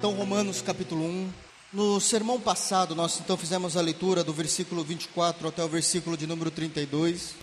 Então, 0.00 0.14
Romanos 0.14 0.62
capítulo 0.62 1.04
1. 1.04 1.30
No 1.74 2.00
sermão 2.00 2.40
passado, 2.40 2.94
nós 2.94 3.20
então 3.20 3.36
fizemos 3.36 3.76
a 3.76 3.82
leitura 3.82 4.24
do 4.24 4.32
versículo 4.32 4.82
24 4.82 5.46
até 5.46 5.62
o 5.62 5.68
versículo 5.68 6.16
de 6.16 6.26
número 6.26 6.50
32. 6.50 7.34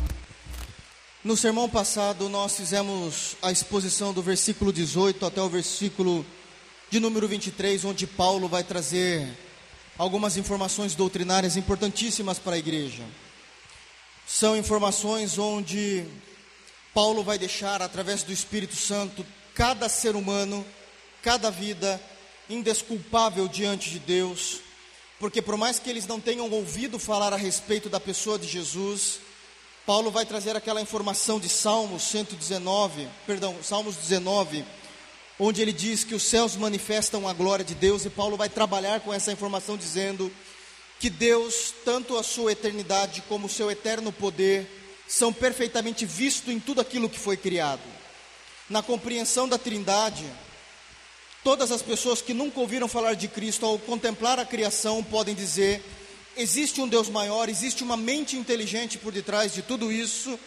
No 1.23 1.37
sermão 1.37 1.69
passado, 1.69 2.27
nós 2.29 2.57
fizemos 2.57 3.37
a 3.43 3.51
exposição 3.51 4.11
do 4.11 4.23
versículo 4.23 4.73
18 4.73 5.23
até 5.23 5.39
o 5.39 5.47
versículo 5.47 6.25
de 6.89 6.99
número 6.99 7.27
23, 7.27 7.85
onde 7.85 8.07
Paulo 8.07 8.47
vai 8.47 8.63
trazer 8.63 9.37
algumas 9.95 10.35
informações 10.35 10.95
doutrinárias 10.95 11.57
importantíssimas 11.57 12.39
para 12.39 12.55
a 12.55 12.57
igreja. 12.57 13.03
São 14.25 14.57
informações 14.57 15.37
onde 15.37 16.05
Paulo 16.91 17.23
vai 17.23 17.37
deixar, 17.37 17.83
através 17.83 18.23
do 18.23 18.33
Espírito 18.33 18.75
Santo, 18.75 19.23
cada 19.53 19.87
ser 19.87 20.15
humano, 20.15 20.65
cada 21.21 21.51
vida, 21.51 22.01
indesculpável 22.49 23.47
diante 23.47 23.89
de 23.89 23.99
Deus, 23.99 24.59
porque 25.19 25.41
por 25.41 25.57
mais 25.57 25.79
que 25.79 25.89
eles 25.89 26.05
não 26.07 26.19
tenham 26.19 26.49
ouvido 26.49 26.99
falar 26.99 27.33
a 27.33 27.37
respeito 27.37 27.89
da 27.89 27.99
pessoa 27.99 28.37
de 28.37 28.47
Jesus, 28.47 29.19
Paulo 29.85 30.11
vai 30.11 30.25
trazer 30.25 30.55
aquela 30.55 30.81
informação 30.81 31.39
de 31.39 31.49
Salmos 31.49 32.03
119, 32.03 33.07
perdão, 33.25 33.55
Salmos 33.63 33.95
19, 33.95 34.65
onde 35.39 35.61
ele 35.61 35.71
diz 35.71 36.03
que 36.03 36.15
os 36.15 36.23
céus 36.23 36.55
manifestam 36.55 37.27
a 37.27 37.33
glória 37.33 37.63
de 37.63 37.73
Deus, 37.73 38.05
e 38.05 38.09
Paulo 38.09 38.37
vai 38.37 38.49
trabalhar 38.49 38.99
com 38.99 39.13
essa 39.13 39.31
informação 39.31 39.77
dizendo 39.77 40.31
que 40.99 41.09
Deus, 41.09 41.73
tanto 41.85 42.17
a 42.17 42.23
sua 42.23 42.51
eternidade 42.51 43.23
como 43.29 43.47
o 43.47 43.49
seu 43.49 43.69
eterno 43.69 44.11
poder, 44.11 44.67
são 45.07 45.31
perfeitamente 45.31 46.05
vistos 46.05 46.53
em 46.53 46.59
tudo 46.59 46.81
aquilo 46.81 47.09
que 47.09 47.19
foi 47.19 47.37
criado. 47.37 47.81
Na 48.69 48.83
compreensão 48.83 49.47
da 49.47 49.57
Trindade, 49.57 50.25
Todas 51.47 51.71
as 51.71 51.81
pessoas 51.81 52.21
que 52.21 52.33
nunca 52.33 52.59
ouviram 52.59 52.89
falar 52.89 53.13
de 53.13 53.29
Cristo, 53.29 53.65
ao 53.65 53.79
contemplar 53.79 54.37
a 54.37 54.43
criação, 54.43 55.01
podem 55.01 55.33
dizer: 55.33 55.81
existe 56.35 56.81
um 56.81 56.87
Deus 56.89 57.07
maior, 57.07 57.47
existe 57.47 57.85
uma 57.85 57.95
mente 57.95 58.35
inteligente 58.35 58.97
por 58.97 59.13
detrás 59.13 59.53
de 59.53 59.61
tudo 59.61 59.89
isso, 59.89 60.37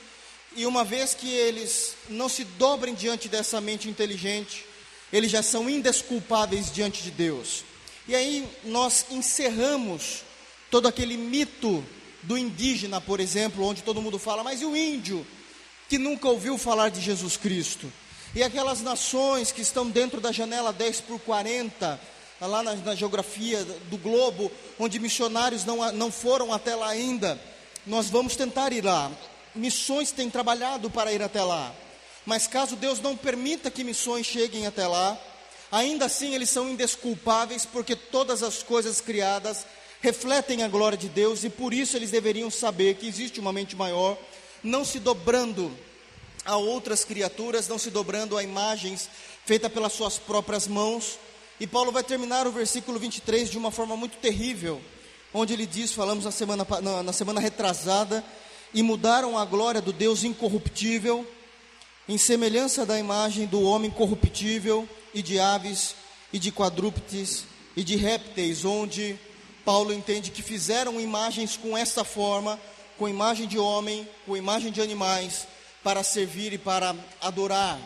e 0.54 0.66
uma 0.66 0.84
vez 0.84 1.14
que 1.14 1.26
eles 1.26 1.94
não 2.10 2.28
se 2.28 2.44
dobrem 2.44 2.92
diante 2.92 3.30
dessa 3.30 3.62
mente 3.62 3.88
inteligente, 3.88 4.66
eles 5.10 5.30
já 5.30 5.42
são 5.42 5.70
indesculpáveis 5.70 6.70
diante 6.70 7.02
de 7.02 7.10
Deus. 7.10 7.64
E 8.06 8.14
aí 8.14 8.46
nós 8.66 9.06
encerramos 9.10 10.22
todo 10.70 10.86
aquele 10.86 11.16
mito 11.16 11.82
do 12.24 12.36
indígena, 12.36 13.00
por 13.00 13.20
exemplo, 13.20 13.64
onde 13.64 13.82
todo 13.82 14.02
mundo 14.02 14.18
fala, 14.18 14.44
mas 14.44 14.60
e 14.60 14.66
o 14.66 14.76
índio 14.76 15.26
que 15.88 15.96
nunca 15.96 16.28
ouviu 16.28 16.58
falar 16.58 16.90
de 16.90 17.00
Jesus 17.00 17.38
Cristo? 17.38 17.90
E 18.34 18.44
aquelas 18.44 18.80
nações 18.80 19.50
que 19.50 19.60
estão 19.60 19.90
dentro 19.90 20.20
da 20.20 20.30
janela 20.30 20.72
10 20.72 21.00
por 21.00 21.18
40, 21.20 22.00
lá 22.40 22.62
na, 22.62 22.74
na 22.76 22.94
geografia 22.94 23.64
do 23.64 23.98
globo, 23.98 24.52
onde 24.78 25.00
missionários 25.00 25.64
não, 25.64 25.90
não 25.92 26.12
foram 26.12 26.52
até 26.52 26.76
lá 26.76 26.88
ainda, 26.88 27.40
nós 27.84 28.08
vamos 28.08 28.36
tentar 28.36 28.72
ir 28.72 28.84
lá. 28.84 29.10
Missões 29.52 30.12
têm 30.12 30.30
trabalhado 30.30 30.88
para 30.88 31.12
ir 31.12 31.20
até 31.22 31.42
lá. 31.42 31.74
Mas 32.24 32.46
caso 32.46 32.76
Deus 32.76 33.00
não 33.00 33.16
permita 33.16 33.68
que 33.68 33.82
missões 33.82 34.26
cheguem 34.26 34.64
até 34.64 34.86
lá, 34.86 35.18
ainda 35.72 36.04
assim 36.04 36.32
eles 36.32 36.50
são 36.50 36.68
indesculpáveis, 36.68 37.66
porque 37.66 37.96
todas 37.96 38.44
as 38.44 38.62
coisas 38.62 39.00
criadas 39.00 39.66
refletem 40.00 40.62
a 40.62 40.68
glória 40.68 40.96
de 40.96 41.08
Deus 41.08 41.42
e 41.42 41.50
por 41.50 41.74
isso 41.74 41.96
eles 41.96 42.12
deveriam 42.12 42.48
saber 42.48 42.94
que 42.94 43.08
existe 43.08 43.40
uma 43.40 43.52
mente 43.52 43.74
maior, 43.74 44.16
não 44.62 44.84
se 44.84 45.00
dobrando 45.00 45.76
a 46.44 46.56
outras 46.56 47.04
criaturas, 47.04 47.68
não 47.68 47.78
se 47.78 47.90
dobrando 47.90 48.36
a 48.36 48.42
imagens 48.42 49.08
feitas 49.44 49.72
pelas 49.72 49.92
suas 49.92 50.18
próprias 50.18 50.66
mãos. 50.66 51.18
E 51.58 51.66
Paulo 51.66 51.92
vai 51.92 52.02
terminar 52.02 52.46
o 52.46 52.52
versículo 52.52 52.98
23 52.98 53.50
de 53.50 53.58
uma 53.58 53.70
forma 53.70 53.96
muito 53.96 54.16
terrível, 54.18 54.80
onde 55.32 55.52
ele 55.52 55.66
diz, 55.66 55.92
falamos 55.92 56.24
na 56.24 56.30
semana, 56.30 56.66
na, 56.82 57.02
na 57.02 57.12
semana 57.12 57.40
retrasada, 57.40 58.24
e 58.72 58.82
mudaram 58.82 59.36
a 59.36 59.44
glória 59.44 59.80
do 59.80 59.92
Deus 59.92 60.24
incorruptível, 60.24 61.26
em 62.08 62.16
semelhança 62.16 62.86
da 62.86 62.98
imagem 62.98 63.46
do 63.46 63.62
homem 63.62 63.90
corruptível, 63.90 64.88
e 65.12 65.22
de 65.22 65.38
aves, 65.38 65.94
e 66.32 66.38
de 66.38 66.50
quadrúpedes, 66.50 67.44
e 67.76 67.84
de 67.84 67.96
répteis, 67.96 68.64
onde 68.64 69.18
Paulo 69.64 69.92
entende 69.92 70.30
que 70.30 70.42
fizeram 70.42 71.00
imagens 71.00 71.56
com 71.56 71.76
essa 71.76 72.04
forma, 72.04 72.58
com 72.98 73.08
imagem 73.08 73.46
de 73.46 73.58
homem, 73.58 74.08
com 74.26 74.36
imagem 74.36 74.72
de 74.72 74.80
animais, 74.80 75.46
para 75.82 76.02
servir 76.02 76.52
e 76.52 76.58
para 76.58 76.94
adorar 77.20 77.78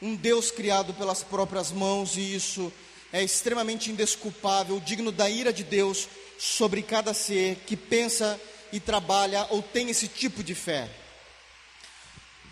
um 0.00 0.14
Deus 0.14 0.50
criado 0.50 0.92
pelas 0.94 1.22
próprias 1.22 1.72
mãos, 1.72 2.16
e 2.16 2.34
isso 2.34 2.72
é 3.12 3.22
extremamente 3.22 3.90
indesculpável, 3.90 4.80
digno 4.80 5.10
da 5.10 5.28
ira 5.28 5.52
de 5.52 5.64
Deus 5.64 6.08
sobre 6.38 6.82
cada 6.82 7.14
ser 7.14 7.56
que 7.66 7.76
pensa 7.76 8.38
e 8.72 8.80
trabalha 8.80 9.46
ou 9.50 9.62
tem 9.62 9.88
esse 9.88 10.08
tipo 10.08 10.42
de 10.42 10.54
fé. 10.54 10.88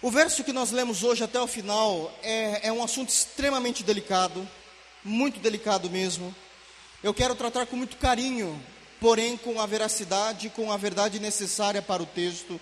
O 0.01 0.11
verso 0.11 0.45
que 0.45 0.53
nós 0.53 0.71
lemos 0.71 1.03
hoje 1.03 1.25
até 1.25 1.41
o 1.41 1.47
final 1.47 2.13
é, 2.23 2.69
é 2.69 2.73
um 2.73 2.83
assunto 2.83 3.09
extremamente 3.09 3.83
delicado, 3.83 4.47
muito 5.03 5.41
delicado 5.41 5.89
mesmo. 5.91 6.35
Eu 7.03 7.13
quero 7.13 7.35
tratar 7.35 7.67
com 7.67 7.77
muito 7.77 7.97
carinho, 7.97 8.63
porém 9.01 9.37
com 9.37 9.61
a 9.61 9.67
veracidade, 9.67 10.51
com 10.51 10.71
a 10.71 10.77
verdade 10.77 11.19
necessária 11.19 11.83
para 11.83 12.03
o 12.03 12.07
texto 12.07 12.61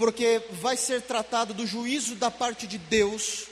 porque 0.00 0.40
vai 0.52 0.78
ser 0.78 1.02
tratado 1.02 1.52
do 1.52 1.66
juízo 1.66 2.14
da 2.14 2.30
parte 2.30 2.66
de 2.66 2.78
Deus 2.78 3.44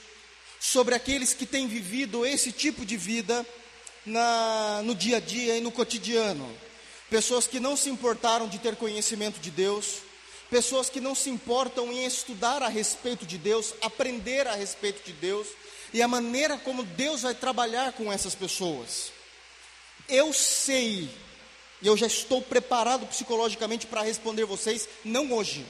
sobre 0.58 0.94
aqueles 0.94 1.34
que 1.34 1.44
têm 1.44 1.68
vivido 1.68 2.24
esse 2.24 2.50
tipo 2.50 2.86
de 2.86 2.96
vida 2.96 3.46
na, 4.06 4.80
no 4.82 4.94
dia 4.94 5.18
a 5.18 5.20
dia 5.20 5.58
e 5.58 5.60
no 5.60 5.70
cotidiano. 5.70 6.50
Pessoas 7.10 7.46
que 7.46 7.60
não 7.60 7.76
se 7.76 7.90
importaram 7.90 8.48
de 8.48 8.58
ter 8.58 8.76
conhecimento 8.76 9.38
de 9.40 9.50
Deus, 9.50 9.96
pessoas 10.48 10.88
que 10.88 11.02
não 11.02 11.14
se 11.14 11.28
importam 11.28 11.92
em 11.92 12.06
estudar 12.06 12.62
a 12.62 12.68
respeito 12.68 13.26
de 13.26 13.36
Deus, 13.36 13.74
aprender 13.82 14.46
a 14.46 14.54
respeito 14.54 15.04
de 15.04 15.12
Deus 15.12 15.48
e 15.92 16.00
a 16.00 16.08
maneira 16.08 16.56
como 16.56 16.82
Deus 16.82 17.20
vai 17.20 17.34
trabalhar 17.34 17.92
com 17.92 18.10
essas 18.10 18.34
pessoas. 18.34 19.12
Eu 20.08 20.32
sei, 20.32 21.10
e 21.82 21.86
eu 21.86 21.94
já 21.94 22.06
estou 22.06 22.40
preparado 22.40 23.06
psicologicamente 23.06 23.86
para 23.86 24.00
responder 24.00 24.46
vocês, 24.46 24.88
não 25.04 25.30
hoje 25.34 25.66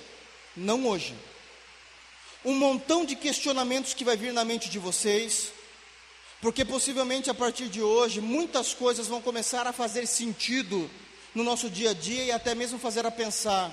não 0.58 0.86
hoje. 0.86 1.14
Um 2.44 2.54
montão 2.54 3.04
de 3.04 3.16
questionamentos 3.16 3.94
que 3.94 4.04
vai 4.04 4.16
vir 4.16 4.32
na 4.32 4.44
mente 4.44 4.68
de 4.68 4.78
vocês, 4.78 5.52
porque 6.40 6.64
possivelmente 6.64 7.30
a 7.30 7.34
partir 7.34 7.68
de 7.68 7.82
hoje 7.82 8.20
muitas 8.20 8.74
coisas 8.74 9.06
vão 9.06 9.20
começar 9.20 9.66
a 9.66 9.72
fazer 9.72 10.06
sentido 10.06 10.90
no 11.34 11.42
nosso 11.42 11.68
dia 11.68 11.90
a 11.90 11.94
dia 11.94 12.24
e 12.24 12.30
até 12.30 12.54
mesmo 12.54 12.78
fazer 12.78 13.04
a 13.06 13.10
pensar: 13.10 13.72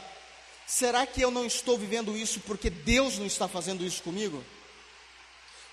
será 0.66 1.06
que 1.06 1.22
eu 1.22 1.30
não 1.30 1.46
estou 1.46 1.78
vivendo 1.78 2.18
isso 2.18 2.40
porque 2.42 2.70
Deus 2.70 3.18
não 3.18 3.26
está 3.26 3.48
fazendo 3.48 3.86
isso 3.86 4.02
comigo? 4.02 4.44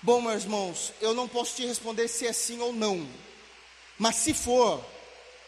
Bom, 0.01 0.21
meus 0.21 0.43
irmãos, 0.43 0.93
eu 0.99 1.13
não 1.13 1.27
posso 1.27 1.55
te 1.55 1.65
responder 1.65 2.07
se 2.07 2.27
é 2.27 2.33
sim 2.33 2.59
ou 2.59 2.73
não, 2.73 3.07
mas 3.97 4.17
se 4.17 4.33
for, 4.33 4.83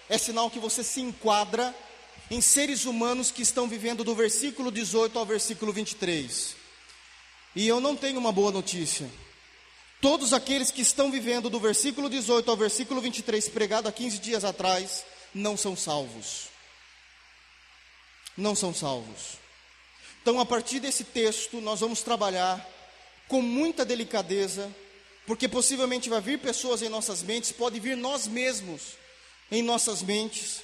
é 0.09 0.17
sinal 0.17 0.49
que 0.49 0.59
você 0.59 0.83
se 0.83 1.01
enquadra 1.01 1.75
em 2.29 2.41
seres 2.41 2.85
humanos 2.85 3.31
que 3.31 3.41
estão 3.41 3.67
vivendo 3.67 4.03
do 4.03 4.15
versículo 4.15 4.71
18 4.71 5.17
ao 5.17 5.25
versículo 5.25 5.71
23. 5.71 6.55
E 7.55 7.67
eu 7.67 7.79
não 7.79 7.95
tenho 7.95 8.19
uma 8.19 8.31
boa 8.31 8.51
notícia. 8.51 9.09
Todos 10.01 10.33
aqueles 10.33 10.71
que 10.71 10.81
estão 10.81 11.11
vivendo 11.11 11.49
do 11.49 11.59
versículo 11.59 12.09
18 12.09 12.49
ao 12.49 12.57
versículo 12.57 13.01
23, 13.01 13.47
pregado 13.49 13.87
há 13.87 13.91
15 13.91 14.19
dias 14.19 14.43
atrás, 14.43 15.05
não 15.33 15.55
são 15.55 15.75
salvos. 15.75 16.47
Não 18.37 18.55
são 18.55 18.73
salvos. 18.73 19.39
Então, 20.21 20.39
a 20.39 20.45
partir 20.45 20.79
desse 20.79 21.03
texto, 21.03 21.61
nós 21.61 21.79
vamos 21.79 22.01
trabalhar 22.01 22.67
com 23.27 23.41
muita 23.41 23.85
delicadeza, 23.85 24.69
porque 25.25 25.47
possivelmente 25.47 26.09
vai 26.09 26.19
vir 26.19 26.39
pessoas 26.39 26.81
em 26.81 26.89
nossas 26.89 27.23
mentes, 27.23 27.51
pode 27.51 27.79
vir 27.79 27.95
nós 27.95 28.27
mesmos 28.27 28.97
em 29.51 29.61
nossas 29.61 30.01
mentes, 30.01 30.61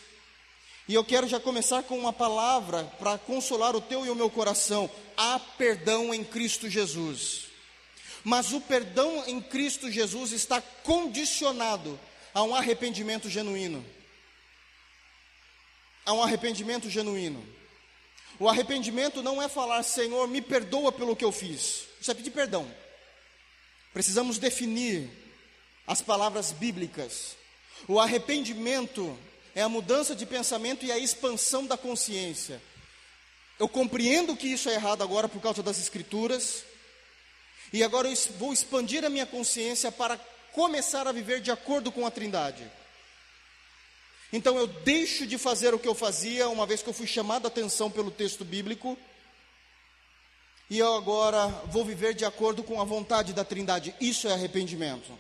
e 0.92 0.94
eu 0.94 1.06
quero 1.06 1.26
já 1.26 1.40
começar 1.40 1.84
com 1.84 1.98
uma 1.98 2.12
palavra 2.12 2.84
para 3.00 3.18
consolar 3.18 3.78
o 3.78 3.80
teu 3.80 4.06
e 4.06 4.10
o 4.10 4.16
meu 4.16 4.30
coração. 4.30 4.92
Há 5.16 5.40
perdão 5.40 6.14
em 6.14 6.22
Cristo 6.22 6.70
Jesus. 6.70 7.44
Mas 8.26 8.52
o 8.52 8.60
perdão 8.60 9.24
em 9.26 9.40
Cristo 9.40 9.90
Jesus 9.90 10.34
está 10.34 10.62
condicionado 10.62 11.98
a 12.34 12.44
um 12.44 12.54
arrependimento 12.54 13.30
genuíno. 13.30 13.86
A 16.06 16.12
um 16.12 16.22
arrependimento 16.22 16.90
genuíno. 16.90 17.42
O 18.38 18.50
arrependimento 18.50 19.24
não 19.24 19.42
é 19.42 19.48
falar, 19.48 19.84
Senhor, 19.84 20.28
me 20.28 20.42
perdoa 20.42 20.92
pelo 20.92 21.16
que 21.16 21.24
eu 21.24 21.32
fiz. 21.32 21.88
Isso 22.02 22.12
é 22.12 22.14
pedir 22.14 22.32
perdão. 22.32 22.70
Precisamos 23.94 24.38
definir 24.38 25.10
as 25.88 26.02
palavras 26.02 26.52
bíblicas. 26.52 27.38
O 27.88 27.98
arrependimento 27.98 29.18
é 29.56 29.62
a 29.62 29.70
mudança 29.70 30.16
de 30.16 30.26
pensamento 30.26 30.86
e 30.86 30.92
a 30.92 30.98
expansão 30.98 31.66
da 31.66 31.78
consciência. 31.78 32.62
Eu 33.60 33.68
compreendo 33.68 34.36
que 34.36 34.48
isso 34.48 34.70
é 34.70 34.74
errado 34.74 35.04
agora 35.04 35.30
por 35.30 35.42
causa 35.42 35.62
das 35.62 35.80
Escrituras, 35.80 36.64
e 37.72 37.84
agora 37.84 38.10
eu 38.10 38.16
vou 38.38 38.52
expandir 38.52 39.06
a 39.06 39.10
minha 39.10 39.26
consciência 39.26 39.92
para 39.92 40.18
começar 40.52 41.08
a 41.08 41.12
viver 41.12 41.42
de 41.42 41.52
acordo 41.52 41.92
com 41.92 42.06
a 42.06 42.12
Trindade. 42.12 42.70
Então 44.34 44.58
eu 44.58 44.68
deixo 44.68 45.28
de 45.28 45.38
fazer 45.38 45.74
o 45.74 45.80
que 45.80 45.88
eu 45.88 45.96
fazia, 45.96 46.50
uma 46.50 46.66
vez 46.66 46.82
que 46.82 46.90
eu 46.90 46.94
fui 46.94 47.08
chamado 47.08 47.46
a 47.46 47.50
atenção 47.50 47.92
pelo 47.92 48.12
texto 48.12 48.44
bíblico, 48.46 48.98
e 50.70 50.80
eu 50.80 50.96
agora 50.96 51.48
vou 51.66 51.84
viver 51.84 52.14
de 52.14 52.24
acordo 52.24 52.64
com 52.64 52.80
a 52.80 52.86
vontade 52.86 53.34
da 53.34 53.44
Trindade. 53.44 53.94
Isso 54.00 54.28
é 54.30 54.34
arrependimento. 54.34 55.12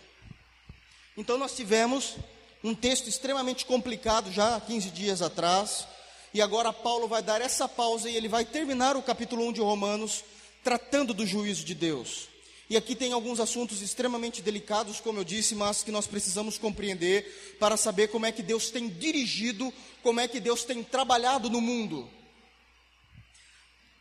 Então 1.17 1.37
nós 1.37 1.55
tivemos 1.55 2.15
um 2.63 2.75
texto 2.75 3.07
extremamente 3.07 3.65
complicado 3.65 4.31
já 4.31 4.55
há 4.55 4.61
15 4.61 4.89
dias 4.91 5.21
atrás, 5.21 5.87
e 6.33 6.41
agora 6.41 6.71
Paulo 6.71 7.07
vai 7.07 7.21
dar 7.21 7.41
essa 7.41 7.67
pausa 7.67 8.09
e 8.09 8.15
ele 8.15 8.27
vai 8.27 8.45
terminar 8.45 8.95
o 8.95 9.01
capítulo 9.01 9.47
1 9.47 9.53
de 9.53 9.61
Romanos 9.61 10.23
tratando 10.63 11.13
do 11.13 11.25
juízo 11.25 11.65
de 11.65 11.73
Deus. 11.73 12.29
E 12.69 12.77
aqui 12.77 12.95
tem 12.95 13.11
alguns 13.11 13.41
assuntos 13.41 13.81
extremamente 13.81 14.41
delicados, 14.41 15.01
como 15.01 15.19
eu 15.19 15.25
disse, 15.25 15.53
mas 15.55 15.83
que 15.83 15.91
nós 15.91 16.07
precisamos 16.07 16.57
compreender 16.57 17.57
para 17.59 17.75
saber 17.75 18.07
como 18.07 18.25
é 18.25 18.31
que 18.31 18.41
Deus 18.41 18.69
tem 18.69 18.87
dirigido, 18.87 19.73
como 20.01 20.21
é 20.21 20.27
que 20.27 20.39
Deus 20.39 20.63
tem 20.63 20.81
trabalhado 20.81 21.49
no 21.49 21.59
mundo. 21.59 22.09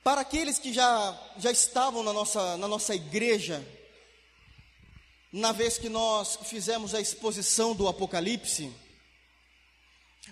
Para 0.04 0.20
aqueles 0.20 0.58
que 0.58 0.72
já, 0.72 1.20
já 1.36 1.50
estavam 1.50 2.04
na 2.04 2.12
nossa, 2.12 2.56
na 2.58 2.68
nossa 2.68 2.94
igreja, 2.94 3.66
na 5.32 5.52
vez 5.52 5.78
que 5.78 5.88
nós 5.88 6.38
fizemos 6.44 6.94
a 6.94 7.00
exposição 7.00 7.74
do 7.74 7.86
Apocalipse, 7.86 8.72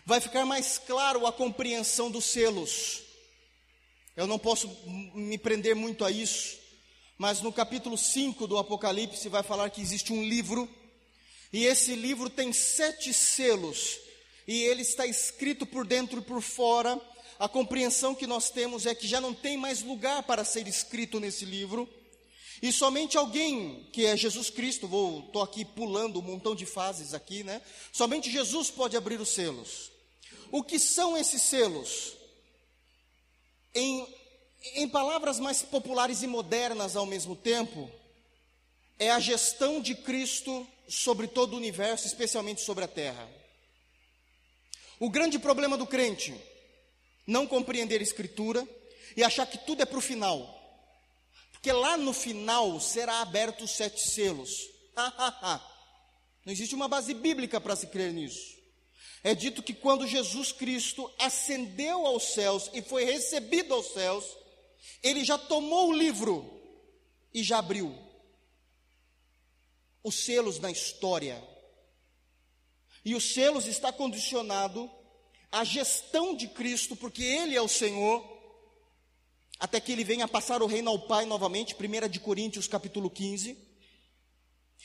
vai 0.04 0.20
ficar 0.20 0.44
mais 0.44 0.78
claro 0.78 1.26
a 1.26 1.32
compreensão 1.32 2.10
dos 2.10 2.24
selos. 2.24 3.02
Eu 4.16 4.26
não 4.26 4.38
posso 4.38 4.68
me 5.14 5.38
prender 5.38 5.76
muito 5.76 6.04
a 6.04 6.10
isso, 6.10 6.58
mas 7.16 7.40
no 7.40 7.52
capítulo 7.52 7.96
5 7.96 8.46
do 8.48 8.58
Apocalipse 8.58 9.28
vai 9.28 9.44
falar 9.44 9.70
que 9.70 9.80
existe 9.80 10.12
um 10.12 10.24
livro, 10.24 10.68
e 11.52 11.64
esse 11.64 11.94
livro 11.94 12.28
tem 12.28 12.52
sete 12.52 13.14
selos, 13.14 13.98
e 14.48 14.62
ele 14.62 14.82
está 14.82 15.06
escrito 15.06 15.64
por 15.64 15.86
dentro 15.86 16.18
e 16.18 16.24
por 16.24 16.42
fora. 16.42 17.00
A 17.38 17.48
compreensão 17.48 18.16
que 18.16 18.26
nós 18.26 18.50
temos 18.50 18.84
é 18.84 18.94
que 18.96 19.06
já 19.06 19.20
não 19.20 19.32
tem 19.32 19.56
mais 19.56 19.82
lugar 19.82 20.24
para 20.24 20.44
ser 20.44 20.66
escrito 20.66 21.20
nesse 21.20 21.44
livro, 21.44 21.88
e 22.60 22.72
somente 22.72 23.16
alguém, 23.16 23.88
que 23.92 24.06
é 24.06 24.16
Jesus 24.16 24.50
Cristo, 24.50 24.88
vou, 24.88 25.20
estou 25.20 25.42
aqui 25.42 25.64
pulando 25.64 26.18
um 26.18 26.22
montão 26.22 26.54
de 26.54 26.66
fases 26.66 27.14
aqui, 27.14 27.42
né? 27.44 27.62
Somente 27.92 28.30
Jesus 28.30 28.70
pode 28.70 28.96
abrir 28.96 29.20
os 29.20 29.28
selos. 29.28 29.90
O 30.50 30.62
que 30.62 30.78
são 30.78 31.16
esses 31.16 31.42
selos? 31.42 32.14
Em 33.74 34.06
em 34.74 34.88
palavras 34.88 35.38
mais 35.38 35.62
populares 35.62 36.22
e 36.22 36.26
modernas 36.26 36.96
ao 36.96 37.06
mesmo 37.06 37.36
tempo, 37.36 37.90
é 38.98 39.10
a 39.10 39.20
gestão 39.20 39.80
de 39.80 39.94
Cristo 39.94 40.66
sobre 40.88 41.28
todo 41.28 41.54
o 41.54 41.56
universo, 41.56 42.06
especialmente 42.06 42.62
sobre 42.62 42.84
a 42.84 42.88
terra. 42.88 43.28
O 44.98 45.08
grande 45.08 45.38
problema 45.38 45.76
do 45.76 45.86
crente, 45.86 46.34
não 47.26 47.46
compreender 47.46 48.00
a 48.00 48.02
Escritura 48.02 48.66
e 49.16 49.22
achar 49.22 49.46
que 49.46 49.58
tudo 49.58 49.82
é 49.82 49.86
para 49.86 49.98
o 49.98 50.02
final. 50.02 50.57
Porque 51.68 51.82
lá 51.82 51.98
no 51.98 52.14
final 52.14 52.80
será 52.80 53.20
aberto 53.20 53.64
os 53.64 53.72
sete 53.72 54.00
selos. 54.00 54.70
não 56.42 56.50
existe 56.50 56.74
uma 56.74 56.88
base 56.88 57.12
bíblica 57.12 57.60
para 57.60 57.76
se 57.76 57.88
crer 57.88 58.10
nisso. 58.10 58.56
É 59.22 59.34
dito 59.34 59.62
que 59.62 59.74
quando 59.74 60.06
Jesus 60.06 60.50
Cristo 60.50 61.12
ascendeu 61.18 62.06
aos 62.06 62.32
céus 62.32 62.70
e 62.72 62.80
foi 62.80 63.04
recebido 63.04 63.74
aos 63.74 63.92
céus, 63.92 64.24
ele 65.02 65.22
já 65.22 65.36
tomou 65.36 65.90
o 65.90 65.92
livro 65.92 66.58
e 67.34 67.42
já 67.42 67.58
abriu 67.58 67.94
os 70.02 70.24
selos 70.24 70.58
na 70.58 70.70
história. 70.70 71.46
E 73.04 73.14
os 73.14 73.34
selos 73.34 73.66
está 73.66 73.92
condicionado 73.92 74.90
à 75.52 75.64
gestão 75.64 76.34
de 76.34 76.48
Cristo, 76.48 76.96
porque 76.96 77.22
ele 77.22 77.54
é 77.54 77.60
o 77.60 77.68
Senhor, 77.68 78.37
até 79.58 79.80
que 79.80 79.90
ele 79.90 80.04
venha 80.04 80.28
passar 80.28 80.62
o 80.62 80.66
reino 80.66 80.90
ao 80.90 81.00
Pai 81.00 81.24
novamente, 81.24 81.74
1 81.74 82.08
de 82.08 82.20
Coríntios 82.20 82.68
capítulo 82.68 83.10
15. 83.10 83.56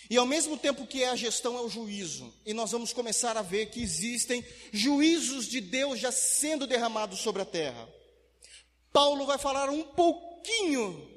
E 0.10 0.18
ao 0.18 0.26
mesmo 0.26 0.58
tempo 0.58 0.88
que 0.88 1.04
é 1.04 1.10
a 1.10 1.16
gestão, 1.16 1.58
é 1.58 1.62
o 1.62 1.70
juízo. 1.70 2.34
E 2.46 2.54
nós 2.54 2.72
vamos 2.72 2.92
começar 2.92 3.38
a 3.38 3.42
ver 3.42 3.68
que 3.68 3.82
existem 3.82 4.44
juízos 4.72 5.46
de 5.46 5.62
Deus 5.62 6.00
já 6.00 6.12
sendo 6.12 6.66
derramados 6.66 7.20
sobre 7.20 7.42
a 7.42 7.46
terra. 7.46 7.88
Paulo 8.92 9.26
vai 9.26 9.38
falar 9.38 9.70
um 9.70 9.84
pouquinho 9.84 11.10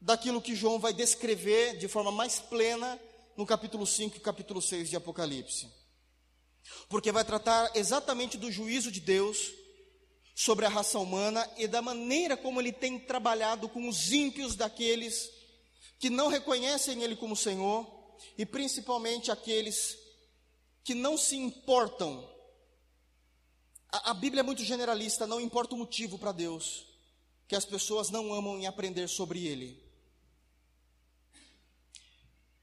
daquilo 0.00 0.40
que 0.40 0.54
João 0.54 0.78
vai 0.78 0.92
descrever 0.92 1.76
de 1.78 1.88
forma 1.88 2.12
mais 2.12 2.38
plena 2.38 2.98
no 3.36 3.44
capítulo 3.44 3.86
5 3.86 4.16
e 4.16 4.20
capítulo 4.20 4.62
6 4.62 4.90
de 4.90 4.96
Apocalipse. 4.96 5.68
Porque 6.88 7.10
vai 7.10 7.24
tratar 7.24 7.70
exatamente 7.74 8.36
do 8.36 8.52
juízo 8.52 8.90
de 8.90 9.00
Deus 9.00 9.52
sobre 10.38 10.64
a 10.64 10.68
raça 10.68 11.00
humana 11.00 11.44
e 11.56 11.66
da 11.66 11.82
maneira 11.82 12.36
como 12.36 12.60
ele 12.60 12.70
tem 12.70 12.96
trabalhado 12.96 13.68
com 13.68 13.88
os 13.88 14.12
ímpios 14.12 14.54
daqueles 14.54 15.28
que 15.98 16.08
não 16.08 16.28
reconhecem 16.28 17.02
ele 17.02 17.16
como 17.16 17.34
Senhor 17.34 17.84
e 18.38 18.46
principalmente 18.46 19.32
aqueles 19.32 19.98
que 20.84 20.94
não 20.94 21.18
se 21.18 21.34
importam 21.34 22.24
a, 23.90 24.10
a 24.10 24.14
Bíblia 24.14 24.38
é 24.38 24.44
muito 24.44 24.62
generalista, 24.62 25.26
não 25.26 25.40
importa 25.40 25.74
o 25.74 25.78
motivo 25.78 26.16
para 26.16 26.30
Deus, 26.30 26.86
que 27.48 27.56
as 27.56 27.64
pessoas 27.64 28.08
não 28.08 28.32
amam 28.32 28.60
em 28.60 28.66
aprender 28.68 29.08
sobre 29.08 29.44
Ele. 29.44 29.82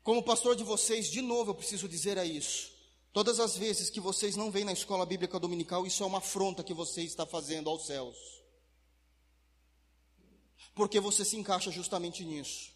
Como 0.01 0.24
pastor 0.24 0.56
de 0.56 0.63
vocês, 0.63 1.12
de 1.12 1.22
novo 1.22 1.51
eu 1.51 1.56
preciso 1.56 1.89
dizer 1.89 2.18
a 2.18 2.24
isso. 2.24 2.72
Todas 3.15 3.39
as 3.39 3.56
vezes 3.56 3.89
que 3.89 4.01
vocês 4.01 4.35
não 4.35 4.51
vêm 4.51 4.65
na 4.65 4.73
escola 4.73 5.06
bíblica 5.06 5.39
dominical, 5.39 5.88
isso 5.88 6.03
é 6.03 6.06
uma 6.06 6.17
afronta 6.17 6.62
que 6.62 6.73
você 6.73 7.01
está 7.01 7.25
fazendo 7.25 7.69
aos 7.69 7.85
céus. 7.85 8.17
Porque 10.73 11.00
você 11.00 11.23
se 11.23 11.38
encaixa 11.38 11.71
justamente 11.71 12.25
nisso. 12.25 12.73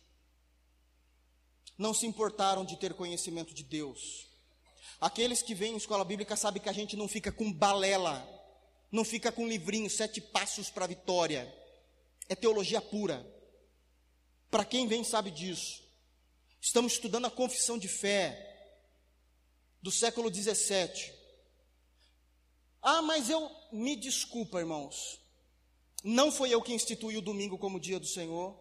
Não 1.77 1.94
se 1.94 2.07
importaram 2.07 2.63
de 2.63 2.77
ter 2.77 2.94
conhecimento 2.94 3.53
de 3.53 3.63
Deus. 3.63 4.30
Aqueles 5.01 5.41
que 5.41 5.53
vêm 5.53 5.74
em 5.74 5.77
escola 5.77 6.06
bíblica 6.06 6.38
sabem 6.38 6.62
que 6.62 6.69
a 6.69 6.74
gente 6.74 6.95
não 6.95 7.09
fica 7.09 7.33
com 7.33 7.51
balela 7.51 8.25
não 8.89 9.03
fica 9.03 9.30
com 9.30 9.45
livrinho, 9.45 9.89
sete 9.89 10.19
passos 10.19 10.69
para 10.69 10.86
a 10.86 10.88
vitória. 10.88 11.53
É 12.30 12.33
teologia 12.33 12.81
pura. 12.81 13.25
Para 14.50 14.63
quem 14.63 14.88
vem 14.88 15.03
sabe 15.03 15.30
disso. 15.30 15.83
Estamos 16.62 16.94
estudando 16.94 17.25
a 17.25 17.30
confissão 17.30 17.77
de 17.77 17.89
fé 17.89 18.49
do 19.81 19.91
século 19.91 20.29
17. 20.29 21.13
Ah, 22.81 23.01
mas 23.01 23.29
eu 23.29 23.50
me 23.71 23.95
desculpa, 23.95 24.59
irmãos. 24.59 25.19
Não 26.03 26.31
foi 26.31 26.50
eu 26.50 26.62
que 26.62 26.74
instituí 26.74 27.17
o 27.17 27.21
domingo 27.21 27.57
como 27.57 27.79
dia 27.79 28.00
do 28.00 28.07
Senhor. 28.07 28.57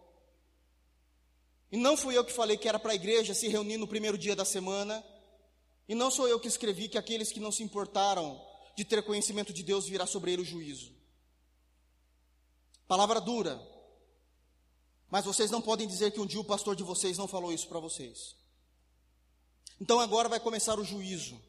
E 1.71 1.77
não 1.77 1.95
fui 1.95 2.17
eu 2.17 2.25
que 2.25 2.33
falei 2.33 2.57
que 2.57 2.67
era 2.67 2.79
para 2.79 2.91
a 2.91 2.95
igreja 2.95 3.33
se 3.33 3.47
reunir 3.47 3.77
no 3.77 3.87
primeiro 3.87 4.17
dia 4.17 4.35
da 4.35 4.43
semana. 4.43 5.03
E 5.87 5.95
não 5.95 6.11
sou 6.11 6.27
eu 6.27 6.39
que 6.39 6.47
escrevi 6.47 6.89
que 6.89 6.97
aqueles 6.97 7.31
que 7.31 7.39
não 7.39 7.51
se 7.51 7.63
importaram 7.63 8.39
de 8.75 8.85
ter 8.85 9.03
conhecimento 9.03 9.51
de 9.51 9.61
Deus, 9.61 9.87
virá 9.87 10.05
sobre 10.05 10.31
ele 10.31 10.41
o 10.41 10.45
juízo. 10.45 10.93
Palavra 12.87 13.19
dura. 13.19 13.59
Mas 15.09 15.25
vocês 15.25 15.51
não 15.51 15.61
podem 15.61 15.87
dizer 15.87 16.11
que 16.11 16.19
um 16.19 16.25
dia 16.25 16.39
o 16.39 16.45
pastor 16.45 16.75
de 16.75 16.83
vocês 16.83 17.17
não 17.17 17.27
falou 17.27 17.51
isso 17.51 17.67
para 17.67 17.79
vocês. 17.79 18.35
Então 19.79 19.99
agora 19.99 20.27
vai 20.27 20.39
começar 20.39 20.79
o 20.79 20.83
juízo. 20.83 21.39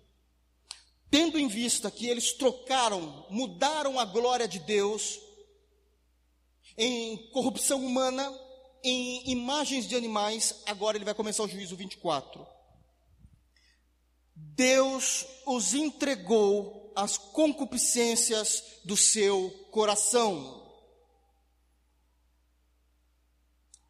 Tendo 1.10 1.38
em 1.38 1.48
vista 1.48 1.90
que 1.90 2.06
eles 2.06 2.32
trocaram, 2.32 3.26
mudaram 3.28 3.98
a 3.98 4.04
glória 4.04 4.46
de 4.46 4.60
Deus 4.60 5.18
em 6.76 7.16
corrupção 7.32 7.84
humana, 7.84 8.32
em 8.82 9.28
imagens 9.30 9.86
de 9.86 9.96
animais, 9.96 10.62
agora 10.66 10.96
ele 10.96 11.04
vai 11.04 11.14
começar 11.14 11.42
o 11.42 11.48
juízo 11.48 11.74
24. 11.76 12.46
Deus 14.34 15.26
os 15.44 15.74
entregou 15.74 16.92
as 16.94 17.18
concupiscências 17.18 18.62
do 18.84 18.96
seu 18.96 19.50
coração. 19.70 20.60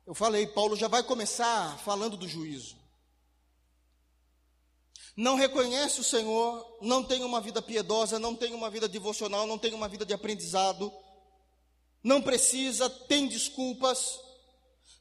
Eu 0.07 0.15
falei, 0.15 0.47
Paulo 0.47 0.75
já 0.75 0.89
vai 0.89 1.03
começar 1.03 1.79
falando 1.79 2.17
do 2.17 2.27
juízo. 2.27 2.80
Não 5.21 5.35
reconhece 5.35 6.01
o 6.01 6.05
Senhor, 6.05 6.79
não 6.81 7.05
tem 7.05 7.23
uma 7.23 7.43
vida 7.43 7.61
piedosa, 7.61 8.19
não 8.19 8.35
tem 8.35 8.55
uma 8.55 8.71
vida 8.71 8.89
devocional, 8.89 9.47
não 9.47 9.59
tem 9.59 9.75
uma 9.75 9.87
vida 9.87 10.07
de 10.07 10.15
aprendizado, 10.15 10.91
não 12.03 12.23
precisa, 12.23 12.89
tem 12.89 13.29
desculpas. 13.29 14.19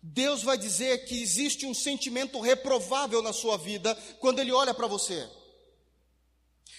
Deus 0.04 0.44
vai 0.44 0.58
dizer 0.58 1.06
que 1.06 1.22
existe 1.22 1.66
um 1.66 1.74
sentimento 1.74 2.38
reprovável 2.42 3.22
na 3.22 3.32
sua 3.32 3.58
vida 3.58 3.96
quando 4.20 4.40
Ele 4.40 4.52
olha 4.52 4.74
para 4.74 4.88
você. 4.88 5.26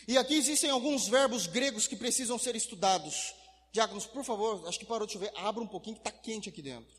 E 0.06 0.18
aqui 0.18 0.34
existem 0.34 0.68
alguns 0.68 1.08
verbos 1.08 1.46
gregos 1.46 1.86
que 1.86 1.96
precisam 1.96 2.38
ser 2.38 2.54
estudados. 2.54 3.34
Diáconos, 3.72 4.04
por 4.04 4.22
favor, 4.22 4.68
acho 4.68 4.78
que 4.78 4.84
parou 4.84 5.06
de 5.06 5.14
chover, 5.14 5.32
abra 5.34 5.62
um 5.62 5.66
pouquinho 5.66 5.96
que 5.96 6.06
está 6.06 6.12
quente 6.12 6.50
aqui 6.50 6.60
dentro. 6.60 6.94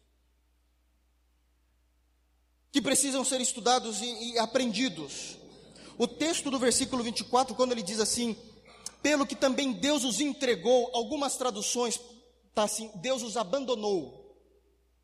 Que 2.71 2.81
precisam 2.81 3.23
ser 3.23 3.39
estudados 3.41 4.01
e, 4.01 4.31
e 4.31 4.39
aprendidos. 4.39 5.39
O 6.01 6.07
texto 6.07 6.49
do 6.49 6.57
versículo 6.57 7.03
24, 7.03 7.53
quando 7.53 7.73
ele 7.73 7.83
diz 7.83 7.99
assim: 7.99 8.35
pelo 9.03 9.23
que 9.23 9.35
também 9.35 9.71
Deus 9.71 10.03
os 10.03 10.19
entregou. 10.19 10.89
Algumas 10.95 11.37
traduções 11.37 12.01
tá 12.55 12.63
assim, 12.63 12.89
Deus 12.95 13.21
os 13.21 13.37
abandonou. 13.37 14.19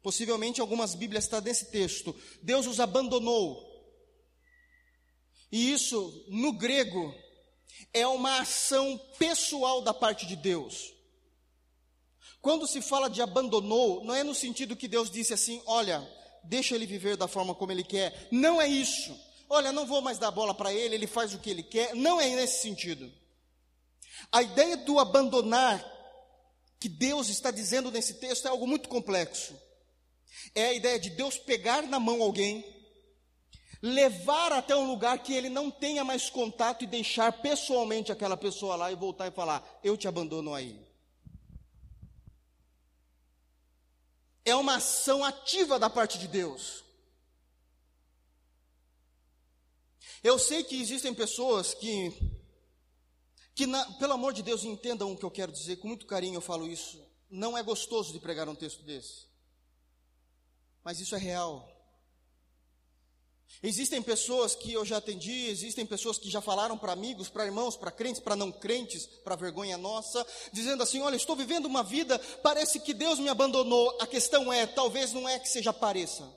Possivelmente 0.02 0.60
algumas 0.60 0.96
Bíblias 0.96 1.26
está 1.26 1.40
nesse 1.40 1.66
texto. 1.66 2.16
Deus 2.42 2.66
os 2.66 2.80
abandonou. 2.80 3.64
E 5.52 5.72
isso, 5.72 6.26
no 6.30 6.52
grego, 6.52 7.14
é 7.94 8.08
uma 8.08 8.40
ação 8.42 9.00
pessoal 9.20 9.84
da 9.84 9.94
parte 9.94 10.26
de 10.26 10.36
Deus. 10.36 10.96
Quando 12.42 12.66
se 12.66 12.82
fala 12.82 13.08
de 13.08 13.22
abandonou, 13.22 14.04
não 14.04 14.16
é 14.16 14.24
no 14.24 14.34
sentido 14.34 14.76
que 14.76 14.88
Deus 14.88 15.12
disse 15.12 15.32
assim: 15.32 15.62
olha, 15.68 16.04
deixa 16.44 16.74
ele 16.74 16.88
viver 16.88 17.16
da 17.16 17.28
forma 17.28 17.54
como 17.54 17.72
ele 17.72 17.84
quer. 17.84 18.28
Não 18.32 18.60
é 18.60 18.68
isso. 18.68 19.27
Olha, 19.50 19.72
não 19.72 19.86
vou 19.86 20.02
mais 20.02 20.18
dar 20.18 20.32
bola 20.32 20.54
para 20.54 20.74
ele, 20.74 20.96
ele 20.96 21.08
faz 21.08 21.34
o 21.34 21.40
que 21.40 21.50
ele 21.50 21.64
quer. 21.64 21.96
Não 21.96 22.20
é 22.20 22.36
nesse 22.36 22.62
sentido. 22.62 23.12
A 24.32 24.42
ideia 24.42 24.78
do 24.78 25.00
abandonar 25.00 25.84
que 26.80 26.90
Deus 26.90 27.30
está 27.30 27.50
dizendo 27.50 27.92
nesse 27.92 28.16
texto 28.16 28.46
é 28.46 28.50
algo 28.50 28.68
muito 28.68 28.90
complexo. 28.90 29.56
É 30.54 30.68
a 30.68 30.74
ideia 30.74 31.00
de 31.00 31.10
Deus 31.10 31.38
pegar 31.38 31.84
na 31.84 32.00
mão 32.00 32.22
alguém, 32.22 32.64
levar 33.82 34.52
até 34.52 34.76
um 34.76 34.88
lugar 34.88 35.18
que 35.20 35.34
ele 35.34 35.50
não 35.50 35.72
tenha 35.72 36.04
mais 36.04 36.30
contato 36.30 36.84
e 36.84 36.88
deixar 36.88 37.32
pessoalmente 37.32 38.12
aquela 38.12 38.38
pessoa 38.38 38.76
lá 38.76 38.92
e 38.92 38.96
voltar 38.96 39.28
e 39.28 39.32
falar: 39.32 39.80
Eu 39.84 39.96
te 39.96 40.08
abandono 40.08 40.54
aí. 40.54 40.80
É 44.44 44.56
uma 44.56 44.78
ação 44.78 45.24
ativa 45.24 45.78
da 45.78 45.90
parte 45.90 46.18
de 46.18 46.28
Deus. 46.28 46.87
Eu 50.28 50.38
sei 50.38 50.62
que 50.62 50.76
existem 50.76 51.14
pessoas 51.14 51.74
que, 51.74 52.12
que 53.56 53.66
na, 53.66 53.94
pelo 53.94 54.12
amor 54.12 54.34
de 54.34 54.44
Deus, 54.44 54.66
entendam 54.66 55.14
o 55.14 55.18
que 55.18 55.24
eu 55.24 55.32
quero 55.32 55.54
dizer, 55.54 55.78
com 55.78 55.88
muito 55.88 56.06
carinho 56.06 56.36
eu 56.36 56.42
falo 56.42 56.68
isso. 56.68 57.02
Não 57.30 57.58
é 57.58 57.64
gostoso 57.64 58.12
de 58.12 58.20
pregar 58.20 58.50
um 58.50 58.54
texto 58.54 58.84
desse, 58.84 59.26
mas 60.84 61.00
isso 61.00 61.16
é 61.16 61.18
real. 61.18 61.66
Existem 63.64 64.02
pessoas 64.02 64.54
que 64.54 64.74
eu 64.74 64.84
já 64.84 64.98
atendi, 64.98 65.46
existem 65.46 65.86
pessoas 65.86 66.18
que 66.18 66.30
já 66.30 66.42
falaram 66.42 66.78
para 66.78 66.92
amigos, 66.92 67.30
para 67.30 67.46
irmãos, 67.46 67.78
para 67.78 67.90
crentes, 67.90 68.22
para 68.22 68.36
não 68.36 68.52
crentes, 68.52 69.06
para 69.24 69.38
vergonha 69.38 69.78
nossa, 69.78 70.28
dizendo 70.52 70.84
assim: 70.84 71.00
Olha, 71.00 71.16
estou 71.16 71.38
vivendo 71.38 71.68
uma 71.68 71.84
vida, 71.84 72.20
parece 72.44 72.82
que 72.82 72.94
Deus 72.94 73.18
me 73.18 73.30
abandonou. 73.30 73.98
A 74.02 74.06
questão 74.06 74.52
é, 74.52 74.68
talvez 74.68 75.14
não 75.14 75.28
é 75.30 75.40
que 75.40 75.48
seja 75.48 75.72
pareça. 75.72 76.30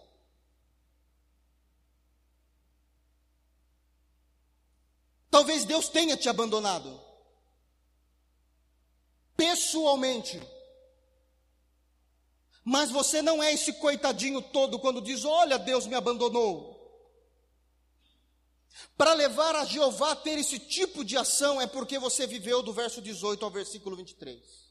Talvez 5.30 5.64
Deus 5.64 5.88
tenha 5.88 6.16
te 6.16 6.28
abandonado. 6.28 7.00
Pessoalmente. 9.36 10.40
Mas 12.64 12.90
você 12.90 13.22
não 13.22 13.42
é 13.42 13.52
esse 13.52 13.72
coitadinho 13.74 14.42
todo 14.42 14.78
quando 14.78 15.00
diz: 15.00 15.24
Olha, 15.24 15.58
Deus 15.58 15.86
me 15.86 15.94
abandonou. 15.94 16.70
Para 18.96 19.12
levar 19.14 19.54
a 19.56 19.64
Jeová 19.64 20.12
a 20.12 20.16
ter 20.16 20.38
esse 20.38 20.58
tipo 20.58 21.04
de 21.04 21.16
ação 21.16 21.60
é 21.60 21.66
porque 21.66 21.98
você 21.98 22.26
viveu 22.26 22.62
do 22.62 22.72
verso 22.72 23.00
18 23.00 23.44
ao 23.44 23.50
versículo 23.50 23.96
23. 23.96 24.70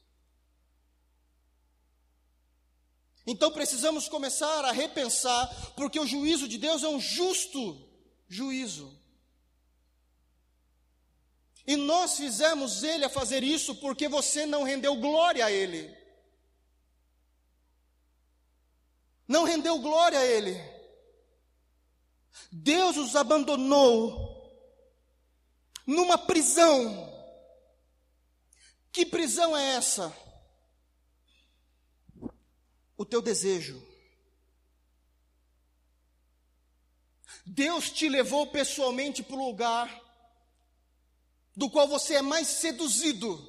Então 3.26 3.50
precisamos 3.52 4.08
começar 4.08 4.64
a 4.64 4.72
repensar, 4.72 5.72
porque 5.76 6.00
o 6.00 6.06
juízo 6.06 6.48
de 6.48 6.58
Deus 6.58 6.82
é 6.82 6.88
um 6.88 7.00
justo 7.00 7.88
juízo. 8.28 8.99
E 11.66 11.76
nós 11.76 12.16
fizemos 12.16 12.82
ele 12.82 13.04
a 13.04 13.10
fazer 13.10 13.42
isso 13.42 13.74
porque 13.76 14.08
você 14.08 14.46
não 14.46 14.62
rendeu 14.62 14.96
glória 14.96 15.44
a 15.44 15.50
ele. 15.50 15.96
Não 19.28 19.44
rendeu 19.44 19.78
glória 19.78 20.18
a 20.18 20.24
ele. 20.24 20.58
Deus 22.50 22.96
os 22.96 23.14
abandonou 23.14 24.30
numa 25.86 26.18
prisão. 26.18 27.08
Que 28.90 29.06
prisão 29.06 29.56
é 29.56 29.76
essa? 29.76 30.12
O 32.96 33.04
teu 33.04 33.22
desejo. 33.22 33.80
Deus 37.46 37.90
te 37.90 38.08
levou 38.08 38.46
pessoalmente 38.48 39.22
para 39.22 39.36
o 39.36 39.46
lugar 39.46 40.09
do 41.56 41.68
qual 41.68 41.88
você 41.88 42.14
é 42.14 42.22
mais 42.22 42.46
seduzido, 42.48 43.48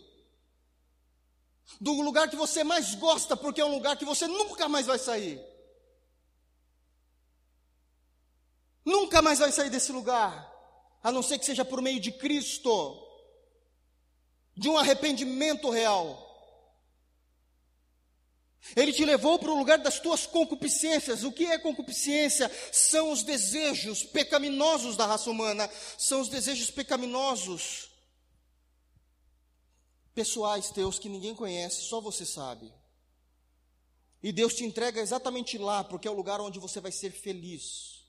do 1.80 2.02
lugar 2.02 2.30
que 2.30 2.36
você 2.36 2.64
mais 2.64 2.96
gosta, 2.96 3.38
porque 3.38 3.62
é 3.62 3.66
um 3.66 3.74
lugar 3.74 3.98
que 3.98 4.06
você 4.06 4.28
nunca 4.28 4.68
mais 4.68 4.88
vai 4.88 5.00
sair. 5.00 5.42
Nunca 8.84 9.22
mais 9.22 9.40
vai 9.40 9.52
sair 9.52 9.70
desse 9.70 9.92
lugar, 9.92 10.52
a 11.04 11.12
não 11.12 11.22
ser 11.22 11.38
que 11.38 11.46
seja 11.46 11.64
por 11.64 11.82
meio 11.82 12.00
de 12.00 12.12
Cristo, 12.12 13.08
de 14.58 14.68
um 14.68 14.78
arrependimento 14.78 15.70
real. 15.70 16.28
Ele 18.76 18.94
te 18.94 19.06
levou 19.06 19.40
para 19.40 19.52
o 19.52 19.58
lugar 19.58 19.80
das 19.80 20.00
tuas 20.00 20.26
concupiscências. 20.28 21.24
O 21.24 21.32
que 21.32 21.46
é 21.46 21.58
concupiscência? 21.58 22.52
São 22.72 23.12
os 23.12 23.24
desejos 23.24 24.04
pecaminosos 24.04 24.96
da 24.96 25.06
raça 25.06 25.30
humana, 25.30 25.70
são 25.98 26.22
os 26.22 26.30
desejos 26.30 26.70
pecaminosos 26.70 27.91
pessoais 30.14 30.70
teus 30.70 31.00
que 31.00 31.10
ninguém 31.10 31.36
conhece, 31.36 31.84
só 31.84 32.00
você 32.02 32.26
sabe. 32.26 32.72
E 34.24 34.32
Deus 34.32 34.54
te 34.54 34.64
entrega 34.64 35.02
exatamente 35.02 35.58
lá, 35.58 35.84
porque 35.84 36.08
é 36.08 36.12
o 36.12 36.16
lugar 36.16 36.40
onde 36.40 36.60
você 36.60 36.80
vai 36.80 36.92
ser 36.92 37.12
feliz 37.12 38.02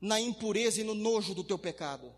na 0.00 0.20
impureza 0.20 0.80
e 0.80 0.84
no 0.84 0.94
nojo 0.94 1.34
do 1.34 1.42
teu 1.42 1.58
pecado. 1.58 2.14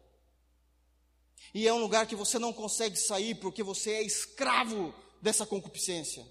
E 1.54 1.66
é 1.66 1.72
um 1.72 1.80
lugar 1.80 2.06
que 2.06 2.14
você 2.14 2.38
não 2.38 2.52
consegue 2.52 2.96
sair 2.96 3.34
porque 3.36 3.62
você 3.62 3.92
é 3.92 4.02
escravo 4.02 4.94
dessa 5.20 5.46
concupiscência. 5.46 6.26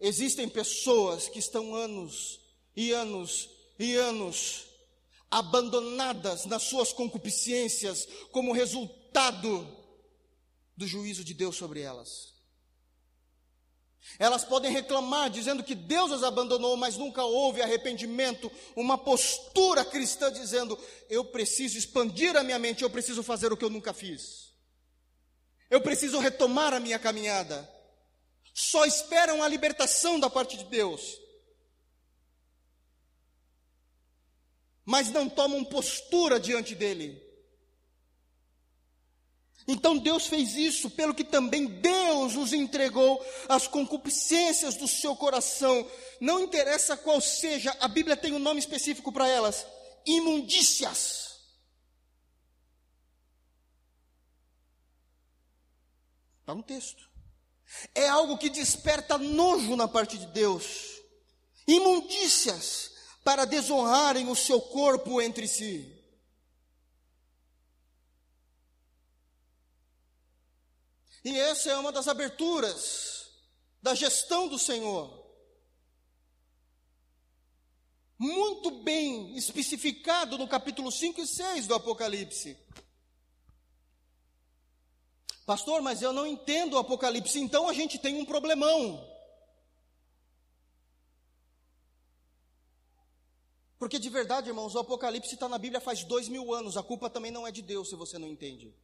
Existem 0.00 0.48
pessoas 0.48 1.28
que 1.28 1.38
estão 1.38 1.74
anos 1.74 2.40
e 2.74 2.90
anos 2.90 3.50
e 3.78 3.94
anos 3.94 4.66
abandonadas 5.30 6.44
nas 6.46 6.62
suas 6.64 6.92
concupiscências 6.92 8.06
como 8.32 8.52
resultado 8.52 9.66
do 10.76 10.86
juízo 10.86 11.22
de 11.22 11.34
Deus 11.34 11.56
sobre 11.56 11.80
elas. 11.80 12.30
Elas 14.18 14.44
podem 14.44 14.72
reclamar 14.72 15.30
dizendo 15.30 15.62
que 15.62 15.74
Deus 15.74 16.10
as 16.10 16.22
abandonou, 16.22 16.76
mas 16.76 16.96
nunca 16.96 17.22
houve 17.22 17.62
arrependimento, 17.62 18.50
uma 18.74 18.96
postura 18.96 19.84
cristã 19.84 20.32
dizendo: 20.32 20.78
eu 21.08 21.24
preciso 21.26 21.78
expandir 21.78 22.36
a 22.36 22.42
minha 22.42 22.58
mente, 22.58 22.82
eu 22.82 22.90
preciso 22.90 23.22
fazer 23.22 23.52
o 23.52 23.56
que 23.56 23.64
eu 23.64 23.70
nunca 23.70 23.92
fiz. 23.92 24.50
Eu 25.70 25.80
preciso 25.80 26.18
retomar 26.18 26.74
a 26.74 26.80
minha 26.80 26.98
caminhada. 26.98 27.68
Só 28.52 28.84
esperam 28.84 29.42
a 29.42 29.48
libertação 29.48 30.18
da 30.18 30.28
parte 30.28 30.56
de 30.56 30.64
Deus. 30.64 31.18
Mas 34.84 35.10
não 35.10 35.28
tomam 35.28 35.64
postura 35.64 36.40
diante 36.40 36.74
dele. 36.74 37.30
Então 39.66 39.96
Deus 39.96 40.26
fez 40.26 40.56
isso, 40.56 40.90
pelo 40.90 41.14
que 41.14 41.22
também 41.22 41.66
Deus 41.66 42.34
os 42.34 42.52
entregou 42.52 43.24
às 43.48 43.68
concupiscências 43.68 44.76
do 44.76 44.88
seu 44.88 45.14
coração. 45.14 45.88
Não 46.20 46.40
interessa 46.40 46.96
qual 46.96 47.20
seja, 47.20 47.76
a 47.80 47.86
Bíblia 47.86 48.16
tem 48.16 48.32
um 48.32 48.38
nome 48.38 48.58
específico 48.58 49.12
para 49.12 49.28
elas: 49.28 49.66
imundícias. 50.04 51.38
Está 56.40 56.54
no 56.54 56.62
texto. 56.62 57.08
É 57.94 58.08
algo 58.08 58.36
que 58.36 58.50
desperta 58.50 59.16
nojo 59.16 59.76
na 59.76 59.86
parte 59.86 60.18
de 60.18 60.26
Deus. 60.26 61.00
Imundícias 61.64 62.89
para 63.30 63.44
desonrarem 63.44 64.28
o 64.28 64.34
seu 64.34 64.60
corpo 64.60 65.22
entre 65.22 65.46
si. 65.46 65.96
E 71.24 71.38
essa 71.38 71.70
é 71.70 71.76
uma 71.76 71.92
das 71.92 72.08
aberturas 72.08 73.30
da 73.80 73.94
gestão 73.94 74.48
do 74.48 74.58
Senhor. 74.58 75.16
Muito 78.18 78.82
bem 78.82 79.36
especificado 79.36 80.36
no 80.36 80.48
capítulo 80.48 80.90
5 80.90 81.20
e 81.20 81.26
6 81.28 81.68
do 81.68 81.76
Apocalipse. 81.76 82.58
Pastor, 85.46 85.80
mas 85.80 86.02
eu 86.02 86.12
não 86.12 86.26
entendo 86.26 86.74
o 86.74 86.78
Apocalipse, 86.78 87.38
então 87.38 87.68
a 87.68 87.72
gente 87.72 87.96
tem 87.96 88.16
um 88.20 88.24
problemão. 88.24 89.09
Porque 93.80 93.98
de 93.98 94.10
verdade, 94.10 94.50
irmãos, 94.50 94.74
o 94.74 94.78
Apocalipse 94.78 95.32
está 95.32 95.48
na 95.48 95.56
Bíblia 95.56 95.80
faz 95.80 96.04
dois 96.04 96.28
mil 96.28 96.52
anos, 96.52 96.76
a 96.76 96.82
culpa 96.82 97.08
também 97.08 97.30
não 97.30 97.46
é 97.46 97.50
de 97.50 97.62
Deus 97.62 97.88
se 97.88 97.96
você 97.96 98.18
não 98.18 98.28
entende. 98.28 98.74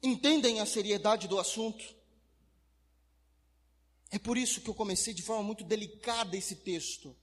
Entendem 0.00 0.60
a 0.60 0.66
seriedade 0.66 1.26
do 1.26 1.36
assunto? 1.36 1.84
É 4.08 4.20
por 4.20 4.38
isso 4.38 4.60
que 4.60 4.70
eu 4.70 4.74
comecei 4.74 5.12
de 5.12 5.22
forma 5.22 5.42
muito 5.42 5.64
delicada 5.64 6.36
esse 6.36 6.54
texto. 6.54 7.16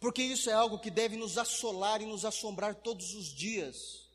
Porque 0.00 0.22
isso 0.22 0.48
é 0.48 0.54
algo 0.54 0.78
que 0.78 0.90
deve 0.90 1.18
nos 1.18 1.36
assolar 1.36 2.00
e 2.00 2.06
nos 2.06 2.24
assombrar 2.24 2.76
todos 2.76 3.12
os 3.12 3.26
dias 3.26 4.05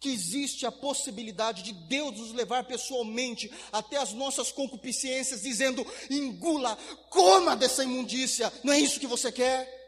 que 0.00 0.10
existe 0.10 0.66
a 0.66 0.72
possibilidade 0.72 1.62
de 1.62 1.72
Deus 1.72 2.18
nos 2.18 2.32
levar 2.32 2.64
pessoalmente 2.64 3.50
até 3.72 3.96
as 3.96 4.12
nossas 4.12 4.52
concupiscências, 4.52 5.42
dizendo: 5.42 5.86
engula, 6.10 6.76
coma 7.08 7.56
dessa 7.56 7.84
imundícia, 7.84 8.52
não 8.62 8.72
é 8.72 8.78
isso 8.78 9.00
que 9.00 9.06
você 9.06 9.32
quer? 9.32 9.82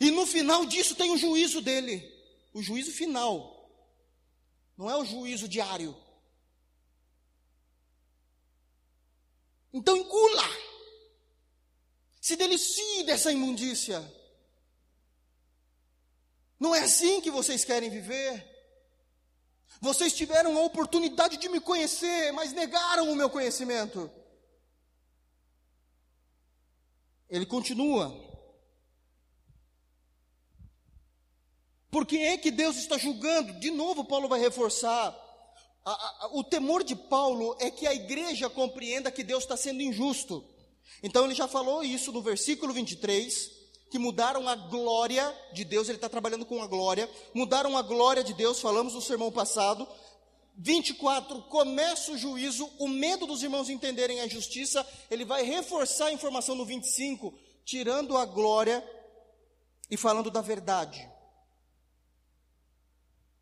E 0.00 0.10
no 0.10 0.26
final 0.26 0.66
disso 0.66 0.94
tem 0.96 1.10
o 1.10 1.16
juízo 1.16 1.60
dele, 1.60 2.02
o 2.52 2.62
juízo 2.62 2.90
final, 2.90 3.70
não 4.76 4.90
é 4.90 4.96
o 4.96 5.04
juízo 5.04 5.46
diário. 5.46 5.96
Então 9.72 9.96
engula, 9.96 10.48
se 12.20 12.36
delicie 12.36 13.04
dessa 13.04 13.32
imundícia. 13.32 14.21
Não 16.62 16.72
é 16.72 16.82
assim 16.84 17.20
que 17.20 17.28
vocês 17.28 17.64
querem 17.64 17.90
viver. 17.90 18.48
Vocês 19.80 20.12
tiveram 20.12 20.56
a 20.56 20.62
oportunidade 20.62 21.36
de 21.36 21.48
me 21.48 21.58
conhecer, 21.58 22.30
mas 22.32 22.52
negaram 22.52 23.10
o 23.10 23.16
meu 23.16 23.28
conhecimento. 23.28 24.08
Ele 27.28 27.44
continua. 27.44 28.16
Por 31.90 32.06
que 32.06 32.18
é 32.18 32.38
que 32.38 32.52
Deus 32.52 32.76
está 32.76 32.96
julgando? 32.96 33.54
De 33.54 33.72
novo, 33.72 34.04
Paulo 34.04 34.28
vai 34.28 34.38
reforçar. 34.38 35.08
A, 35.84 35.90
a, 35.90 36.30
o 36.32 36.44
temor 36.44 36.84
de 36.84 36.94
Paulo 36.94 37.56
é 37.58 37.72
que 37.72 37.88
a 37.88 37.92
igreja 37.92 38.48
compreenda 38.48 39.10
que 39.10 39.24
Deus 39.24 39.42
está 39.42 39.56
sendo 39.56 39.82
injusto. 39.82 40.48
Então, 41.02 41.24
ele 41.24 41.34
já 41.34 41.48
falou 41.48 41.82
isso 41.82 42.12
no 42.12 42.22
versículo 42.22 42.72
23 42.72 43.61
que 43.92 43.98
mudaram 43.98 44.48
a 44.48 44.56
glória 44.56 45.22
de 45.52 45.66
Deus, 45.66 45.86
ele 45.86 45.98
está 45.98 46.08
trabalhando 46.08 46.46
com 46.46 46.62
a 46.62 46.66
glória, 46.66 47.06
mudaram 47.34 47.76
a 47.76 47.82
glória 47.82 48.24
de 48.24 48.32
Deus, 48.32 48.58
falamos 48.58 48.94
no 48.94 49.02
sermão 49.02 49.30
passado. 49.30 49.86
24, 50.56 51.42
começa 51.42 52.10
o 52.10 52.16
juízo, 52.16 52.70
o 52.78 52.88
medo 52.88 53.26
dos 53.26 53.42
irmãos 53.42 53.68
entenderem 53.68 54.22
a 54.22 54.26
justiça, 54.26 54.86
ele 55.10 55.26
vai 55.26 55.42
reforçar 55.42 56.06
a 56.06 56.12
informação 56.12 56.54
no 56.54 56.64
25, 56.64 57.34
tirando 57.66 58.16
a 58.16 58.24
glória 58.24 58.82
e 59.90 59.96
falando 59.98 60.30
da 60.30 60.40
verdade. 60.40 61.06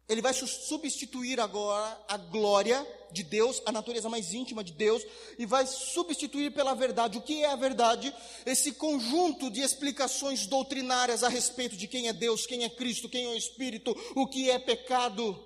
Ele 0.08 0.20
vai 0.20 0.34
substituir 0.34 1.38
agora 1.38 1.96
a 2.08 2.16
glória 2.16 2.84
de 3.12 3.22
Deus, 3.22 3.60
a 3.66 3.72
natureza 3.72 4.08
mais 4.08 4.32
íntima 4.32 4.62
de 4.62 4.72
Deus, 4.72 5.02
e 5.38 5.46
vai 5.46 5.66
substituir 5.66 6.52
pela 6.52 6.74
verdade. 6.74 7.18
O 7.18 7.22
que 7.22 7.42
é 7.42 7.50
a 7.50 7.56
verdade? 7.56 8.14
Esse 8.44 8.72
conjunto 8.72 9.50
de 9.50 9.60
explicações 9.60 10.46
doutrinárias 10.46 11.22
a 11.22 11.28
respeito 11.28 11.76
de 11.76 11.86
quem 11.86 12.08
é 12.08 12.12
Deus, 12.12 12.46
quem 12.46 12.64
é 12.64 12.68
Cristo, 12.70 13.08
quem 13.08 13.26
é 13.26 13.28
o 13.28 13.36
Espírito, 13.36 13.96
o 14.14 14.26
que 14.26 14.50
é 14.50 14.58
pecado, 14.58 15.38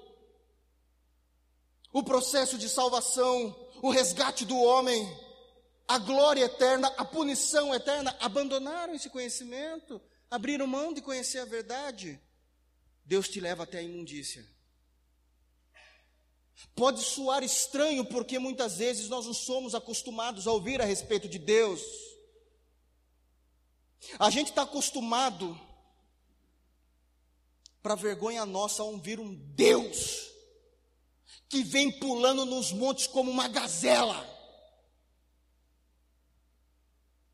o 1.92 2.02
processo 2.02 2.58
de 2.58 2.68
salvação, 2.68 3.54
o 3.80 3.90
resgate 3.90 4.44
do 4.44 4.58
homem, 4.58 5.08
a 5.86 5.98
glória 5.98 6.44
eterna, 6.44 6.88
a 6.96 7.04
punição 7.04 7.74
eterna. 7.74 8.16
Abandonaram 8.20 8.94
esse 8.94 9.08
conhecimento, 9.10 10.00
abriram 10.30 10.66
mão 10.66 10.92
de 10.92 11.00
conhecer 11.00 11.38
a 11.38 11.44
verdade. 11.44 12.20
Deus 13.04 13.28
te 13.28 13.38
leva 13.38 13.64
até 13.64 13.78
a 13.78 13.82
imundícia. 13.82 14.53
Pode 16.74 17.00
soar 17.02 17.42
estranho 17.42 18.04
porque 18.04 18.38
muitas 18.38 18.78
vezes 18.78 19.08
nós 19.08 19.26
não 19.26 19.34
somos 19.34 19.74
acostumados 19.74 20.46
a 20.46 20.52
ouvir 20.52 20.80
a 20.80 20.84
respeito 20.84 21.28
de 21.28 21.38
Deus. 21.38 21.82
A 24.18 24.30
gente 24.30 24.50
está 24.50 24.62
acostumado, 24.62 25.58
para 27.82 27.94
vergonha 27.94 28.44
nossa, 28.44 28.82
a 28.82 28.86
ouvir 28.86 29.20
um 29.20 29.34
Deus 29.34 30.30
que 31.48 31.62
vem 31.62 31.90
pulando 32.00 32.44
nos 32.44 32.72
montes 32.72 33.06
como 33.06 33.30
uma 33.30 33.46
gazela. 33.46 34.28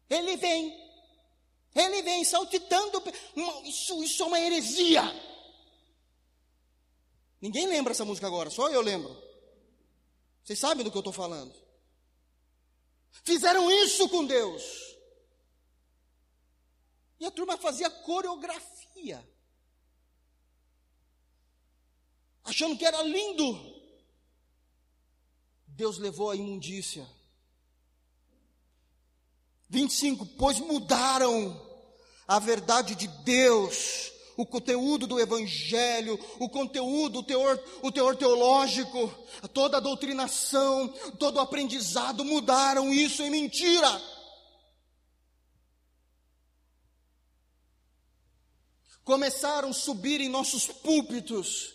Ele 0.09 0.37
vem, 0.37 0.77
ele 1.75 2.03
vem 2.03 2.25
saltitando. 2.25 3.03
Isso, 3.65 4.03
isso 4.03 4.23
é 4.23 4.27
uma 4.27 4.41
heresia. 4.41 5.03
Ninguém 7.41 7.67
lembra 7.67 7.93
essa 7.93 8.05
música 8.05 8.27
agora, 8.27 8.51
só 8.51 8.69
eu 8.69 8.81
lembro. 8.83 9.17
Vocês 10.45 10.59
sabem 10.59 10.85
do 10.85 10.91
que 10.91 10.97
eu 10.97 11.01
estou 11.01 11.13
falando. 11.13 11.55
Fizeram 13.25 13.71
isso 13.71 14.09
com 14.09 14.27
Deus. 14.27 14.63
E 17.19 17.27
a 17.27 17.31
turma 17.31 17.57
fazia 17.57 17.91
coreografia. 17.91 19.27
Achando 22.45 22.77
que 22.77 22.85
era 22.85 23.03
lindo. 23.03 23.81
Deus 25.67 25.99
levou 25.99 26.31
a 26.31 26.37
imundícia. 26.37 27.09
25, 29.69 30.27
pois 30.27 30.59
mudaram 30.59 31.69
a 32.27 32.39
verdade 32.39 32.95
de 32.95 33.07
Deus 33.07 34.13
o 34.41 34.47
conteúdo 34.47 35.07
do 35.07 35.21
evangelho, 35.21 36.19
o 36.39 36.49
conteúdo, 36.49 37.19
o 37.19 37.23
teor, 37.23 37.63
o 37.83 37.93
teor 37.93 38.17
teológico, 38.17 39.09
toda 39.53 39.77
a 39.77 39.81
doutrinação, 39.81 40.89
todo 41.19 41.37
o 41.37 41.41
aprendizado 41.41 42.25
mudaram 42.25 42.91
isso 42.91 43.23
em 43.23 43.29
mentira. 43.29 44.01
Começaram 49.05 49.71
a 49.71 49.75
subir 49.75 50.23
em 50.23 50.29
nossos 50.31 50.67
púlpitos 50.69 51.75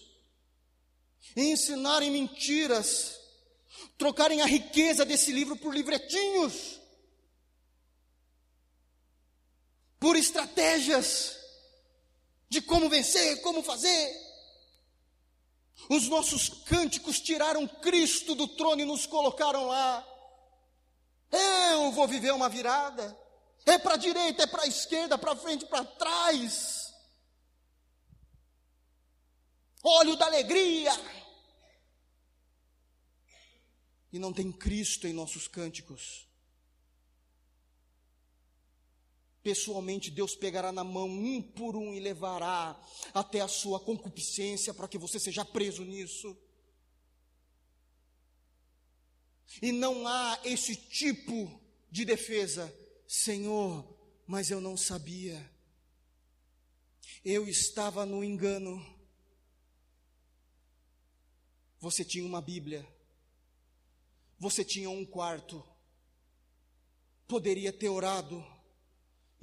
e 1.36 1.52
ensinarem 1.52 2.10
mentiras, 2.10 3.20
trocarem 3.96 4.42
a 4.42 4.48
riqueza 4.48 5.06
desse 5.06 5.32
livro 5.32 5.56
por 5.56 5.72
livretinhos, 5.72 6.80
por 10.00 10.16
estratégias 10.16 11.45
de 12.56 12.62
como 12.62 12.90
vencer, 12.90 13.42
como 13.42 13.62
fazer. 13.62 14.26
Os 15.90 16.08
nossos 16.08 16.48
cânticos 16.48 17.20
tiraram 17.20 17.68
Cristo 17.68 18.34
do 18.34 18.48
trono 18.48 18.82
e 18.82 18.86
nos 18.86 19.06
colocaram 19.06 19.68
lá. 19.68 20.08
Eu 21.32 21.92
vou 21.92 22.08
viver 22.08 22.32
uma 22.34 22.48
virada. 22.48 23.18
É 23.66 23.78
para 23.78 23.96
a 23.96 23.98
direita, 23.98 24.44
é 24.44 24.48
para 24.48 24.64
a 24.64 24.68
esquerda, 24.68 25.18
para 25.18 25.36
frente, 25.36 25.66
para 25.66 25.84
trás. 25.84 26.94
Óleo 29.84 30.16
da 30.16 30.28
alegria. 30.28 30.94
E 34.14 34.18
não 34.18 34.32
tem 34.32 34.50
Cristo 34.50 35.08
em 35.08 35.14
nossos 35.14 35.46
cânticos. 35.46 36.26
Pessoalmente, 39.46 40.10
Deus 40.10 40.36
pegará 40.36 40.72
na 40.72 40.84
mão 40.84 41.08
um 41.08 41.40
por 41.40 41.76
um 41.76 41.94
e 41.94 42.00
levará 42.00 42.76
até 43.14 43.42
a 43.42 43.48
sua 43.48 43.80
concupiscência 43.80 44.74
para 44.74 44.88
que 44.88 44.98
você 44.98 45.20
seja 45.20 45.46
preso 45.46 45.86
nisso. 45.86 46.36
E 49.62 49.72
não 49.72 50.08
há 50.08 50.42
esse 50.44 50.76
tipo 50.76 51.62
de 51.92 52.04
defesa, 52.04 52.76
Senhor, 53.08 53.88
mas 54.26 54.50
eu 54.50 54.60
não 54.60 54.76
sabia. 54.76 55.48
Eu 57.24 57.48
estava 57.48 58.04
no 58.04 58.24
engano. 58.24 58.84
Você 61.80 62.04
tinha 62.04 62.26
uma 62.26 62.42
Bíblia. 62.42 62.84
Você 64.40 64.66
tinha 64.66 64.90
um 64.90 65.06
quarto. 65.06 65.64
Poderia 67.28 67.72
ter 67.72 67.90
orado 67.90 68.55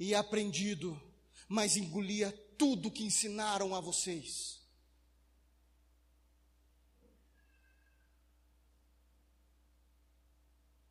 e 0.03 0.13
aprendido, 0.13 1.01
mas 1.47 1.77
engolia 1.77 2.31
tudo 2.57 2.91
que 2.91 3.05
ensinaram 3.05 3.73
a 3.73 3.79
vocês. 3.79 4.61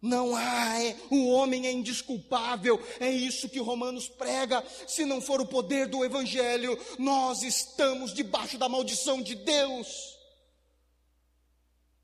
Não 0.00 0.34
há, 0.34 0.82
é, 0.82 0.96
o 1.10 1.28
homem 1.28 1.66
é 1.66 1.70
indisculpável, 1.70 2.82
é 2.98 3.08
isso 3.08 3.50
que 3.50 3.60
Romanos 3.60 4.08
prega. 4.08 4.64
Se 4.88 5.04
não 5.04 5.20
for 5.20 5.40
o 5.42 5.46
poder 5.46 5.86
do 5.86 6.04
Evangelho, 6.04 6.76
nós 6.98 7.42
estamos 7.42 8.14
debaixo 8.14 8.56
da 8.56 8.68
maldição 8.68 9.22
de 9.22 9.34
Deus. 9.34 10.18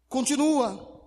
Continua. 0.08 0.97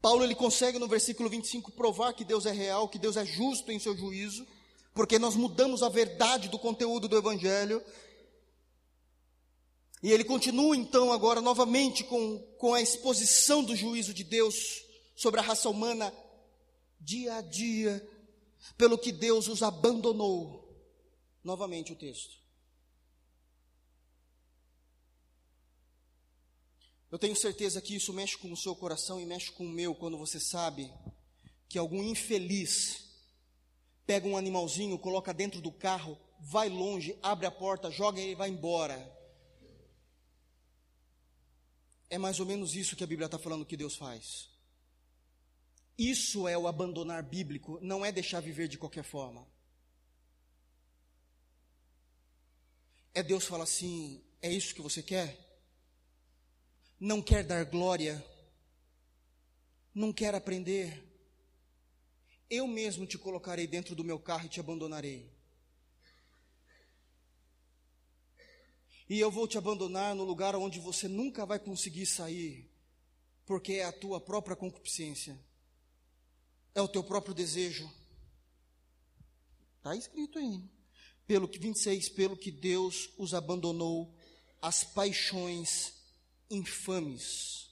Paulo 0.00 0.24
ele 0.24 0.34
consegue 0.34 0.78
no 0.78 0.88
versículo 0.88 1.28
25 1.28 1.72
provar 1.72 2.14
que 2.14 2.24
Deus 2.24 2.46
é 2.46 2.52
real, 2.52 2.88
que 2.88 2.98
Deus 2.98 3.16
é 3.16 3.24
justo 3.24 3.70
em 3.70 3.78
seu 3.78 3.96
juízo, 3.96 4.46
porque 4.94 5.18
nós 5.18 5.36
mudamos 5.36 5.82
a 5.82 5.88
verdade 5.88 6.48
do 6.48 6.58
conteúdo 6.58 7.06
do 7.06 7.16
evangelho. 7.16 7.82
E 10.02 10.10
ele 10.10 10.24
continua 10.24 10.74
então 10.74 11.12
agora 11.12 11.42
novamente 11.42 12.02
com, 12.04 12.38
com 12.58 12.72
a 12.72 12.80
exposição 12.80 13.62
do 13.62 13.76
juízo 13.76 14.14
de 14.14 14.24
Deus 14.24 14.82
sobre 15.14 15.40
a 15.40 15.42
raça 15.42 15.68
humana 15.68 16.12
dia 16.98 17.36
a 17.36 17.40
dia, 17.42 18.06
pelo 18.76 18.96
que 18.96 19.12
Deus 19.12 19.48
os 19.48 19.62
abandonou. 19.62 20.66
Novamente 21.44 21.92
o 21.92 21.96
texto. 21.96 22.39
Eu 27.10 27.18
tenho 27.18 27.34
certeza 27.34 27.80
que 27.80 27.96
isso 27.96 28.12
mexe 28.12 28.38
com 28.38 28.52
o 28.52 28.56
seu 28.56 28.74
coração 28.76 29.20
e 29.20 29.26
mexe 29.26 29.50
com 29.50 29.66
o 29.66 29.68
meu 29.68 29.94
quando 29.94 30.16
você 30.16 30.38
sabe 30.38 30.92
que 31.68 31.76
algum 31.76 32.02
infeliz 32.02 33.10
pega 34.06 34.28
um 34.28 34.36
animalzinho, 34.36 34.98
coloca 34.98 35.34
dentro 35.34 35.60
do 35.60 35.72
carro, 35.72 36.16
vai 36.38 36.68
longe, 36.68 37.18
abre 37.22 37.46
a 37.46 37.50
porta, 37.50 37.90
joga 37.90 38.20
ele 38.20 38.32
e 38.32 38.36
vai 38.36 38.48
embora. 38.48 38.98
É 42.08 42.16
mais 42.16 42.38
ou 42.38 42.46
menos 42.46 42.74
isso 42.74 42.96
que 42.96 43.04
a 43.04 43.06
Bíblia 43.06 43.26
está 43.26 43.38
falando 43.38 43.66
que 43.66 43.76
Deus 43.76 43.96
faz. 43.96 44.48
Isso 45.98 46.48
é 46.48 46.56
o 46.56 46.66
abandonar 46.66 47.22
bíblico, 47.22 47.78
não 47.82 48.04
é 48.04 48.10
deixar 48.10 48.40
viver 48.40 48.68
de 48.68 48.78
qualquer 48.78 49.04
forma. 49.04 49.46
É 53.12 53.22
Deus 53.22 53.44
falar 53.44 53.64
assim: 53.64 54.24
é 54.40 54.50
isso 54.50 54.74
que 54.74 54.80
você 54.80 55.02
quer? 55.02 55.49
Não 57.00 57.22
quer 57.22 57.42
dar 57.42 57.64
glória, 57.64 58.22
não 59.94 60.12
quer 60.12 60.34
aprender, 60.34 61.02
eu 62.50 62.66
mesmo 62.66 63.06
te 63.06 63.16
colocarei 63.16 63.66
dentro 63.66 63.94
do 63.94 64.04
meu 64.04 64.18
carro 64.18 64.44
e 64.44 64.48
te 64.50 64.60
abandonarei. 64.60 65.32
E 69.08 69.18
eu 69.18 69.30
vou 69.30 69.48
te 69.48 69.56
abandonar 69.56 70.14
no 70.14 70.24
lugar 70.24 70.54
onde 70.54 70.78
você 70.78 71.08
nunca 71.08 71.46
vai 71.46 71.58
conseguir 71.58 72.06
sair, 72.06 72.70
porque 73.46 73.74
é 73.74 73.84
a 73.84 73.92
tua 73.92 74.20
própria 74.20 74.54
concupiscência, 74.54 75.38
é 76.74 76.82
o 76.82 76.86
teu 76.86 77.02
próprio 77.02 77.34
desejo. 77.34 77.90
Está 79.78 79.96
escrito 79.96 80.38
aí. 80.38 80.62
Pelo 81.26 81.48
que 81.48 81.58
26, 81.58 82.10
pelo 82.10 82.36
que 82.36 82.50
Deus 82.50 83.08
os 83.16 83.32
abandonou, 83.32 84.14
as 84.60 84.84
paixões 84.84 85.99
infames. 86.50 87.70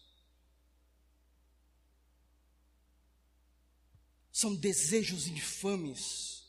São 4.33 4.55
desejos 4.55 5.27
infames, 5.27 6.45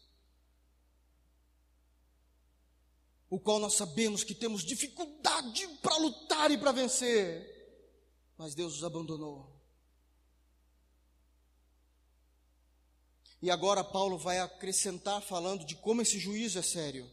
o 3.30 3.40
qual 3.40 3.60
nós 3.60 3.74
sabemos 3.74 4.24
que 4.24 4.36
temos 4.36 4.64
dificuldade 4.64 5.68
para 5.82 5.98
lutar 5.98 6.52
e 6.52 6.58
para 6.58 6.72
vencer, 6.72 7.48
mas 8.38 8.54
Deus 8.54 8.76
os 8.76 8.84
abandonou. 8.84 9.60
E 13.42 13.50
agora 13.50 13.84
Paulo 13.84 14.18
vai 14.18 14.40
acrescentar 14.40 15.22
falando 15.22 15.66
de 15.66 15.76
como 15.76 16.02
esse 16.02 16.20
juízo 16.20 16.60
é 16.60 16.62
sério. 16.62 17.10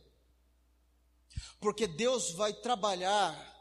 Porque 1.61 1.87
Deus 1.87 2.33
vai 2.33 2.52
trabalhar 2.52 3.56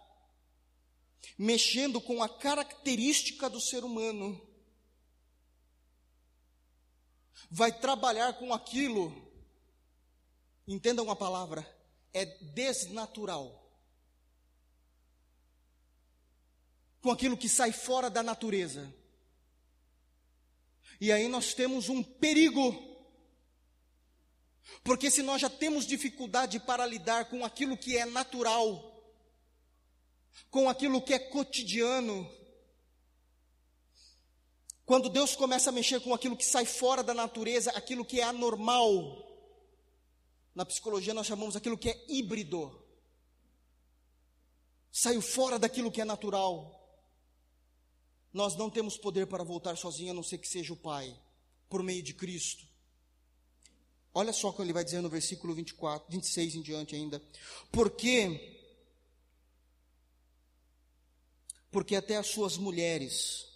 mexendo 1.38 2.00
com 2.00 2.22
a 2.22 2.30
característica 2.30 3.50
do 3.50 3.60
ser 3.60 3.84
humano. 3.84 4.42
Vai 7.50 7.72
trabalhar 7.72 8.34
com 8.34 8.54
aquilo, 8.54 9.14
entendam 10.68 11.10
a 11.10 11.16
palavra, 11.16 11.68
é 12.14 12.26
desnatural. 12.26 13.62
Com 17.02 17.12
aquilo 17.12 17.38
que 17.38 17.48
sai 17.48 17.72
fora 17.72 18.10
da 18.10 18.24
natureza. 18.24 18.92
E 21.00 21.12
aí 21.12 21.28
nós 21.28 21.54
temos 21.54 21.90
um 21.90 22.02
perigo. 22.02 22.96
Porque 24.84 25.12
se 25.12 25.22
nós 25.22 25.42
já 25.42 25.50
temos 25.50 25.86
dificuldade 25.86 26.60
para 26.60 26.86
lidar 26.86 27.26
com 27.26 27.46
aquilo 27.46 27.78
que 27.78 27.98
é 27.98 28.06
natural, 28.06 28.95
com 30.50 30.70
aquilo 30.70 31.02
que 31.02 31.14
é 31.14 31.20
cotidiano. 31.20 32.30
Quando 34.86 35.10
Deus 35.10 35.36
começa 35.36 35.70
a 35.70 35.74
mexer 35.74 36.00
com 36.00 36.14
aquilo 36.14 36.38
que 36.38 36.46
sai 36.46 36.66
fora 36.66 37.04
da 37.04 37.14
natureza, 37.14 37.72
aquilo 37.72 38.06
que 38.06 38.22
é 38.22 38.24
anormal, 38.24 39.26
na 40.54 40.64
psicologia 40.64 41.14
nós 41.14 41.28
chamamos 41.28 41.56
aquilo 41.56 41.78
que 41.78 41.90
é 41.90 42.06
híbrido. 42.08 42.82
Saiu 44.92 45.22
fora 45.22 45.60
daquilo 45.60 45.92
que 45.92 46.00
é 46.00 46.06
natural. 46.06 46.72
Nós 48.32 48.56
não 48.56 48.70
temos 48.70 48.98
poder 48.98 49.28
para 49.28 49.44
voltar 49.44 49.76
sozinho, 49.76 50.12
a 50.12 50.14
não 50.14 50.24
ser 50.24 50.38
que 50.38 50.48
seja 50.48 50.72
o 50.72 50.78
Pai, 50.78 51.14
por 51.70 51.84
meio 51.84 52.04
de 52.04 52.14
Cristo. 52.14 52.66
Olha 54.14 54.32
só 54.32 54.50
o 54.50 54.54
que 54.54 54.62
ele 54.62 54.72
vai 54.72 54.86
dizer 54.86 55.02
no 55.02 55.10
versículo 55.10 55.54
24, 55.54 56.10
26 56.10 56.56
em 56.56 56.62
diante 56.62 56.96
ainda. 56.96 57.22
Porque 57.70 58.55
porque 61.76 61.98
até 61.98 62.16
as 62.16 62.28
suas 62.28 62.56
mulheres 62.56 63.50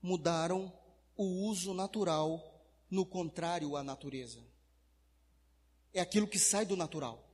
mudaram 0.00 0.72
o 1.16 1.24
uso 1.24 1.74
natural 1.74 2.64
no 2.88 3.04
contrário 3.04 3.74
à 3.74 3.82
natureza. 3.82 4.38
É 5.92 5.98
aquilo 5.98 6.28
que 6.28 6.38
sai 6.38 6.64
do 6.64 6.76
natural. 6.76 7.28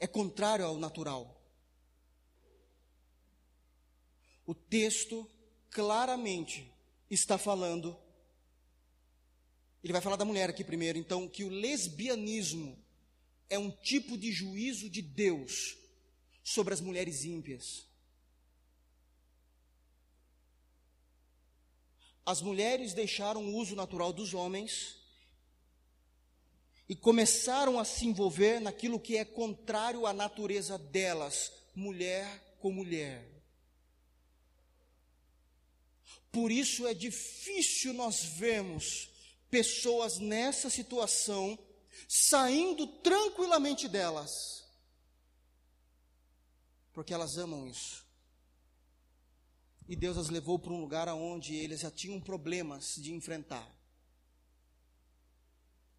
É 0.00 0.08
contrário 0.08 0.66
ao 0.66 0.76
natural. 0.78 1.40
O 4.44 4.52
texto 4.52 5.30
claramente 5.70 6.68
está 7.08 7.38
falando, 7.38 7.96
ele 9.84 9.92
vai 9.92 10.02
falar 10.02 10.16
da 10.16 10.24
mulher 10.24 10.50
aqui 10.50 10.64
primeiro, 10.64 10.98
então, 10.98 11.28
que 11.28 11.44
o 11.44 11.48
lesbianismo 11.48 12.76
é 13.48 13.60
um 13.60 13.70
tipo 13.70 14.18
de 14.18 14.32
juízo 14.32 14.90
de 14.90 15.00
Deus 15.00 15.78
sobre 16.42 16.74
as 16.74 16.80
mulheres 16.80 17.24
ímpias. 17.24 17.93
As 22.26 22.40
mulheres 22.40 22.94
deixaram 22.94 23.44
o 23.44 23.56
uso 23.56 23.76
natural 23.76 24.12
dos 24.12 24.32
homens 24.32 24.96
e 26.88 26.94
começaram 26.94 27.78
a 27.78 27.84
se 27.84 28.06
envolver 28.06 28.60
naquilo 28.60 29.00
que 29.00 29.16
é 29.16 29.24
contrário 29.24 30.06
à 30.06 30.12
natureza 30.12 30.78
delas, 30.78 31.52
mulher 31.74 32.56
com 32.60 32.70
mulher. 32.70 33.30
Por 36.30 36.50
isso 36.50 36.86
é 36.86 36.94
difícil 36.94 37.92
nós 37.92 38.24
vermos 38.24 39.08
pessoas 39.50 40.18
nessa 40.18 40.68
situação 40.68 41.58
saindo 42.08 42.86
tranquilamente 42.86 43.86
delas, 43.86 44.64
porque 46.92 47.14
elas 47.14 47.38
amam 47.38 47.66
isso. 47.68 48.03
E 49.88 49.94
Deus 49.94 50.16
as 50.16 50.30
levou 50.30 50.58
para 50.58 50.72
um 50.72 50.80
lugar 50.80 51.08
onde 51.08 51.54
eles 51.54 51.80
já 51.80 51.90
tinham 51.90 52.18
problemas 52.18 52.96
de 52.96 53.12
enfrentar. 53.12 53.70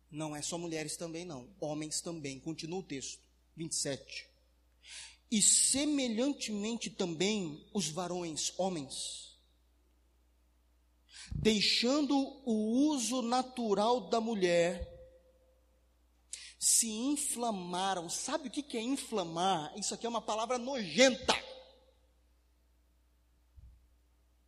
Não 0.09 0.35
é 0.35 0.41
só 0.41 0.57
mulheres 0.57 0.97
também, 0.97 1.23
não. 1.23 1.47
Homens 1.59 2.01
também. 2.01 2.39
Continua 2.39 2.79
o 2.79 2.83
texto. 2.83 3.19
27. 3.55 4.27
E 5.29 5.41
semelhantemente 5.41 6.89
também 6.89 7.67
os 7.73 7.89
varões, 7.89 8.53
homens, 8.57 9.37
deixando 11.33 12.15
o 12.45 12.89
uso 12.89 13.21
natural 13.21 14.09
da 14.09 14.21
mulher, 14.21 14.91
se 16.59 16.89
inflamaram. 16.89 18.09
Sabe 18.09 18.47
o 18.47 18.51
que 18.51 18.77
é 18.77 18.81
inflamar? 18.81 19.73
Isso 19.77 19.93
aqui 19.93 20.05
é 20.05 20.09
uma 20.09 20.21
palavra 20.21 20.57
nojenta 20.57 21.44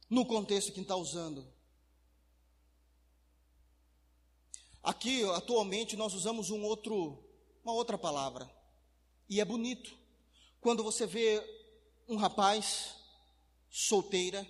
no 0.09 0.25
contexto 0.25 0.71
que 0.71 0.81
está 0.81 0.95
usando. 0.95 1.45
Aqui, 4.81 5.23
atualmente, 5.31 5.97
nós 5.97 6.13
usamos 6.13 6.49
um 6.49 6.63
outro, 6.63 7.21
uma 7.63 7.73
outra 7.73 7.97
palavra, 7.97 8.49
e 9.29 9.41
é 9.41 9.45
bonito. 9.45 9.97
Quando 10.61 10.83
você 10.83 11.05
vê 11.05 11.43
um 12.07 12.15
rapaz 12.15 12.95
solteira, 13.69 14.47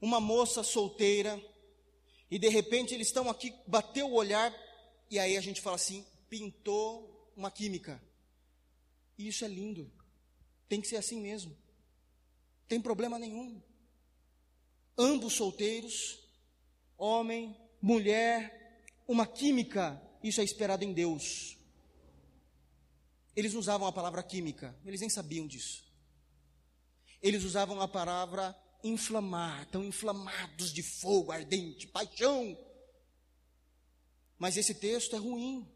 uma 0.00 0.20
moça 0.20 0.62
solteira, 0.62 1.40
e 2.30 2.38
de 2.38 2.48
repente 2.48 2.92
eles 2.92 3.06
estão 3.06 3.30
aqui, 3.30 3.54
bateu 3.66 4.08
o 4.08 4.14
olhar, 4.14 4.52
e 5.10 5.18
aí 5.18 5.36
a 5.36 5.40
gente 5.40 5.60
fala 5.60 5.76
assim: 5.76 6.04
pintou 6.28 7.32
uma 7.36 7.50
química. 7.50 8.02
E 9.16 9.28
isso 9.28 9.44
é 9.44 9.48
lindo. 9.48 9.90
Tem 10.68 10.80
que 10.80 10.88
ser 10.88 10.96
assim 10.96 11.20
mesmo. 11.20 11.56
Tem 12.68 12.80
problema 12.80 13.18
nenhum. 13.18 13.62
Ambos 14.98 15.34
solteiros, 15.34 16.18
homem, 16.96 17.56
mulher, 17.80 18.84
uma 19.06 19.26
química, 19.26 20.00
isso 20.22 20.40
é 20.40 20.44
esperado 20.44 20.84
em 20.84 20.92
Deus. 20.92 21.56
Eles 23.34 23.54
usavam 23.54 23.86
a 23.86 23.92
palavra 23.92 24.22
química, 24.22 24.74
eles 24.84 25.00
nem 25.00 25.10
sabiam 25.10 25.46
disso. 25.46 25.84
Eles 27.22 27.44
usavam 27.44 27.80
a 27.80 27.88
palavra 27.88 28.56
inflamar, 28.82 29.62
estão 29.62 29.84
inflamados 29.84 30.72
de 30.72 30.82
fogo 30.82 31.32
ardente, 31.32 31.86
paixão. 31.86 32.56
Mas 34.38 34.56
esse 34.56 34.74
texto 34.74 35.16
é 35.16 35.18
ruim, 35.18 35.66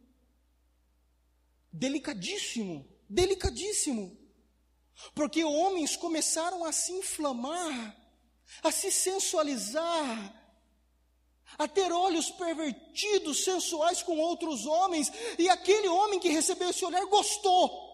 delicadíssimo, 1.72 2.86
delicadíssimo, 3.08 4.18
porque 5.14 5.44
homens 5.44 5.96
começaram 5.96 6.64
a 6.64 6.72
se 6.72 6.92
inflamar, 6.92 7.96
a 8.62 8.70
se 8.70 8.90
sensualizar, 8.90 10.34
a 11.58 11.68
ter 11.68 11.92
olhos 11.92 12.30
pervertidos, 12.30 13.44
sensuais 13.44 14.02
com 14.02 14.18
outros 14.18 14.66
homens, 14.66 15.10
e 15.38 15.48
aquele 15.48 15.88
homem 15.88 16.20
que 16.20 16.28
recebeu 16.28 16.70
esse 16.70 16.84
olhar 16.84 17.04
gostou. 17.06 17.90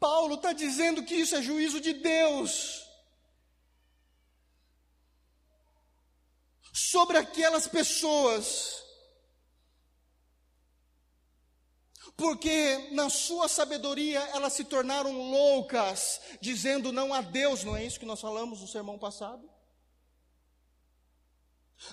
Paulo 0.00 0.36
está 0.36 0.54
dizendo 0.54 1.04
que 1.04 1.14
isso 1.14 1.36
é 1.36 1.42
juízo 1.42 1.78
de 1.78 1.92
Deus. 1.92 2.88
Sobre 6.72 7.18
aquelas 7.18 7.68
pessoas. 7.68 8.79
Porque 12.20 12.90
na 12.92 13.08
sua 13.08 13.48
sabedoria 13.48 14.20
elas 14.34 14.52
se 14.52 14.64
tornaram 14.64 15.10
loucas, 15.30 16.20
dizendo 16.38 16.92
não 16.92 17.14
a 17.14 17.22
Deus, 17.22 17.64
não 17.64 17.74
é 17.74 17.82
isso 17.82 17.98
que 17.98 18.04
nós 18.04 18.20
falamos 18.20 18.60
no 18.60 18.68
sermão 18.68 18.98
passado? 18.98 19.48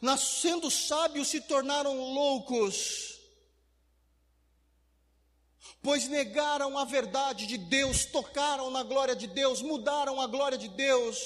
Nascendo 0.02 0.70
sábios 0.70 1.30
se 1.30 1.40
tornaram 1.40 1.96
loucos 1.96 3.16
pois 5.82 6.10
negaram 6.10 6.78
a 6.78 6.84
verdade 6.84 7.48
de 7.48 7.58
Deus, 7.58 8.04
tocaram 8.04 8.70
na 8.70 8.84
glória 8.84 9.16
de 9.16 9.28
Deus, 9.28 9.62
mudaram 9.62 10.20
a 10.20 10.28
glória 10.28 10.58
de 10.58 10.68
Deus. 10.68 11.18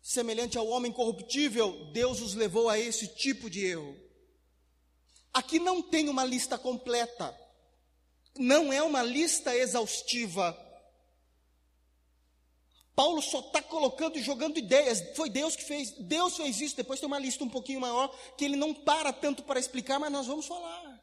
Semelhante 0.00 0.56
ao 0.56 0.68
homem 0.68 0.92
corruptível, 0.92 1.86
Deus 1.92 2.20
os 2.20 2.34
levou 2.34 2.68
a 2.68 2.78
esse 2.78 3.08
tipo 3.08 3.50
de 3.50 3.64
erro. 3.64 3.96
Aqui 5.32 5.58
não 5.58 5.80
tem 5.80 6.08
uma 6.08 6.24
lista 6.24 6.58
completa, 6.58 7.36
não 8.38 8.72
é 8.72 8.82
uma 8.82 9.02
lista 9.02 9.54
exaustiva. 9.54 10.56
Paulo 12.94 13.22
só 13.22 13.40
está 13.40 13.62
colocando 13.62 14.18
e 14.18 14.22
jogando 14.22 14.58
ideias. 14.58 15.02
Foi 15.16 15.30
Deus 15.30 15.56
que 15.56 15.64
fez. 15.64 15.92
Deus 15.92 16.36
fez 16.36 16.60
isso. 16.60 16.76
Depois 16.76 17.00
tem 17.00 17.06
uma 17.06 17.18
lista 17.18 17.42
um 17.42 17.48
pouquinho 17.48 17.80
maior 17.80 18.08
que 18.36 18.44
ele 18.44 18.56
não 18.56 18.74
para 18.74 19.12
tanto 19.12 19.42
para 19.42 19.58
explicar, 19.58 19.98
mas 19.98 20.12
nós 20.12 20.26
vamos 20.26 20.46
falar. 20.46 21.00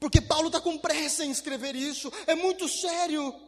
Porque 0.00 0.22
Paulo 0.22 0.46
está 0.46 0.58
com 0.58 0.78
pressa 0.78 1.26
em 1.26 1.30
escrever 1.30 1.76
isso, 1.76 2.10
é 2.26 2.34
muito 2.34 2.66
sério. 2.70 3.38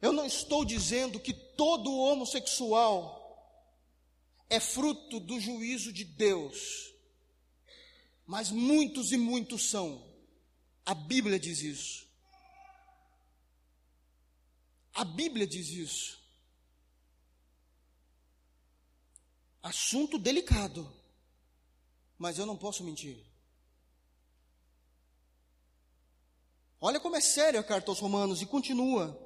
Eu 0.00 0.12
não 0.12 0.24
estou 0.24 0.64
dizendo 0.64 1.18
que 1.18 1.34
todo 1.34 1.92
homossexual 1.92 3.18
é 4.48 4.60
fruto 4.60 5.18
do 5.18 5.40
juízo 5.40 5.92
de 5.92 6.04
Deus, 6.04 6.89
mas 8.30 8.50
muitos 8.50 9.10
e 9.10 9.16
muitos 9.16 9.68
são. 9.68 10.02
A 10.86 10.94
Bíblia 10.94 11.38
diz 11.38 11.60
isso. 11.60 12.06
A 14.94 15.04
Bíblia 15.04 15.46
diz 15.46 15.68
isso. 15.68 16.18
Assunto 19.62 20.18
delicado 20.18 21.00
mas 22.20 22.38
eu 22.38 22.44
não 22.44 22.54
posso 22.54 22.84
mentir. 22.84 23.16
Olha 26.78 27.00
como 27.00 27.16
é 27.16 27.20
séria 27.20 27.58
a 27.58 27.64
carta 27.64 27.90
aos 27.90 27.98
Romanos 27.98 28.42
e 28.42 28.46
continua. 28.46 29.18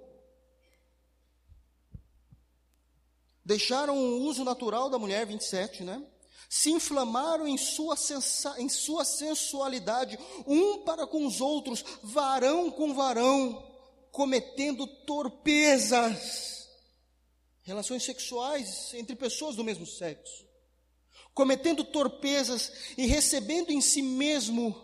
Deixaram 3.44 3.98
o 3.98 4.20
uso 4.22 4.44
natural 4.44 4.88
da 4.88 4.96
mulher, 4.96 5.26
27, 5.26 5.82
né? 5.82 6.06
Se 6.48 6.70
inflamaram 6.70 7.46
em 7.46 7.56
sua, 7.56 7.96
sensa, 7.96 8.54
em 8.58 8.68
sua 8.68 9.04
sensualidade, 9.04 10.18
um 10.46 10.84
para 10.84 11.06
com 11.06 11.26
os 11.26 11.40
outros, 11.40 11.84
varão 12.02 12.70
com 12.70 12.94
varão, 12.94 13.64
cometendo 14.10 14.86
torpezas, 14.86 16.68
relações 17.62 18.02
sexuais 18.02 18.92
entre 18.94 19.16
pessoas 19.16 19.56
do 19.56 19.64
mesmo 19.64 19.86
sexo 19.86 20.44
cometendo 21.34 21.82
torpezas 21.82 22.72
e 22.96 23.06
recebendo 23.06 23.70
em 23.70 23.80
si 23.80 24.00
mesmo 24.00 24.74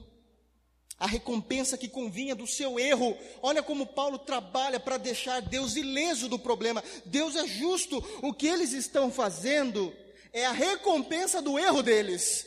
a 0.99 1.07
recompensa 1.07 1.79
que 1.79 1.88
convinha 1.88 2.35
do 2.35 2.46
seu 2.46 2.79
erro. 2.79 3.16
Olha 3.40 3.62
como 3.62 3.87
Paulo 3.87 4.18
trabalha 4.18 4.79
para 4.79 4.99
deixar 4.99 5.40
Deus 5.40 5.77
ileso 5.77 6.29
do 6.29 6.38
problema. 6.38 6.85
Deus 7.07 7.37
é 7.37 7.46
justo, 7.46 8.05
o 8.20 8.35
que 8.35 8.46
eles 8.46 8.73
estão 8.73 9.11
fazendo 9.11 9.94
é 10.33 10.47
a 10.47 10.53
recompensa 10.53 11.40
do 11.43 11.59
erro 11.59 11.83
deles. 11.83 12.47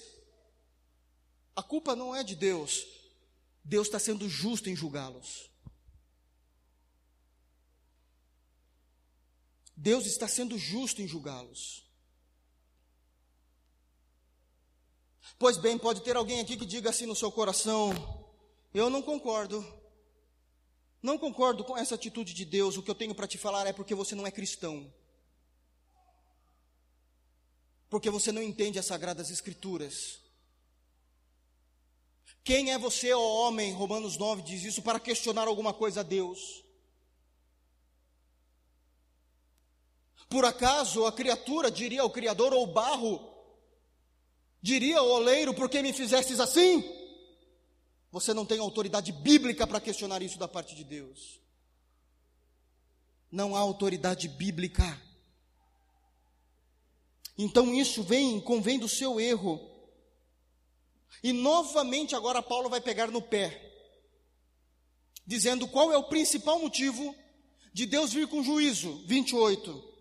A 1.56 1.62
culpa 1.62 1.96
não 1.96 2.16
é 2.16 2.24
de 2.24 2.36
Deus, 2.36 2.86
Deus 3.64 3.88
está 3.88 4.00
sendo 4.00 4.28
justo 4.28 4.70
em 4.70 4.76
julgá-los. 4.76 5.52
Deus 9.76 10.06
está 10.06 10.28
sendo 10.28 10.58
justo 10.58 11.02
em 11.02 11.08
julgá-los. 11.08 11.84
Pois 15.38 15.58
bem, 15.58 15.78
pode 15.78 16.02
ter 16.02 16.16
alguém 16.16 16.40
aqui 16.40 16.56
que 16.56 16.66
diga 16.66 16.90
assim 16.90 17.06
no 17.06 17.16
seu 17.16 17.32
coração: 17.32 17.92
Eu 18.74 18.90
não 18.90 19.02
concordo. 19.02 19.66
Não 21.02 21.18
concordo 21.18 21.66
com 21.66 21.78
essa 21.78 21.96
atitude 21.96 22.34
de 22.34 22.46
Deus. 22.46 22.78
O 22.78 22.84
que 22.84 22.90
eu 22.90 22.96
tenho 22.96 23.14
para 23.14 23.28
te 23.28 23.38
falar 23.38 23.68
é 23.68 23.74
porque 23.74 23.94
você 23.94 24.16
não 24.16 24.26
é 24.26 24.32
cristão. 24.32 24.90
Porque 27.94 28.10
você 28.10 28.32
não 28.32 28.42
entende 28.42 28.80
as 28.80 28.88
sagradas 28.88 29.30
escrituras. 29.30 30.18
Quem 32.44 32.72
é 32.72 32.78
você, 32.80 33.14
ó 33.14 33.22
homem? 33.22 33.72
Romanos 33.72 34.18
9 34.18 34.42
diz 34.42 34.64
isso 34.64 34.82
para 34.82 35.00
questionar 35.00 35.48
alguma 35.48 35.72
coisa 35.72 36.00
a 36.00 36.04
Deus. 36.04 36.64
Por 40.28 40.44
acaso 40.44 41.06
a 41.06 41.12
criatura 41.12 41.70
diria 41.70 42.02
ao 42.02 42.10
Criador 42.10 42.52
ou 42.52 42.66
barro, 42.66 43.32
Diria 44.60 45.04
o 45.04 45.12
oleiro, 45.12 45.54
por 45.54 45.70
que 45.70 45.84
me 45.84 45.94
fizestes 45.94 46.40
assim? 46.40 46.84
Você 48.12 48.34
não 48.34 48.44
tem 48.44 48.58
autoridade 48.58 49.12
bíblica 49.12 49.68
para 49.68 49.80
questionar 49.80 50.24
isso 50.24 50.40
da 50.40 50.48
parte 50.48 50.74
de 50.74 50.84
Deus. 50.84 51.40
Não 53.32 53.56
há 53.56 53.60
autoridade 53.60 54.28
bíblica. 54.28 55.00
Então 57.38 57.74
isso 57.74 58.04
vem, 58.04 58.40
convém 58.40 58.78
do 58.78 58.88
seu 58.88 59.20
erro. 59.20 59.60
E 61.24 61.32
novamente 61.32 62.16
agora 62.16 62.42
Paulo 62.42 62.70
vai 62.70 62.82
pegar 62.82 63.08
no 63.08 63.22
pé, 63.22 63.72
dizendo 65.26 65.68
qual 65.68 65.92
é 65.92 65.98
o 65.98 66.10
principal 66.10 66.60
motivo 66.60 67.16
de 67.74 67.86
Deus 67.86 68.14
vir 68.14 68.28
com 68.28 68.44
juízo. 68.44 69.04
28. 69.06 69.92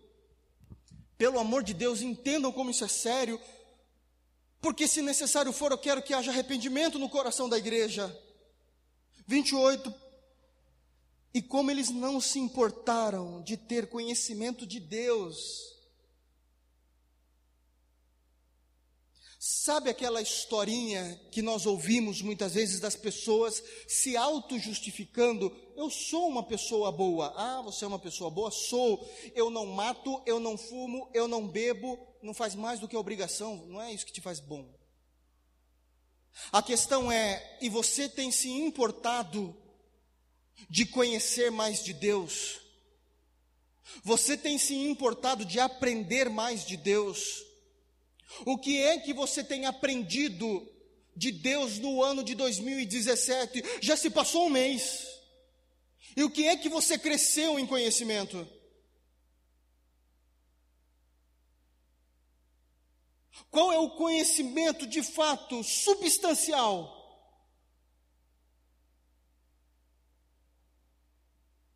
Pelo 1.17 1.39
amor 1.39 1.63
de 1.63 1.73
Deus, 1.73 2.01
entendam 2.01 2.51
como 2.51 2.69
isso 2.69 2.83
é 2.83 2.87
sério, 2.87 3.39
porque 4.61 4.87
se 4.87 5.01
necessário 5.01 5.51
for, 5.51 5.71
eu 5.71 5.77
quero 5.77 6.01
que 6.01 6.13
haja 6.13 6.31
arrependimento 6.31 6.99
no 6.99 7.09
coração 7.09 7.49
da 7.49 7.57
igreja. 7.57 8.15
28. 9.27 9.93
E 11.33 11.41
como 11.41 11.71
eles 11.71 11.89
não 11.89 12.21
se 12.21 12.39
importaram 12.39 13.41
de 13.41 13.57
ter 13.57 13.89
conhecimento 13.89 14.67
de 14.67 14.79
Deus, 14.79 15.72
Sabe 19.45 19.89
aquela 19.89 20.21
historinha 20.21 21.19
que 21.29 21.41
nós 21.41 21.65
ouvimos 21.65 22.21
muitas 22.21 22.53
vezes 22.53 22.79
das 22.79 22.95
pessoas 22.95 23.61
se 23.85 24.15
auto-justificando? 24.15 25.53
Eu 25.75 25.89
sou 25.89 26.29
uma 26.29 26.43
pessoa 26.43 26.89
boa. 26.93 27.33
Ah, 27.35 27.61
você 27.61 27.83
é 27.83 27.87
uma 27.89 27.99
pessoa 27.99 28.29
boa? 28.29 28.49
Sou. 28.49 29.05
Eu 29.35 29.49
não 29.49 29.65
mato, 29.65 30.23
eu 30.25 30.39
não 30.39 30.57
fumo, 30.57 31.09
eu 31.13 31.27
não 31.27 31.45
bebo. 31.45 31.99
Não 32.21 32.33
faz 32.33 32.55
mais 32.55 32.79
do 32.79 32.87
que 32.87 32.95
obrigação. 32.95 33.57
Não 33.67 33.81
é 33.81 33.91
isso 33.91 34.05
que 34.05 34.13
te 34.13 34.21
faz 34.21 34.39
bom. 34.39 34.65
A 36.49 36.63
questão 36.63 37.11
é: 37.11 37.57
e 37.61 37.67
você 37.67 38.07
tem 38.07 38.31
se 38.31 38.49
importado 38.49 39.53
de 40.69 40.85
conhecer 40.85 41.51
mais 41.51 41.83
de 41.83 41.91
Deus? 41.91 42.61
Você 44.05 44.37
tem 44.37 44.57
se 44.57 44.73
importado 44.73 45.43
de 45.43 45.59
aprender 45.59 46.29
mais 46.29 46.65
de 46.65 46.77
Deus? 46.77 47.51
O 48.45 48.57
que 48.57 48.81
é 48.81 48.99
que 48.99 49.13
você 49.13 49.43
tem 49.43 49.65
aprendido 49.65 50.69
de 51.15 51.31
Deus 51.31 51.79
no 51.79 52.01
ano 52.01 52.23
de 52.23 52.35
2017? 52.35 53.63
Já 53.81 53.95
se 53.95 54.09
passou 54.09 54.47
um 54.47 54.49
mês. 54.49 55.07
E 56.15 56.23
o 56.23 56.29
que 56.29 56.47
é 56.47 56.57
que 56.57 56.69
você 56.69 56.97
cresceu 56.97 57.59
em 57.59 57.65
conhecimento? 57.65 58.47
Qual 63.49 63.71
é 63.71 63.77
o 63.77 63.91
conhecimento 63.91 64.87
de 64.87 65.03
fato 65.03 65.63
substancial? 65.63 67.01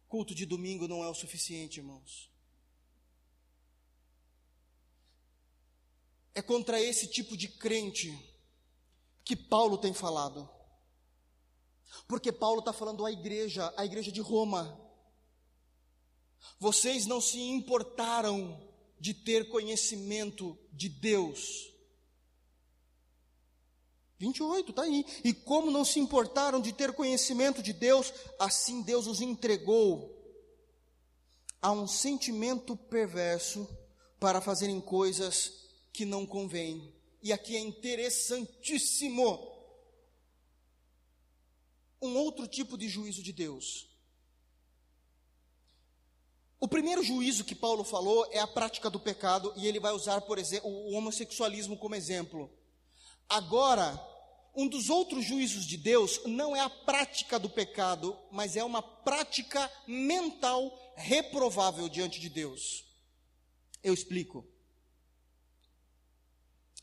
Culto 0.07 0.33
de 0.33 0.45
domingo 0.45 0.87
não 0.87 1.03
é 1.03 1.09
o 1.09 1.13
suficiente, 1.13 1.79
irmãos. 1.79 2.31
É 6.37 6.41
contra 6.43 6.79
esse 6.79 7.07
tipo 7.07 7.35
de 7.35 7.47
crente 7.47 8.15
que 9.25 9.35
Paulo 9.35 9.75
tem 9.75 9.91
falado. 9.91 10.47
Porque 12.07 12.31
Paulo 12.31 12.59
está 12.59 12.71
falando 12.71 13.03
à 13.03 13.11
igreja, 13.11 13.73
à 13.75 13.83
igreja 13.83 14.11
de 14.11 14.21
Roma. 14.21 14.79
Vocês 16.59 17.07
não 17.07 17.19
se 17.19 17.39
importaram 17.39 18.55
de 18.99 19.15
ter 19.15 19.49
conhecimento 19.49 20.55
de 20.71 20.89
Deus. 20.89 21.73
28, 24.19 24.69
está 24.69 24.83
aí. 24.83 25.03
E 25.23 25.33
como 25.33 25.71
não 25.71 25.83
se 25.83 25.99
importaram 25.99 26.61
de 26.61 26.71
ter 26.71 26.93
conhecimento 26.93 27.63
de 27.63 27.73
Deus, 27.73 28.13
assim 28.37 28.83
Deus 28.83 29.07
os 29.07 29.21
entregou 29.21 30.15
a 31.59 31.71
um 31.71 31.87
sentimento 31.87 32.77
perverso 32.77 33.67
para 34.19 34.39
fazerem 34.39 34.79
coisas 34.79 35.65
que 35.97 36.05
não 36.05 36.27
convêm. 36.27 36.93
E 37.23 37.33
aqui 37.33 37.55
é 37.55 37.59
interessantíssimo 37.59 39.51
um 41.99 42.15
outro 42.15 42.47
tipo 42.47 42.77
de 42.77 42.87
juízo 42.87 43.23
de 43.23 43.33
Deus. 43.33 43.87
O 46.59 46.67
primeiro 46.67 47.01
juízo 47.01 47.43
que 47.43 47.55
Paulo 47.55 47.83
falou 47.83 48.27
é 48.31 48.37
a 48.37 48.45
prática 48.45 48.91
do 48.91 48.99
pecado, 48.99 49.51
e 49.55 49.65
ele 49.65 49.79
vai 49.79 49.91
usar, 49.91 50.21
por 50.21 50.37
exemplo, 50.37 50.69
o 50.69 50.93
homossexualismo 50.93 51.75
como 51.75 51.95
exemplo. 51.95 52.47
Agora, 53.27 53.99
um 54.55 54.67
dos 54.67 54.91
outros 54.91 55.25
juízos 55.25 55.65
de 55.65 55.77
Deus 55.77 56.21
não 56.25 56.55
é 56.55 56.59
a 56.59 56.69
prática 56.69 57.39
do 57.39 57.49
pecado, 57.49 58.15
mas 58.31 58.55
é 58.55 58.63
uma 58.63 58.83
prática 58.83 59.71
mental 59.87 60.93
reprovável 60.95 61.89
diante 61.89 62.19
de 62.19 62.29
Deus. 62.29 62.85
Eu 63.83 63.95
explico. 63.95 64.45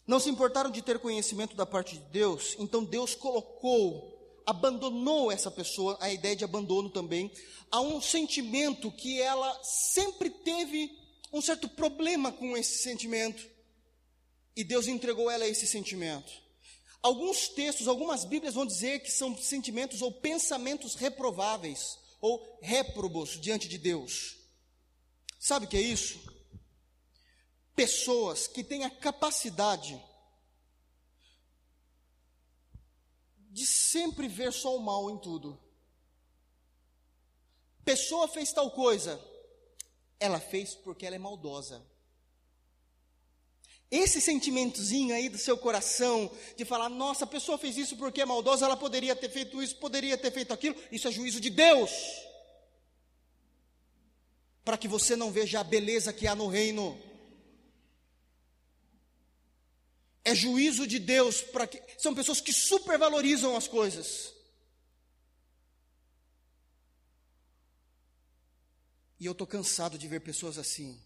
Não 0.07 0.21
se 0.21 0.29
importaram 0.29 0.71
de 0.71 0.83
ter 0.83 0.99
conhecimento 0.99 1.57
da 1.57 1.65
parte 1.65 1.95
de 1.95 2.05
Deus, 2.11 2.57
então 2.59 2.85
Deus 2.85 3.15
colocou 3.15 4.15
abandonou 4.47 5.33
essa 5.33 5.51
pessoa, 5.51 5.97
a 6.01 6.13
ideia 6.13 6.37
de 6.37 6.45
abandono 6.45 6.91
também, 6.91 7.31
a 7.71 7.81
um 7.81 8.01
sentimento 8.01 8.91
que 8.93 9.21
ela 9.21 9.59
sempre 9.63 10.31
teve 10.31 10.91
um 11.33 11.41
certo 11.41 11.69
problema 11.69 12.31
com 12.31 12.57
esse 12.57 12.83
sentimento. 12.83 13.45
E 14.55 14.63
Deus 14.63 14.87
entregou 14.87 15.31
ela 15.31 15.47
esse 15.47 15.67
sentimento. 15.67 16.33
Alguns 17.03 17.49
textos, 17.49 17.89
algumas 17.89 18.25
Bíblias 18.25 18.55
vão 18.55 18.65
dizer 18.65 19.01
que 19.01 19.11
são 19.11 19.37
sentimentos 19.37 20.01
ou 20.01 20.13
pensamentos 20.13 20.95
reprováveis 20.95 21.99
ou 22.21 22.59
réprobos 22.63 23.39
diante 23.41 23.69
de 23.69 23.77
Deus. 23.77 24.37
Sabe 25.39 25.67
o 25.67 25.69
que 25.69 25.77
é 25.77 25.83
isso? 25.83 26.19
Pessoas 27.75 28.47
que 28.47 28.63
têm 28.63 28.85
a 28.85 28.91
capacidade 28.91 30.01
de 33.51 33.67
sempre 33.67 34.27
ver 34.27 34.53
só 34.53 34.77
o 34.77 34.81
mal 34.81 35.09
em 35.11 35.19
tudo. 35.19 35.59
Pessoa 37.85 38.27
fez 38.27 38.53
tal 38.53 38.71
coisa, 38.71 39.21
ela 40.19 40.41
fez 40.41 40.75
porque 40.75 41.07
ela 41.07 41.17
é 41.17 41.19
maldosa. 41.19 41.85
Esse 43.91 44.21
sentimentozinho 44.21 45.15
aí 45.15 45.29
do 45.29 45.39
seu 45.39 45.57
coração, 45.57 46.29
de 46.57 46.65
falar, 46.65 46.89
nossa, 46.89 47.25
a 47.25 47.29
pessoa 47.29 47.57
fez 47.57 47.77
isso 47.77 47.97
porque 47.97 48.23
é 48.23 48.25
maldosa, 48.25 48.65
ela 48.65 48.77
poderia 48.77 49.15
ter 49.15 49.29
feito 49.29 49.63
isso, 49.63 49.77
poderia 49.77 50.19
ter 50.19 50.33
feito 50.33 50.53
aquilo, 50.53 50.75
isso 50.91 51.07
é 51.07 51.13
juízo 51.13 51.41
de 51.41 51.51
Deus. 51.51 51.93
Para 54.65 54.77
que 54.77 54.89
você 54.89 55.15
não 55.15 55.31
veja 55.31 55.61
a 55.61 55.65
beleza 55.65 56.13
que 56.13 56.27
há 56.27 56.35
no 56.35 56.49
reino. 56.49 57.01
Juízo 60.35 60.87
de 60.87 60.99
Deus 60.99 61.41
para 61.41 61.67
que 61.67 61.83
são 61.99 62.15
pessoas 62.15 62.41
que 62.41 62.53
supervalorizam 62.53 63.57
as 63.57 63.69
coisas. 63.69 64.35
E 69.19 69.27
eu 69.27 69.33
estou 69.33 69.47
cansado 69.47 69.97
de 69.97 70.07
ver 70.07 70.21
pessoas 70.21 70.59
assim, 70.59 71.01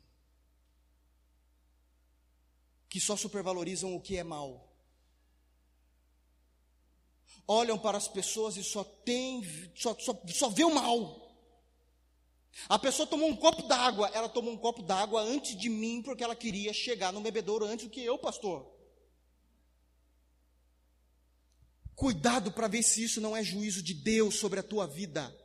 que 2.88 3.00
só 3.00 3.16
supervalorizam 3.16 3.94
o 3.94 4.00
que 4.00 4.16
é 4.16 4.24
mal. 4.24 4.68
Olham 7.46 7.78
para 7.78 7.96
as 7.96 8.08
pessoas 8.08 8.56
e 8.56 8.64
só 8.64 8.82
tem, 8.82 9.42
só, 9.74 9.96
só, 9.98 10.20
só 10.34 10.48
vê 10.48 10.64
o 10.64 10.74
mal. 10.74 11.28
A 12.68 12.78
pessoa 12.78 13.06
tomou 13.06 13.28
um 13.28 13.36
copo 13.36 13.62
d'água, 13.62 14.10
ela 14.12 14.28
tomou 14.28 14.52
um 14.52 14.58
copo 14.58 14.82
d'água 14.82 15.22
antes 15.22 15.56
de 15.56 15.68
mim, 15.68 16.02
porque 16.02 16.24
ela 16.24 16.34
queria 16.34 16.72
chegar 16.72 17.12
no 17.12 17.20
bebedouro 17.20 17.64
antes 17.66 17.86
do 17.86 17.90
que 17.90 18.02
eu, 18.02 18.18
pastor. 18.18 18.77
Cuidado 21.98 22.52
para 22.52 22.68
ver 22.68 22.84
se 22.84 23.02
isso 23.02 23.20
não 23.20 23.36
é 23.36 23.42
juízo 23.42 23.82
de 23.82 23.92
Deus 23.92 24.36
sobre 24.36 24.60
a 24.60 24.62
tua 24.62 24.86
vida. 24.86 25.36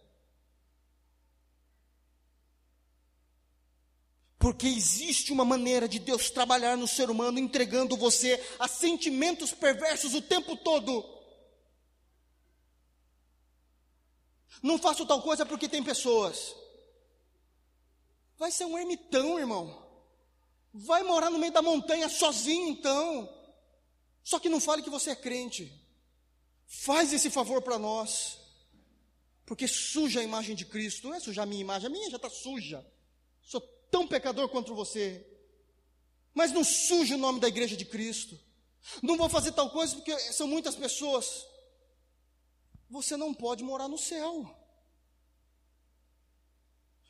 Porque 4.37 4.67
existe 4.67 5.31
uma 5.31 5.43
maneira 5.43 5.89
de 5.89 5.97
Deus 5.97 6.29
trabalhar 6.29 6.77
no 6.77 6.87
ser 6.87 7.09
humano, 7.09 7.39
entregando 7.39 7.97
você 7.97 8.39
a 8.59 8.67
sentimentos 8.67 9.51
perversos 9.51 10.13
o 10.13 10.21
tempo 10.21 10.55
todo. 10.55 11.03
Não 14.61 14.77
faço 14.77 15.07
tal 15.07 15.23
coisa 15.23 15.47
porque 15.47 15.67
tem 15.67 15.83
pessoas. 15.83 16.55
Vai 18.37 18.51
ser 18.51 18.65
um 18.65 18.77
ermitão, 18.77 19.39
irmão. 19.39 19.83
Vai 20.71 21.01
morar 21.01 21.31
no 21.31 21.39
meio 21.39 21.51
da 21.51 21.63
montanha 21.63 22.07
sozinho, 22.07 22.69
então. 22.69 23.27
Só 24.23 24.37
que 24.37 24.49
não 24.49 24.61
fale 24.61 24.83
que 24.83 24.89
você 24.91 25.09
é 25.09 25.15
crente. 25.15 25.82
Faz 26.81 27.13
esse 27.13 27.29
favor 27.29 27.61
para 27.61 27.77
nós, 27.77 28.39
porque 29.45 29.67
suja 29.67 30.19
a 30.19 30.23
imagem 30.23 30.55
de 30.55 30.65
Cristo, 30.65 31.07
não 31.07 31.15
é 31.15 31.19
sujar 31.19 31.43
a 31.43 31.45
minha 31.45 31.61
imagem, 31.61 31.87
a 31.87 31.89
minha 31.89 32.09
já 32.09 32.17
está 32.17 32.29
suja. 32.29 32.85
Sou 33.43 33.61
tão 33.91 34.07
pecador 34.07 34.49
quanto 34.49 34.73
você, 34.73 35.25
mas 36.33 36.51
não 36.51 36.63
suja 36.63 37.15
o 37.15 37.19
nome 37.19 37.39
da 37.39 37.47
igreja 37.47 37.77
de 37.77 37.85
Cristo. 37.85 38.37
Não 39.03 39.15
vou 39.15 39.29
fazer 39.29 39.51
tal 39.51 39.69
coisa 39.69 39.95
porque 39.95 40.17
são 40.33 40.47
muitas 40.47 40.75
pessoas. 40.75 41.45
Você 42.89 43.15
não 43.15 43.33
pode 43.33 43.63
morar 43.63 43.87
no 43.87 43.97
céu. 43.97 44.53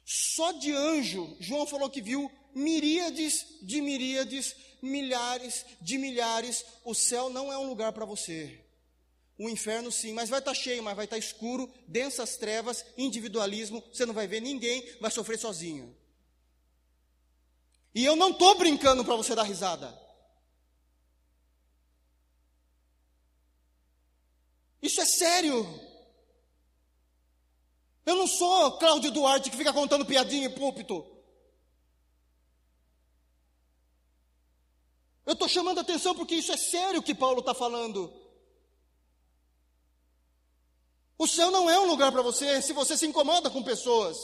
Só 0.06 0.52
de 0.52 0.73
anjo, 0.73 1.36
João 1.39 1.65
falou 1.65 1.89
que 1.89 2.02
viu 2.02 2.30
miríades 2.54 3.45
de 3.62 3.82
miríades, 3.82 4.56
milhares 4.82 5.65
de 5.82 5.97
milhares. 5.97 6.65
O 6.84 6.93
céu 6.93 7.30
não 7.30 7.52
é 7.52 7.58
um 7.58 7.69
lugar 7.69 7.93
para 7.93 8.06
você. 8.06 8.63
O 9.43 9.49
inferno 9.49 9.91
sim, 9.91 10.13
mas 10.13 10.29
vai 10.29 10.39
estar 10.39 10.51
tá 10.51 10.56
cheio, 10.56 10.82
mas 10.82 10.95
vai 10.95 11.03
estar 11.03 11.17
tá 11.17 11.19
escuro, 11.19 11.69
densas 11.86 12.38
trevas, 12.38 12.86
individualismo, 12.97 13.84
você 13.91 14.06
não 14.06 14.13
vai 14.13 14.25
ver 14.25 14.39
ninguém, 14.39 14.82
vai 15.01 15.12
sofrer 15.12 15.38
sozinho. 15.38 15.93
E 17.94 18.06
eu 18.06 18.15
não 18.15 18.29
estou 18.29 18.58
brincando 18.58 19.04
para 19.04 19.17
você 19.17 19.35
dar 19.35 19.44
risada. 19.44 19.94
Isso 24.81 25.02
é 25.02 25.06
sério. 25.06 25.67
Eu 28.06 28.15
não 28.15 28.27
sou 28.27 28.77
Cláudio 28.77 29.12
Duarte 29.12 29.52
que 29.52 29.58
fica 29.58 29.73
contando 29.73 30.06
piadinha 30.06 30.48
em 30.48 30.56
púlpito. 30.56 31.06
Eu 35.25 35.33
estou 35.33 35.50
chamando 35.50 35.79
a 35.79 35.81
atenção 35.81 36.15
porque 36.15 36.35
isso 36.35 36.54
é 36.54 36.58
sério 36.58 37.04
que 37.04 37.13
Paulo 37.13 37.41
está 37.41 37.54
falando. 37.54 38.23
O 41.17 41.27
céu 41.27 41.51
não 41.51 41.69
é 41.69 41.79
um 41.79 41.85
lugar 41.85 42.11
para 42.11 42.21
você 42.21 42.61
se 42.61 42.73
você 42.73 42.97
se 42.97 43.05
incomoda 43.05 43.49
com 43.49 43.63
pessoas. 43.63 44.17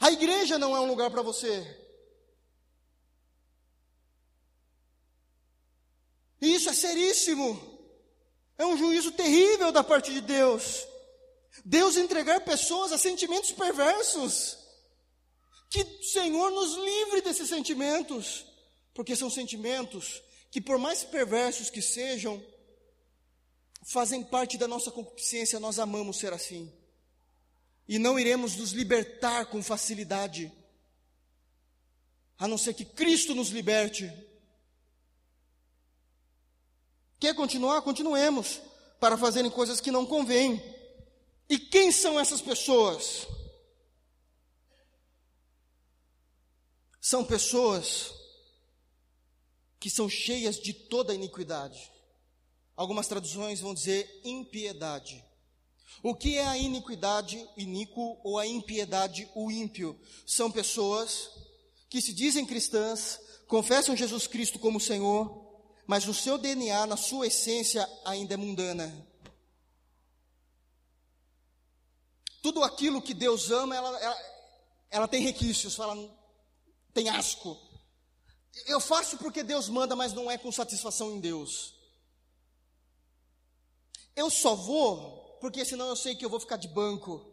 A 0.00 0.10
igreja 0.10 0.58
não 0.58 0.76
é 0.76 0.80
um 0.80 0.86
lugar 0.86 1.10
para 1.10 1.22
você. 1.22 1.80
E 6.40 6.54
isso 6.54 6.68
é 6.68 6.74
seríssimo. 6.74 7.74
É 8.58 8.66
um 8.66 8.76
juízo 8.76 9.12
terrível 9.12 9.72
da 9.72 9.82
parte 9.82 10.12
de 10.12 10.20
Deus. 10.20 10.86
Deus 11.64 11.96
entregar 11.96 12.40
pessoas 12.40 12.92
a 12.92 12.98
sentimentos 12.98 13.52
perversos 13.52 14.58
Que 15.70 15.80
o 15.82 16.02
Senhor 16.02 16.50
nos 16.50 16.74
livre 16.76 17.20
desses 17.22 17.48
sentimentos, 17.48 18.44
porque 18.92 19.16
são 19.16 19.30
sentimentos 19.30 20.22
que, 20.50 20.60
por 20.60 20.78
mais 20.78 21.02
perversos 21.02 21.70
que 21.70 21.82
sejam, 21.82 22.40
fazem 23.84 24.24
parte 24.24 24.56
da 24.56 24.66
nossa 24.66 24.90
concupiscência, 24.90 25.60
nós 25.60 25.78
amamos 25.78 26.16
ser 26.18 26.32
assim. 26.32 26.72
E 27.86 27.98
não 27.98 28.18
iremos 28.18 28.56
nos 28.56 28.72
libertar 28.72 29.46
com 29.46 29.62
facilidade, 29.62 30.50
a 32.38 32.48
não 32.48 32.56
ser 32.56 32.72
que 32.74 32.84
Cristo 32.84 33.34
nos 33.34 33.50
liberte. 33.50 34.10
Quer 37.20 37.34
continuar? 37.34 37.82
Continuemos, 37.82 38.60
para 38.98 39.18
fazerem 39.18 39.50
coisas 39.50 39.80
que 39.80 39.90
não 39.90 40.06
convêm. 40.06 40.62
E 41.48 41.58
quem 41.58 41.92
são 41.92 42.18
essas 42.18 42.40
pessoas? 42.40 43.26
São 47.00 47.22
pessoas 47.22 48.14
que 49.78 49.90
são 49.90 50.08
cheias 50.08 50.56
de 50.56 50.72
toda 50.72 51.14
iniquidade. 51.14 51.93
Algumas 52.76 53.06
traduções 53.06 53.60
vão 53.60 53.74
dizer 53.74 54.20
impiedade. 54.24 55.24
O 56.02 56.14
que 56.14 56.36
é 56.36 56.44
a 56.44 56.58
iniquidade, 56.58 57.48
iníquo, 57.56 58.20
ou 58.22 58.38
a 58.38 58.46
impiedade, 58.46 59.28
o 59.34 59.50
ímpio? 59.50 59.98
São 60.26 60.50
pessoas 60.50 61.30
que 61.88 62.00
se 62.00 62.12
dizem 62.12 62.44
cristãs, 62.44 63.20
confessam 63.46 63.96
Jesus 63.96 64.26
Cristo 64.26 64.58
como 64.58 64.80
Senhor, 64.80 65.62
mas 65.86 66.04
no 66.04 66.12
seu 66.12 66.36
DNA, 66.36 66.86
na 66.86 66.96
sua 66.96 67.28
essência, 67.28 67.88
ainda 68.04 68.34
é 68.34 68.36
mundana. 68.36 69.06
Tudo 72.42 72.62
aquilo 72.62 73.00
que 73.00 73.14
Deus 73.14 73.50
ama, 73.50 73.74
ela, 73.74 73.98
ela, 74.00 74.18
ela 74.90 75.08
tem 75.08 75.22
requisitos, 75.22 75.74
fala, 75.74 75.96
tem 76.92 77.08
asco. 77.08 77.56
Eu 78.66 78.80
faço 78.80 79.16
porque 79.16 79.42
Deus 79.42 79.68
manda, 79.68 79.96
mas 79.96 80.12
não 80.12 80.30
é 80.30 80.36
com 80.36 80.52
satisfação 80.52 81.12
em 81.12 81.20
Deus. 81.20 81.74
Eu 84.14 84.30
só 84.30 84.54
vou 84.54 85.38
porque 85.40 85.64
senão 85.64 85.88
eu 85.88 85.96
sei 85.96 86.14
que 86.14 86.24
eu 86.24 86.30
vou 86.30 86.40
ficar 86.40 86.56
de 86.56 86.68
banco. 86.68 87.32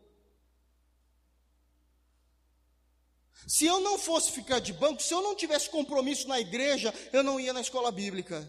Se 3.47 3.65
eu 3.65 3.79
não 3.79 3.97
fosse 3.97 4.31
ficar 4.31 4.59
de 4.59 4.73
banco, 4.73 5.01
se 5.01 5.13
eu 5.13 5.21
não 5.21 5.35
tivesse 5.35 5.69
compromisso 5.69 6.27
na 6.27 6.39
igreja, 6.39 6.93
eu 7.11 7.23
não 7.23 7.39
ia 7.39 7.53
na 7.53 7.61
escola 7.61 7.91
bíblica. 7.91 8.47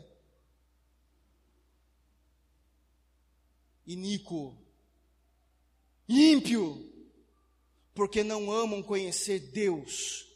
Iníquo, 3.86 4.56
ímpio, 6.08 6.92
porque 7.94 8.22
não 8.22 8.50
amam 8.50 8.82
conhecer 8.82 9.38
Deus 9.38 10.32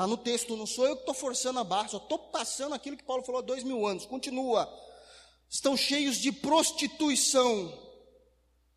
Está 0.00 0.06
no 0.06 0.16
texto, 0.16 0.56
não 0.56 0.66
sou 0.66 0.86
eu 0.86 0.94
que 0.94 1.02
estou 1.02 1.14
forçando 1.14 1.58
a 1.58 1.64
barra, 1.64 1.88
só 1.88 1.98
estou 1.98 2.18
passando 2.18 2.74
aquilo 2.74 2.96
que 2.96 3.04
Paulo 3.04 3.22
falou 3.22 3.40
há 3.40 3.44
dois 3.44 3.62
mil 3.62 3.86
anos. 3.86 4.06
Continua. 4.06 4.66
Estão 5.50 5.76
cheios 5.76 6.18
de 6.18 6.30
prostituição. 6.30 7.76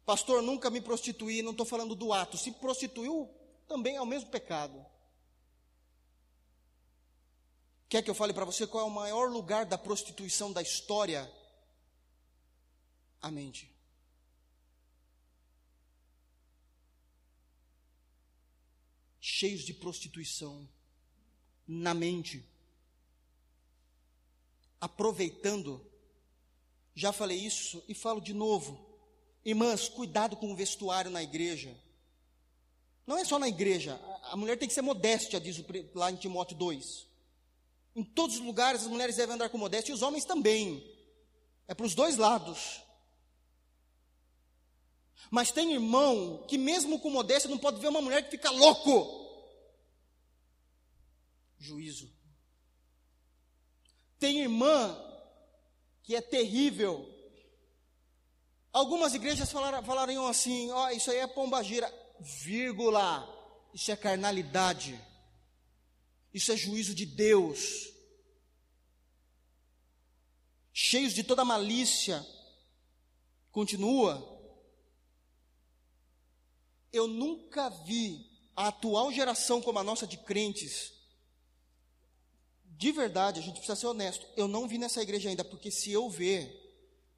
Pastor, 0.03 0.41
nunca 0.41 0.71
me 0.71 0.81
prostituí, 0.81 1.43
não 1.43 1.51
estou 1.51 1.67
falando 1.67 1.93
do 1.93 2.11
ato. 2.11 2.35
Se 2.35 2.51
prostituiu, 2.51 3.29
também 3.67 3.95
é 3.95 4.01
o 4.01 4.07
mesmo 4.07 4.31
pecado. 4.31 4.83
Quer 7.87 8.01
que 8.01 8.09
eu 8.09 8.15
fale 8.15 8.33
para 8.33 8.43
você 8.43 8.65
qual 8.65 8.83
é 8.83 8.87
o 8.87 8.91
maior 8.91 9.29
lugar 9.29 9.67
da 9.67 9.77
prostituição 9.77 10.51
da 10.51 10.63
história? 10.63 11.31
A 13.21 13.29
mente. 13.29 13.71
Cheios 19.21 19.61
de 19.61 19.75
prostituição 19.75 20.67
na 21.67 21.93
mente. 21.93 22.43
Aproveitando, 24.81 25.92
já 26.95 27.11
falei 27.11 27.37
isso 27.37 27.83
e 27.87 27.93
falo 27.93 28.21
de 28.21 28.33
novo. 28.33 28.79
Irmãs, 29.43 29.89
cuidado 29.89 30.35
com 30.37 30.51
o 30.51 30.55
vestuário 30.55 31.11
na 31.11 31.21
igreja. 31.21 31.75
Não 33.05 33.17
é 33.17 33.25
só 33.25 33.37
na 33.37 33.49
igreja, 33.49 33.99
a 34.23 34.37
mulher 34.37 34.57
tem 34.57 34.67
que 34.67 34.73
ser 34.73 34.81
modéstia, 34.81 35.39
diz 35.39 35.61
lá 35.93 36.09
em 36.09 36.15
Timóteo 36.15 36.55
2. 36.55 37.05
Em 37.95 38.03
todos 38.03 38.37
os 38.37 38.41
lugares 38.41 38.81
as 38.81 38.87
mulheres 38.87 39.17
devem 39.17 39.35
andar 39.35 39.49
com 39.49 39.57
modéstia 39.57 39.91
e 39.91 39.95
os 39.95 40.01
homens 40.01 40.23
também. 40.23 40.89
É 41.67 41.73
para 41.73 41.85
os 41.85 41.93
dois 41.93 42.17
lados. 42.17 42.81
Mas 45.29 45.51
tem 45.51 45.73
irmão 45.73 46.45
que, 46.47 46.57
mesmo 46.57 46.99
com 46.99 47.09
modéstia, 47.09 47.49
não 47.49 47.57
pode 47.57 47.79
ver 47.79 47.87
uma 47.87 48.01
mulher 48.01 48.23
que 48.23 48.31
fica 48.31 48.49
louco 48.49 49.23
juízo. 51.63 52.11
Tem 54.19 54.39
irmã 54.39 54.97
que 56.03 56.15
é 56.15 56.21
terrível. 56.21 57.09
Algumas 58.71 59.13
igrejas 59.13 59.51
falaram, 59.51 59.83
falariam 59.83 60.27
assim: 60.27 60.69
ó, 60.71 60.85
oh, 60.85 60.89
isso 60.89 61.09
aí 61.09 61.17
é 61.17 61.27
pombagira, 61.27 61.91
vírgula, 62.19 63.27
isso 63.73 63.91
é 63.91 63.95
carnalidade, 63.95 64.99
isso 66.33 66.51
é 66.51 66.57
juízo 66.57 66.93
de 66.93 67.05
Deus. 67.05 67.91
Cheios 70.75 71.13
de 71.13 71.23
toda 71.23 71.45
malícia, 71.45 72.25
continua. 73.51 74.31
Eu 76.91 77.07
nunca 77.07 77.69
vi 77.69 78.29
a 78.55 78.67
atual 78.67 79.11
geração 79.11 79.61
como 79.61 79.79
a 79.79 79.83
nossa 79.83 80.05
de 80.05 80.17
crentes 80.17 80.92
de 82.77 82.91
verdade, 82.91 83.39
a 83.39 83.43
gente 83.43 83.55
precisa 83.55 83.75
ser 83.75 83.87
honesto. 83.87 84.25
Eu 84.35 84.47
não 84.47 84.67
vi 84.67 84.77
nessa 84.77 85.01
igreja 85.01 85.29
ainda, 85.29 85.43
porque 85.43 85.71
se 85.71 85.91
eu 85.91 86.09
ver, 86.09 86.59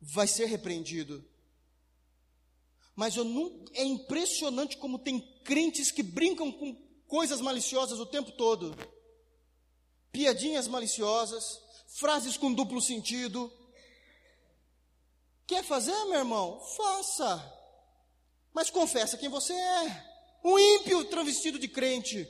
vai 0.02 0.28
ser 0.28 0.46
repreendido. 0.46 1.24
Mas 2.96 3.16
eu 3.16 3.24
não, 3.24 3.66
é 3.74 3.84
impressionante 3.84 4.78
como 4.78 5.00
tem 5.00 5.20
crentes 5.44 5.92
que 5.92 6.04
brincam 6.04 6.52
com 6.52 6.76
coisas 7.08 7.42
maliciosas 7.42 8.00
o 8.00 8.06
tempo 8.06 8.32
todo. 8.32 8.76
Piadinhas 10.12 10.68
maliciosas, 10.68 11.60
frases 11.88 12.38
com 12.38 12.54
duplo 12.54 12.82
sentido. 12.82 13.52
Quer 15.46 15.64
fazer, 15.64 15.98
meu 16.06 16.20
irmão? 16.20 16.60
Faça. 16.78 17.54
Mas 18.54 18.70
confessa 18.70 19.18
quem 19.18 19.30
você 19.30 19.54
é. 19.54 20.16
Um 20.44 20.58
ímpio 20.58 21.04
travestido 21.06 21.60
de 21.60 21.68
crente. 21.68 22.28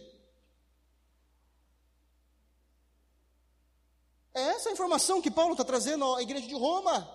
É 4.35 4.41
essa 4.49 4.67
a 4.67 4.73
informação 4.73 5.21
que 5.21 5.31
Paulo 5.31 5.53
está 5.53 5.63
trazendo 5.63 6.13
à 6.13 6.21
igreja 6.21 6.45
de 6.45 6.53
Roma. 6.53 7.09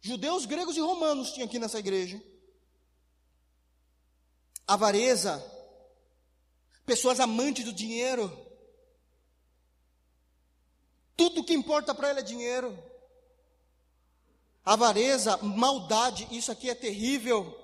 Judeus, 0.00 0.46
gregos 0.46 0.76
e 0.76 0.80
romanos 0.80 1.30
tinha 1.30 1.46
aqui 1.46 1.60
nessa 1.60 1.78
igreja. 1.78 2.20
Avareza, 4.66 5.40
pessoas 6.84 7.20
amantes 7.20 7.64
do 7.64 7.72
dinheiro. 7.72 8.36
Tudo 11.16 11.44
que 11.44 11.54
importa 11.54 11.94
para 11.94 12.08
ela 12.08 12.18
é 12.18 12.22
dinheiro. 12.22 12.76
Avareza, 14.64 15.36
maldade, 15.36 16.26
isso 16.32 16.50
aqui 16.50 16.68
é 16.68 16.74
terrível. 16.74 17.56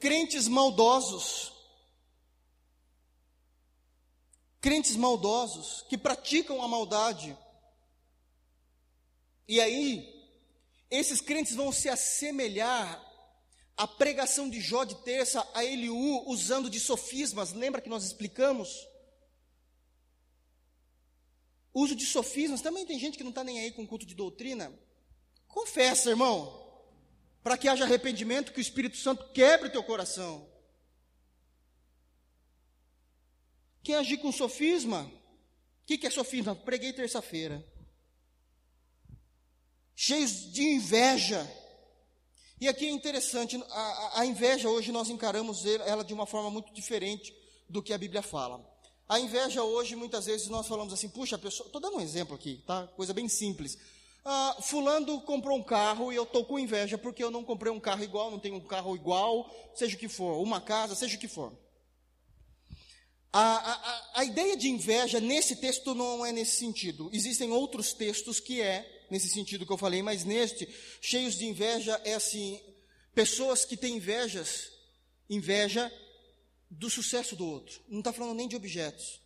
Crentes 0.00 0.48
maldosos. 0.48 1.52
Crentes 4.60 4.96
maldosos 4.96 5.82
que 5.88 5.96
praticam 5.96 6.60
a 6.60 6.66
maldade. 6.66 7.38
E 9.50 9.60
aí, 9.60 10.08
esses 10.88 11.20
crentes 11.20 11.56
vão 11.56 11.72
se 11.72 11.88
assemelhar 11.88 13.04
à 13.76 13.84
pregação 13.84 14.48
de 14.48 14.60
Jó 14.60 14.84
de 14.84 14.94
terça 15.02 15.44
a 15.52 15.64
Eliú, 15.64 16.22
usando 16.28 16.70
de 16.70 16.78
sofismas. 16.78 17.52
Lembra 17.52 17.80
que 17.80 17.88
nós 17.88 18.04
explicamos? 18.04 18.86
Uso 21.74 21.96
de 21.96 22.06
sofismas. 22.06 22.60
Também 22.60 22.86
tem 22.86 22.96
gente 22.96 23.18
que 23.18 23.24
não 23.24 23.30
está 23.30 23.42
nem 23.42 23.58
aí 23.58 23.72
com 23.72 23.84
culto 23.84 24.06
de 24.06 24.14
doutrina. 24.14 24.72
Confessa, 25.48 26.10
irmão, 26.10 26.70
para 27.42 27.58
que 27.58 27.66
haja 27.66 27.82
arrependimento, 27.82 28.52
que 28.52 28.60
o 28.60 28.62
Espírito 28.62 28.98
Santo 28.98 29.32
quebre 29.32 29.66
o 29.66 29.72
teu 29.72 29.82
coração. 29.82 30.48
Quer 33.82 33.96
agir 33.96 34.18
com 34.18 34.30
sofisma? 34.30 35.10
O 35.82 35.86
que, 35.86 35.98
que 35.98 36.06
é 36.06 36.10
sofisma? 36.10 36.54
Preguei 36.54 36.92
terça-feira 36.92 37.68
cheios 40.02 40.50
de 40.50 40.62
inveja. 40.62 41.46
E 42.58 42.66
aqui 42.66 42.86
é 42.86 42.90
interessante, 42.90 43.62
a, 43.70 44.20
a, 44.20 44.26
inveja 44.26 44.66
hoje 44.66 44.90
nós 44.90 45.10
encaramos 45.10 45.66
ela 45.66 46.02
de 46.02 46.14
uma 46.14 46.24
forma 46.24 46.50
muito 46.50 46.72
diferente 46.72 47.34
do 47.68 47.82
que 47.82 47.92
a 47.92 47.98
Bíblia 47.98 48.22
fala. 48.22 48.66
A 49.06 49.20
inveja 49.20 49.62
hoje, 49.62 49.94
muitas 49.94 50.24
vezes, 50.24 50.48
nós 50.48 50.66
falamos 50.66 50.94
assim, 50.94 51.08
puxa, 51.10 51.36
pessoa. 51.36 51.66
Estou 51.66 51.82
dando 51.82 51.98
um 51.98 52.00
exemplo 52.00 52.34
aqui, 52.34 52.62
tá? 52.66 52.86
Coisa 52.96 53.12
bem 53.12 53.28
simples. 53.28 53.76
Ah, 54.24 54.56
fulano 54.62 55.20
comprou 55.20 55.58
um 55.58 55.62
carro 55.62 56.10
e 56.10 56.16
eu 56.16 56.22
estou 56.22 56.46
com 56.46 56.58
inveja 56.58 56.96
porque 56.96 57.22
eu 57.22 57.30
não 57.30 57.44
comprei 57.44 57.70
um 57.70 57.80
carro 57.80 58.02
igual, 58.02 58.30
não 58.30 58.38
tenho 58.38 58.56
um 58.56 58.60
carro 58.60 58.96
igual, 58.96 59.54
seja 59.74 59.96
o 59.96 59.98
que 59.98 60.08
for, 60.08 60.40
uma 60.40 60.62
casa, 60.62 60.94
seja 60.94 61.16
o 61.16 61.20
que 61.20 61.28
for. 61.28 61.52
A, 63.30 63.42
a, 63.42 64.20
a 64.20 64.24
ideia 64.24 64.56
de 64.56 64.70
inveja 64.70 65.20
nesse 65.20 65.56
texto 65.56 65.94
não 65.94 66.24
é 66.24 66.32
nesse 66.32 66.56
sentido. 66.56 67.10
Existem 67.12 67.52
outros 67.52 67.92
textos 67.92 68.40
que 68.40 68.62
é 68.62 68.99
nesse 69.10 69.28
sentido 69.28 69.66
que 69.66 69.72
eu 69.72 69.78
falei, 69.78 70.02
mas 70.02 70.24
neste, 70.24 70.68
cheios 71.00 71.36
de 71.36 71.46
inveja, 71.46 72.00
é 72.04 72.14
assim: 72.14 72.60
pessoas 73.14 73.64
que 73.64 73.76
têm 73.76 73.96
invejas, 73.96 74.70
inveja 75.28 75.92
do 76.70 76.88
sucesso 76.88 77.34
do 77.34 77.46
outro. 77.46 77.80
Não 77.88 77.98
está 77.98 78.12
falando 78.12 78.36
nem 78.36 78.48
de 78.48 78.56
objetos. 78.56 79.20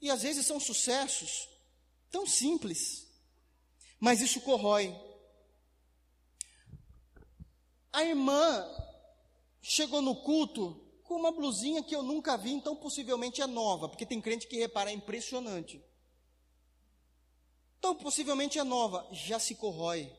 E 0.00 0.10
às 0.10 0.22
vezes 0.22 0.46
são 0.46 0.58
sucessos 0.58 1.48
tão 2.10 2.26
simples, 2.26 3.06
mas 3.98 4.20
isso 4.20 4.40
corrói. 4.40 4.94
A 7.92 8.04
irmã 8.04 8.66
chegou 9.60 10.00
no 10.00 10.16
culto 10.16 10.80
com 11.04 11.14
uma 11.16 11.32
blusinha 11.32 11.82
que 11.82 11.94
eu 11.94 12.02
nunca 12.02 12.36
vi, 12.36 12.52
então 12.52 12.76
possivelmente 12.76 13.42
é 13.42 13.46
nova, 13.46 13.88
porque 13.88 14.06
tem 14.06 14.20
crente 14.20 14.46
que 14.46 14.56
repara, 14.56 14.90
é 14.90 14.94
impressionante. 14.94 15.82
Então 17.80 17.94
possivelmente 17.94 18.58
é 18.58 18.62
nova, 18.62 19.08
já 19.10 19.38
se 19.38 19.54
corrói. 19.54 20.12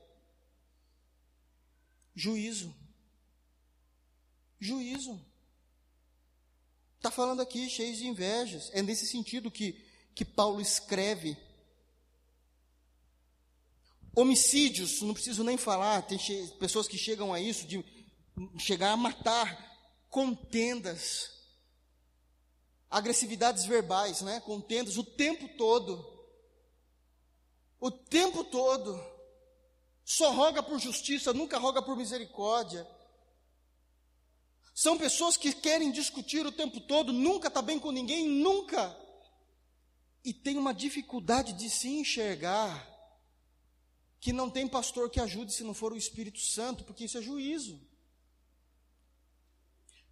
Juízo. 2.15 2.73
Juízo. 4.59 5.23
Está 6.97 7.11
falando 7.11 7.39
aqui, 7.39 7.69
cheio 7.69 7.95
de 7.95 8.07
invejas. 8.07 8.71
É 8.73 8.81
nesse 8.81 9.05
sentido 9.05 9.51
que, 9.51 9.73
que 10.15 10.25
Paulo 10.25 10.59
escreve. 10.59 11.37
Homicídios, 14.15 14.99
não 15.01 15.13
preciso 15.13 15.43
nem 15.43 15.55
falar, 15.55 16.01
tem 16.01 16.17
pessoas 16.59 16.87
que 16.87 16.97
chegam 16.97 17.31
a 17.31 17.39
isso, 17.39 17.67
de 17.67 17.85
chegar 18.57 18.91
a 18.91 18.97
matar 18.97 19.71
contendas, 20.09 21.29
agressividades 22.89 23.65
verbais, 23.65 24.21
né? 24.21 24.39
Contendas 24.41 24.97
o 24.97 25.03
tempo 25.03 25.47
todo. 25.57 26.10
O 27.81 27.89
tempo 27.89 28.43
todo. 28.43 29.03
Só 30.05 30.31
roga 30.31 30.61
por 30.61 30.79
justiça, 30.79 31.33
nunca 31.33 31.57
roga 31.57 31.81
por 31.81 31.97
misericórdia. 31.97 32.87
São 34.73 34.97
pessoas 34.97 35.35
que 35.35 35.51
querem 35.51 35.91
discutir 35.91 36.45
o 36.45 36.51
tempo 36.51 36.79
todo, 36.81 37.11
nunca 37.11 37.47
está 37.47 37.61
bem 37.61 37.79
com 37.79 37.91
ninguém, 37.91 38.27
nunca. 38.27 38.95
E 40.23 40.31
tem 40.31 40.57
uma 40.57 40.73
dificuldade 40.73 41.53
de 41.53 41.69
se 41.69 41.89
enxergar 41.89 42.87
que 44.19 44.31
não 44.31 44.49
tem 44.49 44.67
pastor 44.67 45.09
que 45.09 45.19
ajude 45.19 45.51
se 45.51 45.63
não 45.63 45.73
for 45.73 45.91
o 45.91 45.97
Espírito 45.97 46.39
Santo, 46.39 46.83
porque 46.83 47.05
isso 47.05 47.17
é 47.17 47.21
juízo. 47.21 47.81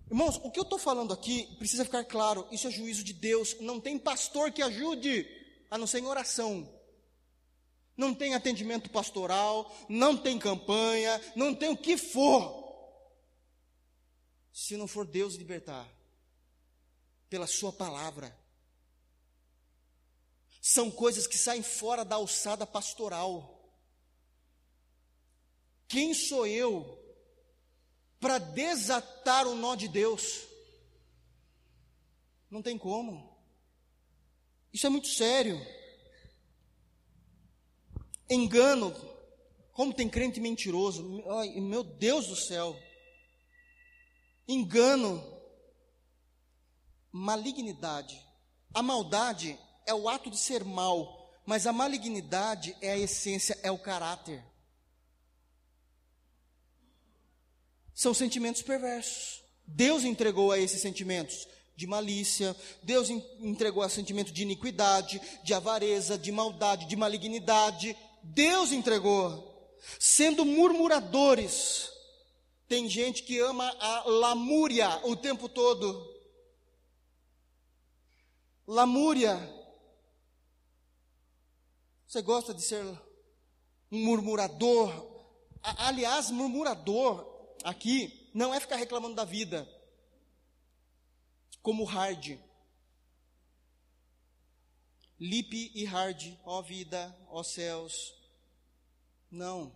Irmãos, 0.08 0.38
o 0.38 0.50
que 0.50 0.60
eu 0.60 0.64
estou 0.64 0.80
falando 0.80 1.14
aqui 1.14 1.56
precisa 1.58 1.86
ficar 1.86 2.04
claro: 2.04 2.48
isso 2.52 2.68
é 2.68 2.72
juízo 2.72 3.04
de 3.04 3.14
Deus. 3.14 3.56
Não 3.60 3.80
tem 3.80 4.00
pastor 4.00 4.52
que 4.52 4.64
ajude, 4.64 5.28
a 5.70 5.78
não 5.78 5.86
ser 5.86 6.00
em 6.00 6.08
oração. 6.08 6.79
Não 8.00 8.16
tem 8.16 8.34
atendimento 8.34 8.90
pastoral, 8.90 9.70
não 9.90 10.16
tem 10.16 10.40
campanha, 10.40 11.22
não 11.36 11.54
tem 11.54 11.68
o 11.68 11.76
que 11.76 11.98
for. 11.98 12.66
Se 14.54 14.78
não 14.78 14.88
for 14.88 15.06
Deus 15.06 15.36
libertar, 15.36 15.86
pela 17.30 17.46
Sua 17.46 17.74
palavra. 17.74 18.34
São 20.62 20.90
coisas 20.90 21.28
que 21.28 21.38
saem 21.38 21.62
fora 21.62 22.06
da 22.06 22.16
alçada 22.16 22.66
pastoral. 22.66 23.70
Quem 25.86 26.14
sou 26.14 26.48
eu 26.48 26.98
para 28.18 28.38
desatar 28.38 29.46
o 29.46 29.56
nó 29.56 29.76
de 29.76 29.90
Deus. 29.90 30.48
Não 32.50 32.62
tem 32.62 32.78
como. 32.78 33.38
Isso 34.72 34.88
é 34.88 34.90
muito 34.90 35.10
sério. 35.10 35.60
Engano. 38.30 38.96
Como 39.74 39.94
tem 39.94 40.10
crente 40.10 40.40
mentiroso. 40.40 41.24
Ai, 41.40 41.60
meu 41.60 41.84
Deus 41.84 42.28
do 42.28 42.36
céu. 42.36 42.78
Engano. 44.48 45.24
Malignidade. 47.12 48.20
A 48.74 48.84
maldade 48.84 49.58
é 49.86 49.94
o 49.94 50.08
ato 50.08 50.30
de 50.30 50.38
ser 50.38 50.64
mal, 50.64 51.32
mas 51.46 51.66
a 51.66 51.74
malignidade 51.74 52.76
é 52.82 52.92
a 52.92 52.98
essência, 52.98 53.58
é 53.64 53.72
o 53.72 53.80
caráter. 53.80 54.44
são 58.00 58.14
sentimentos 58.14 58.62
perversos. 58.62 59.44
Deus 59.68 60.06
entregou 60.06 60.54
a 60.54 60.58
esses 60.58 60.82
sentimentos 60.82 61.46
de 61.76 61.86
malícia, 61.86 62.56
Deus 62.82 63.10
entregou 63.10 63.84
a 63.84 63.90
sentimento 63.90 64.32
de 64.32 64.42
iniquidade, 64.42 65.22
de 65.44 65.54
avareza, 65.54 66.18
de 66.18 66.32
maldade, 66.32 66.88
de 66.88 66.96
malignidade. 66.96 67.94
Deus 68.24 68.72
entregou, 68.72 69.78
sendo 70.00 70.46
murmuradores. 70.46 71.92
Tem 72.68 72.88
gente 72.88 73.24
que 73.24 73.40
ama 73.40 73.68
a 73.80 74.04
lamúria 74.08 74.90
o 75.06 75.16
tempo 75.16 75.50
todo. 75.50 76.08
Lamúria. 78.68 79.38
Você 82.08 82.22
gosta 82.22 82.54
de 82.54 82.62
ser 82.62 82.84
um 83.92 84.06
murmurador? 84.06 84.92
Aliás, 85.62 86.30
murmurador 86.30 87.28
aqui 87.64 88.30
não 88.34 88.54
é 88.54 88.60
ficar 88.60 88.76
reclamando 88.76 89.16
da 89.16 89.26
vida, 89.26 89.68
como 91.62 91.84
hard. 91.84 92.40
Lip 95.20 95.72
e 95.76 95.84
hard, 95.84 96.38
ó 96.46 96.62
vida, 96.62 97.16
ó 97.30 97.44
céus. 97.44 98.14
Não. 99.30 99.72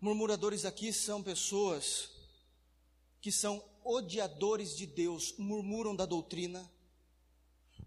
Murmuradores 0.00 0.64
aqui 0.64 0.92
são 0.92 1.22
pessoas 1.22 2.10
que 3.20 3.30
são 3.32 3.62
odiadores 3.84 4.76
de 4.76 4.86
Deus, 4.86 5.34
murmuram 5.38 5.94
da 5.94 6.06
doutrina, 6.06 6.70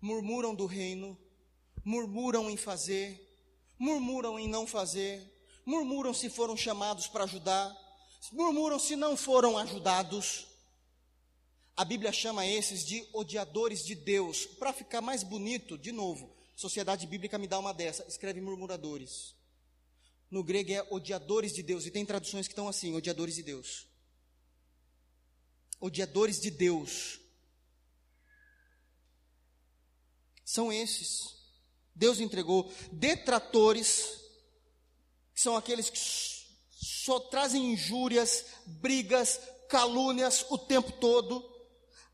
murmuram 0.02 0.54
do 0.54 0.66
reino, 0.66 1.18
murmuram 1.84 2.50
em 2.50 2.58
fazer, 2.58 3.28
murmuram 3.80 4.38
em 4.38 4.48
não 4.48 4.68
fazer, 4.68 5.26
murmuram 5.66 6.14
se 6.14 6.30
foram 6.30 6.58
chamados 6.58 7.08
para 7.08 7.24
ajudar, 7.24 7.76
murmuram 8.32 8.78
se 8.78 8.96
não 8.96 9.16
foram 9.16 9.58
ajudados. 9.58 10.51
A 11.76 11.86
Bíblia 11.86 12.12
chama 12.12 12.46
esses 12.46 12.86
de 12.86 13.08
odiadores 13.14 13.84
de 13.84 13.96
Deus. 13.96 14.46
Para 14.46 14.74
ficar 14.74 15.02
mais 15.02 15.24
bonito, 15.24 15.78
de 15.78 15.92
novo, 15.92 16.36
Sociedade 16.56 17.08
Bíblica 17.08 17.38
me 17.38 17.48
dá 17.48 17.58
uma 17.58 17.74
dessa, 17.74 18.06
escreve 18.08 18.42
murmuradores. 18.42 19.36
No 20.30 20.44
grego 20.44 20.72
é 20.72 20.88
odiadores 20.90 21.54
de 21.54 21.64
Deus, 21.64 21.86
e 21.86 21.92
tem 21.92 22.06
traduções 22.06 22.48
que 22.48 22.54
estão 22.54 22.68
assim: 22.68 22.94
odiadores 22.94 23.36
de 23.36 23.44
Deus. 23.44 23.88
Odiadores 25.80 26.40
de 26.40 26.52
Deus. 26.52 27.20
São 30.46 30.72
esses. 30.72 31.40
Deus 31.96 32.20
entregou 32.20 32.72
detratores 32.92 34.22
são 35.42 35.58
aqueles 35.58 35.90
que 35.90 36.00
só 36.70 37.20
trazem 37.20 37.74
injúrias, 37.74 38.46
brigas, 38.68 39.40
calúnias 39.68 40.46
o 40.52 40.58
tempo 40.58 40.92
todo, 40.92 41.42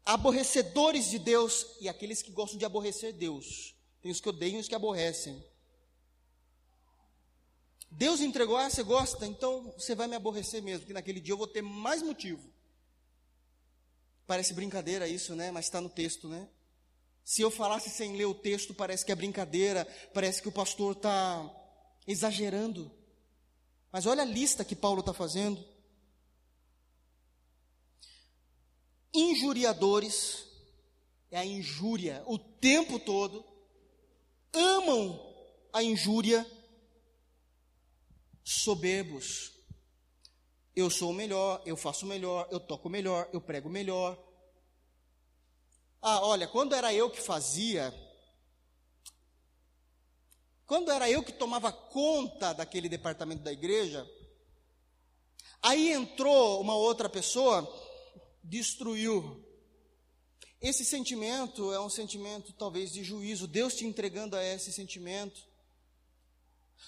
aborrecedores 0.07 1.09
de 1.09 1.19
Deus 1.19 1.65
e 1.81 1.89
aqueles 1.89 2.21
que 2.21 2.31
gostam 2.31 2.57
de 2.57 2.63
aborrecer 2.63 3.11
Deus. 3.11 3.75
Tem 4.01 4.09
os 4.09 4.21
que 4.21 4.29
odeiam 4.29 4.57
e 4.57 4.61
os 4.61 4.67
que 4.67 4.73
aborrecem. 4.75 5.43
Deus 7.91 8.21
entregou, 8.21 8.55
ah, 8.55 8.69
você 8.69 8.83
gosta, 8.83 9.25
então 9.25 9.73
você 9.77 9.93
vai 9.93 10.07
me 10.07 10.15
aborrecer 10.15 10.61
mesmo, 10.61 10.81
porque 10.81 10.93
naquele 10.93 11.19
dia 11.19 11.33
eu 11.33 11.37
vou 11.37 11.47
ter 11.47 11.61
mais 11.61 12.01
motivo. 12.01 12.49
Parece 14.25 14.53
brincadeira 14.53 15.07
isso, 15.07 15.35
né? 15.35 15.51
Mas 15.51 15.65
está 15.65 15.81
no 15.81 15.89
texto, 15.89 16.29
né? 16.29 16.47
Se 17.23 17.41
eu 17.41 17.51
falasse 17.51 17.89
sem 17.89 18.15
ler 18.15 18.25
o 18.25 18.33
texto, 18.33 18.73
parece 18.73 19.05
que 19.05 19.11
é 19.11 19.15
brincadeira, 19.15 19.85
parece 20.13 20.41
que 20.41 20.47
o 20.47 20.53
pastor 20.53 20.93
está 20.93 21.53
exagerando. 22.07 22.89
Mas 23.91 24.05
olha 24.05 24.21
a 24.21 24.25
lista 24.25 24.63
que 24.63 24.75
Paulo 24.75 25.01
está 25.01 25.13
fazendo. 25.13 25.63
Injuriadores, 29.13 30.45
é 31.31 31.37
a 31.37 31.45
injúria 31.45 32.23
o 32.25 32.37
tempo 32.37 32.99
todo, 32.99 33.43
amam 34.53 35.19
a 35.73 35.83
injúria, 35.83 36.45
soberbos. 38.43 39.51
Eu 40.75 40.89
sou 40.89 41.09
o 41.09 41.13
melhor, 41.13 41.61
eu 41.65 41.75
faço 41.75 42.05
melhor, 42.05 42.47
eu 42.51 42.59
toco 42.59 42.89
melhor, 42.89 43.27
eu 43.33 43.41
prego 43.41 43.69
melhor. 43.69 44.17
Ah, 46.01 46.21
olha, 46.21 46.47
quando 46.47 46.75
era 46.75 46.93
eu 46.93 47.09
que 47.09 47.19
fazia, 47.19 47.93
quando 50.65 50.91
era 50.91 51.09
eu 51.09 51.23
que 51.23 51.31
tomava 51.31 51.71
conta 51.71 52.53
daquele 52.53 52.87
departamento 52.87 53.43
da 53.43 53.51
igreja, 53.51 54.07
aí 55.61 55.91
entrou 55.91 56.61
uma 56.61 56.75
outra 56.75 57.09
pessoa, 57.09 57.63
destruiu. 58.47 59.43
Esse 60.59 60.83
sentimento 60.83 61.71
é 61.71 61.79
um 61.79 61.89
sentimento 61.89 62.51
talvez 62.53 62.91
de 62.91 63.03
juízo, 63.03 63.47
Deus 63.47 63.75
te 63.75 63.85
entregando 63.85 64.35
a 64.35 64.43
esse 64.43 64.73
sentimento. 64.73 65.45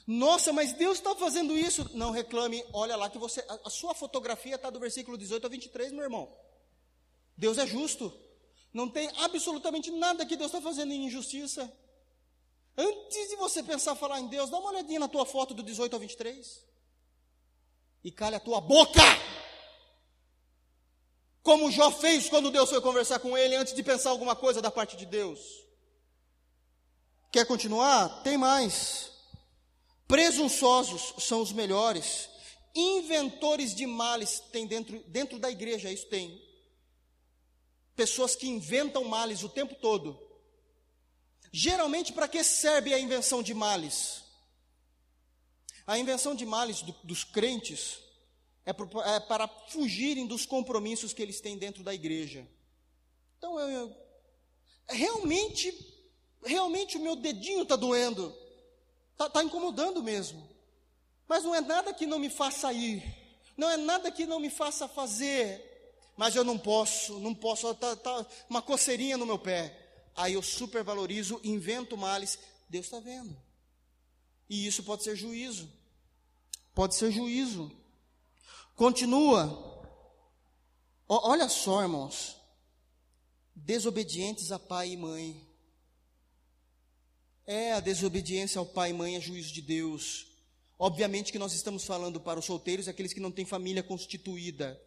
Nossa, 0.05 0.51
mas 0.51 0.74
Deus 0.74 0.97
está 0.97 1.16
fazendo 1.16 1.57
isso. 1.57 1.89
Não 1.93 2.12
reclame, 2.12 2.64
olha 2.74 2.95
lá 2.95 3.10
que 3.10 3.18
você. 3.18 3.41
A, 3.47 3.60
a 3.66 3.70
sua 3.70 3.93
fotografia 3.93 4.55
está 4.55 4.70
do 4.70 4.80
versículo 4.80 5.18
18 5.18 5.45
a 5.45 5.49
23, 5.49 5.91
meu 5.91 6.03
irmão. 6.03 6.34
Deus 7.38 7.57
é 7.57 7.68
justo. 7.68 8.12
Não 8.74 8.89
tem 8.89 9.10
absolutamente 9.18 9.91
nada 9.91 10.26
que 10.26 10.36
Deus 10.36 10.51
está 10.51 10.62
fazendo 10.62 10.91
em 10.91 11.05
injustiça. 11.05 11.72
Antes 12.78 13.30
de 13.30 13.36
você 13.36 13.62
pensar 13.62 13.95
falar 13.95 14.20
em 14.20 14.28
Deus, 14.28 14.49
dá 14.49 14.57
uma 14.57 14.70
olhadinha 14.70 14.99
na 14.99 15.07
tua 15.07 15.26
foto 15.26 15.53
do 15.53 15.64
18 15.64 15.93
ao 15.93 15.99
23. 15.99 16.64
E 18.03 18.12
calha 18.12 18.38
a 18.38 18.39
tua 18.39 18.62
boca. 18.62 19.01
Como 21.42 21.72
Jó 21.72 21.90
fez 21.92 22.30
quando 22.30 22.52
Deus 22.52 22.70
foi 22.70 22.82
conversar 22.82 23.20
com 23.20 23.38
ele 23.38 23.56
antes 23.56 23.74
de 23.74 23.82
pensar 23.82 24.10
alguma 24.10 24.36
coisa 24.36 24.62
da 24.62 24.70
parte 24.70 24.96
de 24.98 25.06
Deus. 25.06 25.40
Quer 27.32 27.46
continuar? 27.46 28.24
Tem 28.24 28.38
mais. 28.38 29.12
Presunçosos 30.08 31.14
são 31.24 31.42
os 31.42 31.52
melhores. 31.52 32.30
Inventores 32.76 33.74
de 33.74 33.86
males 33.86 34.40
tem 34.52 34.68
dentro, 34.68 35.00
dentro 35.08 35.40
da 35.40 35.50
igreja, 35.50 35.92
isso 35.92 36.08
tem. 36.08 36.42
Pessoas 37.96 38.36
que 38.36 38.48
inventam 38.48 39.04
males 39.06 39.44
o 39.44 39.50
tempo 39.50 39.76
todo. 39.76 40.20
Geralmente, 41.52 42.14
para 42.14 42.28
que 42.28 42.44
serve 42.44 42.94
a 42.94 43.00
invenção 43.00 43.42
de 43.42 43.54
males? 43.54 44.24
A 45.86 45.98
invenção 45.98 46.36
de 46.36 46.46
males 46.46 46.82
do, 46.82 46.96
dos 47.04 47.24
crentes 47.24 48.00
é, 48.70 49.15
é, 49.15 49.20
para 49.20 49.47
fugirem 49.47 50.28
dos 50.28 50.45
compromissos 50.45 51.13
que 51.13 51.22
eles 51.22 51.41
têm 51.41 51.57
dentro 51.57 51.84
da 51.84 51.93
igreja. 51.93 52.47
Então, 53.38 53.59
eu, 53.59 53.70
eu 53.70 53.95
realmente, 54.88 55.74
realmente 56.43 56.97
o 56.97 57.01
meu 57.01 57.15
dedinho 57.15 57.63
está 57.63 57.76
doendo, 57.76 58.36
está 59.11 59.30
tá 59.30 59.43
incomodando 59.43 60.03
mesmo. 60.03 60.47
Mas 61.28 61.43
não 61.43 61.55
é 61.55 61.61
nada 61.61 61.93
que 61.93 62.05
não 62.05 62.20
me 62.20 62.30
faça 62.30 62.72
ir, 62.72 63.03
não 63.57 63.70
é 63.70 63.78
nada 63.78 64.11
que 64.11 64.26
não 64.26 64.39
me 64.39 64.49
faça 64.49 64.88
fazer. 64.88 65.65
Mas 66.15 66.36
eu 66.36 66.43
não 66.43 66.57
posso, 66.57 67.17
não 67.20 67.34
posso, 67.34 67.72
está 67.72 67.95
tá 67.95 68.26
uma 68.49 68.61
coceirinha 68.61 69.17
no 69.17 69.26
meu 69.26 69.39
pé. 69.39 69.74
Aí 70.15 70.34
eu 70.34 70.43
supervalorizo, 70.43 71.39
invento 71.43 71.95
males. 71.95 72.38
Deus 72.67 72.86
está 72.86 72.99
vendo. 72.99 73.36
E 74.49 74.67
isso 74.67 74.84
pode 74.84 75.03
ser 75.03 75.15
juízo. 75.15 75.72
Pode 76.76 76.95
ser 76.95 77.09
juízo. 77.09 77.72
Continua. 78.80 79.43
O, 81.05 81.30
olha 81.30 81.49
só, 81.49 81.82
irmãos. 81.82 82.38
Desobedientes 83.53 84.53
a 84.53 84.57
pai 84.57 84.91
e 84.91 84.97
mãe. 84.97 85.45
É, 87.45 87.73
a 87.73 87.82
desobediência 87.82 88.57
ao 88.57 88.65
pai 88.65 88.91
e 88.91 88.93
mãe 88.93 89.17
é 89.17 89.19
juízo 89.19 89.51
de 89.51 89.61
Deus. 89.61 90.27
Obviamente 90.80 91.30
que 91.30 91.38
nós 91.38 91.51
estamos 91.51 91.84
falando 91.84 92.21
para 92.21 92.39
os 92.39 92.45
solteiros, 92.45 92.88
aqueles 92.88 93.11
que 93.11 93.19
não 93.19 93.34
têm 93.34 93.43
família 93.43 93.84
constituída. 93.84 94.82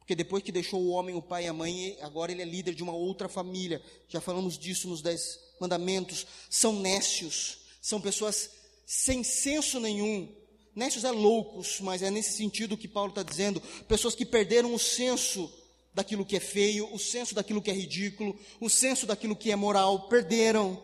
Porque 0.00 0.16
depois 0.16 0.42
que 0.42 0.50
deixou 0.50 0.82
o 0.82 0.88
homem, 0.88 1.14
o 1.14 1.22
pai 1.22 1.44
e 1.44 1.46
a 1.46 1.52
mãe, 1.52 1.96
agora 2.00 2.32
ele 2.32 2.42
é 2.42 2.44
líder 2.44 2.74
de 2.74 2.82
uma 2.82 2.92
outra 2.92 3.28
família. 3.28 3.80
Já 4.08 4.20
falamos 4.20 4.58
disso 4.58 4.88
nos 4.88 5.00
Dez 5.00 5.38
Mandamentos. 5.60 6.26
São 6.50 6.72
nécios, 6.80 7.60
são 7.80 8.00
pessoas 8.00 8.50
sem 8.84 9.22
senso 9.22 9.78
nenhum, 9.78 10.34
Nécios 10.78 11.02
é 11.02 11.10
loucos, 11.10 11.80
mas 11.80 12.02
é 12.02 12.10
nesse 12.10 12.36
sentido 12.36 12.76
que 12.76 12.86
Paulo 12.86 13.08
está 13.08 13.24
dizendo: 13.24 13.60
pessoas 13.88 14.14
que 14.14 14.24
perderam 14.24 14.72
o 14.72 14.78
senso 14.78 15.52
daquilo 15.92 16.24
que 16.24 16.36
é 16.36 16.40
feio, 16.40 16.88
o 16.94 17.00
senso 17.00 17.34
daquilo 17.34 17.60
que 17.60 17.68
é 17.68 17.74
ridículo, 17.74 18.38
o 18.60 18.70
senso 18.70 19.04
daquilo 19.04 19.34
que 19.34 19.50
é 19.50 19.56
moral, 19.56 20.08
perderam. 20.08 20.80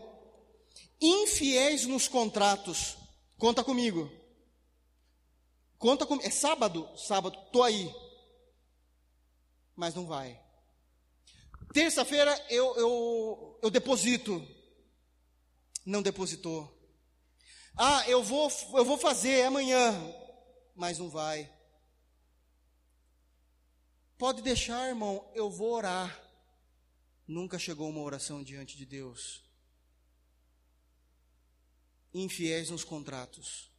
Infiéis 1.00 1.86
nos 1.86 2.08
contratos. 2.08 2.96
Conta 3.38 3.62
comigo. 3.62 4.10
Conta 5.78 6.04
comigo. 6.04 6.26
É 6.26 6.30
sábado? 6.30 6.88
Sábado, 6.96 7.38
estou 7.46 7.62
aí. 7.62 7.94
Mas 9.76 9.94
não 9.94 10.06
vai. 10.06 10.40
Terça-feira 11.72 12.34
eu, 12.50 12.76
eu, 12.76 13.58
eu 13.62 13.70
deposito. 13.70 14.44
Não 15.86 16.02
depositou. 16.02 16.73
Ah, 17.76 18.08
eu 18.08 18.22
vou, 18.22 18.50
eu 18.74 18.84
vou 18.84 18.96
fazer 18.96 19.42
amanhã, 19.42 19.92
mas 20.76 20.98
não 20.98 21.10
vai. 21.10 21.52
Pode 24.16 24.42
deixar, 24.42 24.88
irmão, 24.88 25.28
eu 25.34 25.50
vou 25.50 25.72
orar. 25.72 26.22
Nunca 27.26 27.58
chegou 27.58 27.88
uma 27.88 28.00
oração 28.00 28.44
diante 28.44 28.76
de 28.76 28.86
Deus. 28.86 29.42
Infiéis 32.12 32.70
nos 32.70 32.84
contratos, 32.84 33.72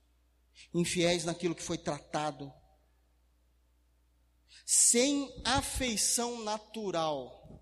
infiéis 0.74 1.24
naquilo 1.24 1.56
que 1.56 1.64
foi 1.64 1.78
tratado, 1.78 2.52
sem 4.66 5.42
afeição 5.46 6.44
natural. 6.44 7.62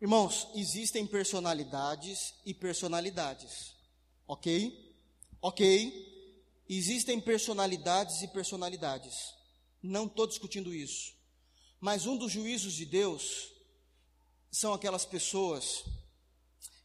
Irmãos, 0.00 0.46
existem 0.54 1.04
personalidades 1.04 2.34
e 2.44 2.54
personalidades. 2.54 3.73
Ok? 4.26 4.96
Ok. 5.40 6.64
Existem 6.68 7.20
personalidades 7.20 8.22
e 8.22 8.28
personalidades. 8.28 9.34
Não 9.82 10.06
estou 10.06 10.26
discutindo 10.26 10.74
isso. 10.74 11.12
Mas 11.80 12.06
um 12.06 12.16
dos 12.16 12.32
juízos 12.32 12.72
de 12.72 12.86
Deus 12.86 13.52
são 14.50 14.72
aquelas 14.72 15.04
pessoas 15.04 15.84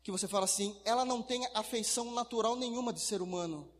que 0.03 0.11
você 0.11 0.27
fala 0.27 0.45
assim, 0.45 0.75
ela 0.83 1.05
não 1.05 1.21
tem 1.21 1.45
afeição 1.53 2.11
natural 2.11 2.55
nenhuma 2.55 2.91
de 2.91 2.99
ser 2.99 3.21
humano 3.21 3.78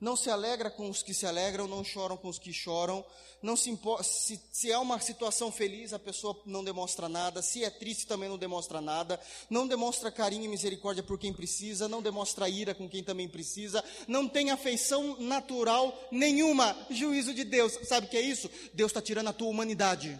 não 0.00 0.16
se 0.16 0.30
alegra 0.30 0.70
com 0.70 0.88
os 0.88 1.02
que 1.02 1.12
se 1.12 1.26
alegram, 1.26 1.66
não 1.66 1.82
choram 1.82 2.16
com 2.16 2.28
os 2.28 2.38
que 2.38 2.52
choram, 2.52 3.04
não 3.42 3.56
se, 3.56 3.76
se, 4.02 4.40
se 4.52 4.70
é 4.70 4.78
uma 4.78 5.00
situação 5.00 5.50
feliz, 5.50 5.92
a 5.92 5.98
pessoa 5.98 6.40
não 6.46 6.62
demonstra 6.62 7.08
nada, 7.08 7.42
se 7.42 7.64
é 7.64 7.70
triste 7.70 8.06
também 8.06 8.28
não 8.28 8.38
demonstra 8.38 8.80
nada, 8.80 9.20
não 9.48 9.66
demonstra 9.66 10.10
carinho 10.10 10.44
e 10.44 10.48
misericórdia 10.48 11.02
por 11.02 11.18
quem 11.18 11.32
precisa, 11.32 11.88
não 11.88 12.02
demonstra 12.02 12.48
ira 12.48 12.74
com 12.74 12.88
quem 12.88 13.02
também 13.02 13.28
precisa, 13.28 13.84
não 14.06 14.28
tem 14.28 14.50
afeição 14.50 15.16
natural 15.20 15.96
nenhuma, 16.10 16.76
juízo 16.90 17.34
de 17.34 17.44
Deus, 17.44 17.78
sabe 17.84 18.06
o 18.06 18.10
que 18.10 18.16
é 18.16 18.22
isso? 18.22 18.50
Deus 18.74 18.90
está 18.90 19.02
tirando 19.02 19.28
a 19.28 19.32
tua 19.32 19.48
humanidade. 19.48 20.18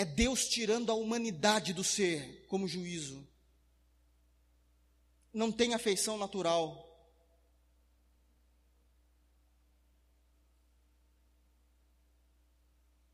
É 0.00 0.04
Deus 0.06 0.48
tirando 0.48 0.90
a 0.90 0.94
humanidade 0.94 1.74
do 1.74 1.84
ser 1.84 2.46
como 2.48 2.66
juízo. 2.66 3.28
Não 5.30 5.52
tem 5.52 5.74
afeição 5.74 6.16
natural. 6.16 6.88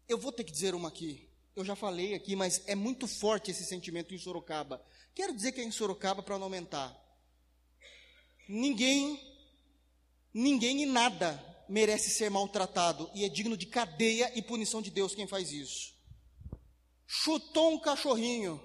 Eu 0.08 0.16
vou 0.16 0.30
ter 0.30 0.44
que 0.44 0.52
dizer 0.52 0.76
uma 0.76 0.86
aqui. 0.86 1.28
Eu 1.56 1.64
já 1.64 1.74
falei 1.74 2.14
aqui, 2.14 2.36
mas 2.36 2.62
é 2.68 2.76
muito 2.76 3.08
forte 3.08 3.50
esse 3.50 3.64
sentimento 3.64 4.14
em 4.14 4.18
Sorocaba. 4.18 4.80
Quero 5.12 5.34
dizer 5.34 5.50
que 5.50 5.60
é 5.60 5.64
em 5.64 5.72
Sorocaba 5.72 6.22
para 6.22 6.38
não 6.38 6.44
aumentar. 6.44 6.96
Ninguém, 8.48 9.20
ninguém 10.32 10.84
e 10.84 10.86
nada 10.86 11.64
merece 11.68 12.10
ser 12.10 12.30
maltratado 12.30 13.10
e 13.12 13.24
é 13.24 13.28
digno 13.28 13.56
de 13.56 13.66
cadeia 13.66 14.30
e 14.38 14.40
punição 14.40 14.80
de 14.80 14.92
Deus 14.92 15.16
quem 15.16 15.26
faz 15.26 15.50
isso. 15.50 15.95
Chutou 17.06 17.72
um 17.72 17.78
cachorrinho, 17.78 18.60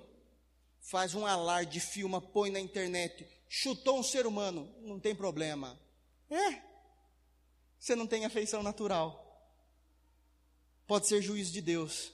faz 0.79 1.13
um 1.13 1.25
alarde, 1.25 1.79
filma, 1.79 2.19
põe 2.19 2.49
na 2.49 2.59
internet. 2.59 3.27
Chutou 3.47 3.99
um 3.99 4.03
ser 4.03 4.25
humano, 4.25 4.73
não 4.81 4.99
tem 4.99 5.15
problema. 5.15 5.79
É, 6.29 6.61
você 7.77 7.95
não 7.95 8.07
tem 8.07 8.25
afeição 8.25 8.63
natural. 8.63 9.19
Pode 10.87 11.07
ser 11.07 11.21
juízo 11.21 11.51
de 11.53 11.61
Deus. 11.61 12.11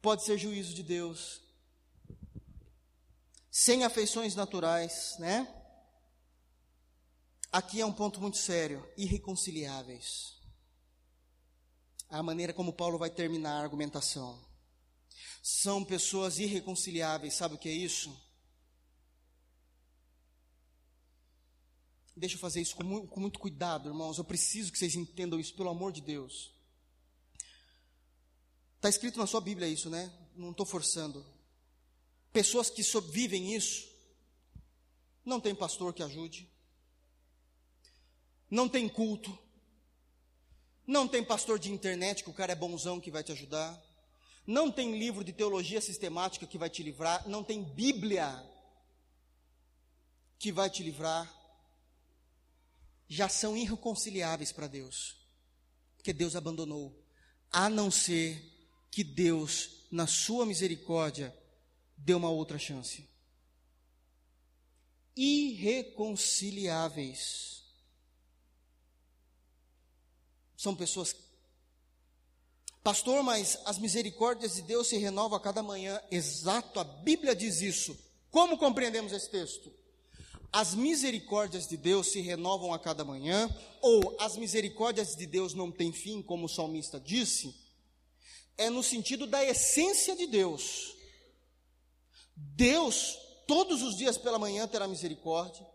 Pode 0.00 0.24
ser 0.24 0.38
juízo 0.38 0.74
de 0.74 0.82
Deus. 0.82 1.40
Sem 3.50 3.84
afeições 3.84 4.34
naturais, 4.34 5.16
né? 5.18 5.52
Aqui 7.50 7.80
é 7.80 7.86
um 7.86 7.92
ponto 7.92 8.20
muito 8.20 8.36
sério: 8.36 8.88
irreconciliáveis 8.96 10.43
a 12.18 12.22
maneira 12.22 12.52
como 12.52 12.72
Paulo 12.72 12.96
vai 12.96 13.10
terminar 13.10 13.58
a 13.58 13.62
argumentação. 13.62 14.40
São 15.42 15.84
pessoas 15.84 16.38
irreconciliáveis, 16.38 17.34
sabe 17.34 17.56
o 17.56 17.58
que 17.58 17.68
é 17.68 17.72
isso? 17.72 18.16
Deixa 22.16 22.36
eu 22.36 22.40
fazer 22.40 22.60
isso 22.60 22.76
com 22.76 22.84
muito, 22.84 23.08
com 23.08 23.20
muito 23.20 23.38
cuidado, 23.40 23.88
irmãos. 23.88 24.16
Eu 24.16 24.24
preciso 24.24 24.70
que 24.70 24.78
vocês 24.78 24.94
entendam 24.94 25.40
isso, 25.40 25.56
pelo 25.56 25.68
amor 25.68 25.90
de 25.90 26.00
Deus. 26.00 26.52
Está 28.76 28.88
escrito 28.88 29.18
na 29.18 29.26
sua 29.26 29.40
Bíblia 29.40 29.66
isso, 29.66 29.90
né? 29.90 30.12
Não 30.36 30.52
estou 30.52 30.64
forçando. 30.64 31.26
Pessoas 32.32 32.70
que 32.70 32.82
vivem 33.10 33.56
isso, 33.56 33.88
não 35.24 35.40
tem 35.40 35.52
pastor 35.52 35.92
que 35.92 36.02
ajude, 36.02 36.48
não 38.48 38.68
tem 38.68 38.88
culto, 38.88 39.36
não 40.86 41.08
tem 41.08 41.24
pastor 41.24 41.58
de 41.58 41.72
internet 41.72 42.22
que 42.22 42.30
o 42.30 42.34
cara 42.34 42.52
é 42.52 42.56
bonzão 42.56 43.00
que 43.00 43.10
vai 43.10 43.22
te 43.22 43.32
ajudar, 43.32 43.82
não 44.46 44.70
tem 44.70 44.98
livro 44.98 45.24
de 45.24 45.32
teologia 45.32 45.80
sistemática 45.80 46.46
que 46.46 46.58
vai 46.58 46.68
te 46.68 46.82
livrar, 46.82 47.26
não 47.28 47.42
tem 47.42 47.62
Bíblia 47.62 48.44
que 50.38 50.52
vai 50.52 50.68
te 50.68 50.82
livrar, 50.82 51.32
já 53.08 53.26
são 53.28 53.56
irreconciliáveis 53.56 54.52
para 54.52 54.66
Deus, 54.66 55.16
porque 55.96 56.12
Deus 56.12 56.36
abandonou, 56.36 56.94
a 57.50 57.70
não 57.70 57.90
ser 57.90 58.52
que 58.90 59.02
Deus, 59.02 59.86
na 59.90 60.06
sua 60.06 60.44
misericórdia, 60.44 61.34
dê 61.96 62.12
uma 62.14 62.28
outra 62.28 62.58
chance. 62.58 63.08
Irreconciliáveis. 65.16 67.53
São 70.64 70.74
pessoas. 70.74 71.14
Pastor, 72.82 73.22
mas 73.22 73.58
as 73.66 73.76
misericórdias 73.76 74.54
de 74.54 74.62
Deus 74.62 74.88
se 74.88 74.96
renovam 74.96 75.36
a 75.36 75.40
cada 75.40 75.62
manhã. 75.62 76.00
Exato, 76.10 76.80
a 76.80 76.84
Bíblia 76.84 77.36
diz 77.36 77.60
isso. 77.60 77.94
Como 78.30 78.56
compreendemos 78.56 79.12
esse 79.12 79.30
texto? 79.30 79.70
As 80.50 80.74
misericórdias 80.74 81.68
de 81.68 81.76
Deus 81.76 82.12
se 82.12 82.22
renovam 82.22 82.72
a 82.72 82.78
cada 82.78 83.04
manhã, 83.04 83.54
ou 83.82 84.16
as 84.18 84.38
misericórdias 84.38 85.14
de 85.14 85.26
Deus 85.26 85.52
não 85.52 85.70
têm 85.70 85.92
fim, 85.92 86.22
como 86.22 86.46
o 86.46 86.48
salmista 86.48 86.98
disse, 86.98 87.54
é 88.56 88.70
no 88.70 88.82
sentido 88.82 89.26
da 89.26 89.44
essência 89.44 90.16
de 90.16 90.26
Deus. 90.26 90.96
Deus, 92.34 93.18
todos 93.46 93.82
os 93.82 93.98
dias 93.98 94.16
pela 94.16 94.38
manhã, 94.38 94.66
terá 94.66 94.88
misericórdia. 94.88 95.73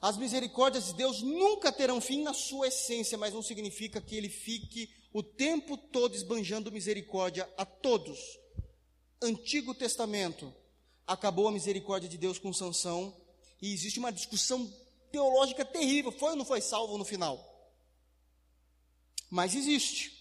As 0.00 0.16
misericórdias 0.16 0.86
de 0.86 0.94
Deus 0.94 1.22
nunca 1.22 1.72
terão 1.72 2.00
fim 2.00 2.22
na 2.22 2.32
sua 2.32 2.68
essência, 2.68 3.18
mas 3.18 3.34
não 3.34 3.42
significa 3.42 4.00
que 4.00 4.16
ele 4.16 4.28
fique 4.28 4.90
o 5.12 5.22
tempo 5.22 5.76
todo 5.76 6.14
esbanjando 6.14 6.70
misericórdia 6.70 7.48
a 7.56 7.64
todos. 7.64 8.18
Antigo 9.20 9.74
Testamento, 9.74 10.54
acabou 11.06 11.48
a 11.48 11.52
misericórdia 11.52 12.08
de 12.08 12.18
Deus 12.18 12.38
com 12.38 12.52
Sansão, 12.52 13.16
e 13.60 13.72
existe 13.72 13.98
uma 13.98 14.12
discussão 14.12 14.72
teológica 15.10 15.64
terrível, 15.64 16.12
foi 16.12 16.30
ou 16.30 16.36
não 16.36 16.44
foi 16.44 16.60
salvo 16.60 16.98
no 16.98 17.04
final? 17.04 17.44
Mas 19.30 19.54
existe. 19.54 20.16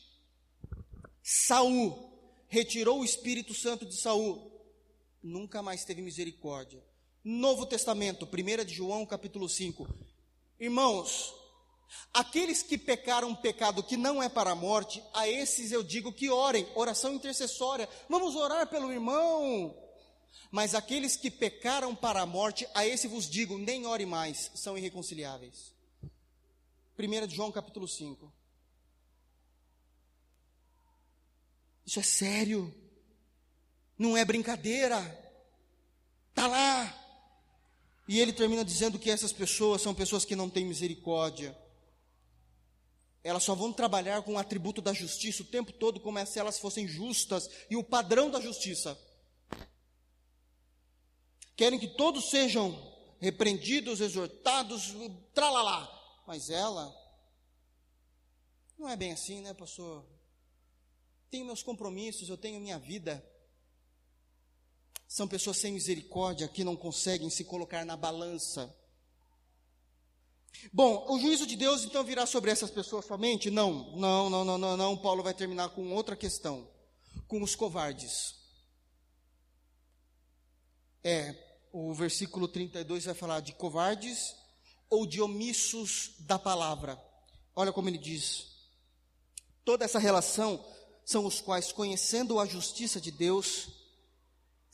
Saul 1.21 2.07
retirou 2.47 3.01
o 3.01 3.05
Espírito 3.05 3.53
Santo 3.53 3.85
de 3.85 3.95
Saul, 3.95 4.51
nunca 5.21 5.61
mais 5.61 5.83
teve 5.83 6.01
misericórdia. 6.01 6.83
Novo 7.29 7.65
Testamento, 7.65 8.25
1 8.25 8.63
de 8.63 8.73
João, 8.73 9.05
capítulo 9.05 9.49
5. 9.49 9.85
Irmãos, 10.57 11.35
aqueles 12.13 12.63
que 12.63 12.77
pecaram 12.77 13.27
um 13.27 13.35
pecado 13.35 13.83
que 13.83 13.97
não 13.97 14.23
é 14.23 14.29
para 14.29 14.51
a 14.51 14.55
morte, 14.55 15.03
a 15.13 15.27
esses 15.27 15.73
eu 15.73 15.83
digo 15.83 16.13
que 16.13 16.29
orem, 16.29 16.65
oração 16.73 17.13
intercessória. 17.13 17.89
Vamos 18.07 18.33
orar 18.33 18.65
pelo 18.67 18.93
irmão. 18.93 19.77
Mas 20.49 20.73
aqueles 20.73 21.17
que 21.17 21.29
pecaram 21.29 21.93
para 21.93 22.21
a 22.21 22.25
morte, 22.25 22.65
a 22.73 22.87
esse 22.87 23.09
vos 23.09 23.29
digo, 23.29 23.57
nem 23.57 23.85
ore 23.85 24.05
mais, 24.05 24.49
são 24.55 24.77
irreconciliáveis. 24.77 25.73
1 26.97 27.27
de 27.27 27.35
João 27.35 27.51
capítulo 27.51 27.89
5. 27.89 28.31
Isso 31.85 31.99
é 31.99 32.03
sério. 32.03 32.73
Não 33.97 34.15
é 34.15 34.23
brincadeira. 34.23 34.97
Está 36.29 36.47
lá. 36.47 37.06
E 38.07 38.19
ele 38.19 38.31
termina 38.31 38.63
dizendo 38.63 38.97
que 38.97 39.09
essas 39.09 39.33
pessoas 39.33 39.81
são 39.81 39.93
pessoas 39.93 40.23
que 40.23 40.35
não 40.35 40.49
têm 40.49 40.65
misericórdia. 40.65 41.57
Elas 43.23 43.43
só 43.43 43.53
vão 43.53 43.73
trabalhar 43.73 44.21
com 44.21 44.33
o 44.33 44.37
atributo 44.37 44.81
da 44.81 44.93
justiça 44.93 45.43
o 45.43 45.47
tempo 45.47 45.73
todo, 45.73 45.99
como 45.99 46.25
se 46.25 46.39
elas 46.39 46.57
fossem 46.59 46.87
justas 46.87 47.49
e 47.69 47.75
o 47.75 47.83
padrão 47.83 48.31
da 48.31 48.39
justiça. 48.39 48.97
Querem 51.55 51.77
que 51.77 51.87
todos 51.87 52.29
sejam 52.29 52.71
repreendidos, 53.19 53.99
exortados, 53.99 54.93
tralalá. 55.33 55.93
Mas 56.25 56.49
ela, 56.49 56.95
não 58.77 58.87
é 58.87 58.95
bem 58.95 59.11
assim, 59.11 59.41
né, 59.41 59.53
pastor? 59.53 60.05
Tenho 61.29 61.45
meus 61.45 61.63
compromissos, 61.63 62.29
eu 62.29 62.37
tenho 62.37 62.61
minha 62.61 62.79
vida. 62.79 63.23
São 65.07 65.27
pessoas 65.27 65.57
sem 65.57 65.71
misericórdia 65.71 66.47
que 66.47 66.63
não 66.63 66.75
conseguem 66.75 67.29
se 67.29 67.43
colocar 67.45 67.85
na 67.85 67.95
balança. 67.95 68.75
Bom, 70.73 71.05
o 71.09 71.19
juízo 71.19 71.45
de 71.45 71.55
Deus 71.55 71.83
então 71.83 72.03
virá 72.03 72.25
sobre 72.25 72.51
essas 72.51 72.69
pessoas 72.69 73.05
somente? 73.05 73.49
Não, 73.49 73.95
não, 73.95 74.29
não, 74.29 74.43
não, 74.43 74.57
não, 74.57 74.77
não. 74.77 74.97
Paulo 74.97 75.23
vai 75.23 75.33
terminar 75.33 75.69
com 75.69 75.93
outra 75.93 76.15
questão, 76.15 76.67
com 77.27 77.41
os 77.41 77.55
covardes. 77.55 78.35
É, 81.03 81.35
o 81.71 81.93
versículo 81.93 82.47
32 82.47 83.05
vai 83.05 83.13
falar 83.13 83.39
de 83.39 83.53
covardes 83.53 84.35
ou 84.89 85.05
de 85.05 85.21
omissos 85.21 86.15
da 86.19 86.37
palavra. 86.39 87.01
Olha 87.55 87.71
como 87.71 87.87
ele 87.87 87.97
diz. 87.97 88.47
Toda 89.63 89.85
essa 89.85 89.99
relação 89.99 90.63
são 91.05 91.25
os 91.25 91.39
quais, 91.39 91.71
conhecendo 91.71 92.39
a 92.39 92.45
justiça 92.45 92.99
de 92.99 93.11
Deus, 93.11 93.69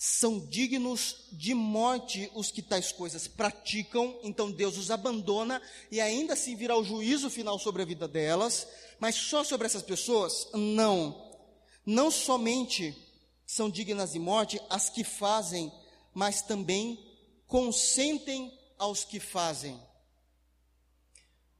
são 0.05 0.37
dignos 0.37 1.15
de 1.31 1.53
morte 1.53 2.29
os 2.35 2.51
que 2.51 2.61
tais 2.61 2.91
coisas 2.91 3.25
praticam, 3.25 4.19
então 4.21 4.51
Deus 4.51 4.75
os 4.75 4.91
abandona 4.91 5.61
e 5.89 6.01
ainda 6.01 6.33
assim 6.33 6.57
virá 6.57 6.75
o 6.75 6.83
juízo 6.83 7.29
final 7.29 7.57
sobre 7.57 7.83
a 7.83 7.85
vida 7.85 8.05
delas, 8.05 8.67
mas 8.99 9.15
só 9.15 9.45
sobre 9.45 9.65
essas 9.65 9.81
pessoas? 9.81 10.49
Não. 10.53 11.31
Não 11.85 12.11
somente 12.11 12.93
são 13.47 13.69
dignas 13.69 14.11
de 14.11 14.19
morte 14.19 14.59
as 14.69 14.89
que 14.89 15.05
fazem, 15.05 15.71
mas 16.13 16.41
também 16.41 16.99
consentem 17.47 18.51
aos 18.77 19.05
que 19.05 19.21
fazem. 19.21 19.81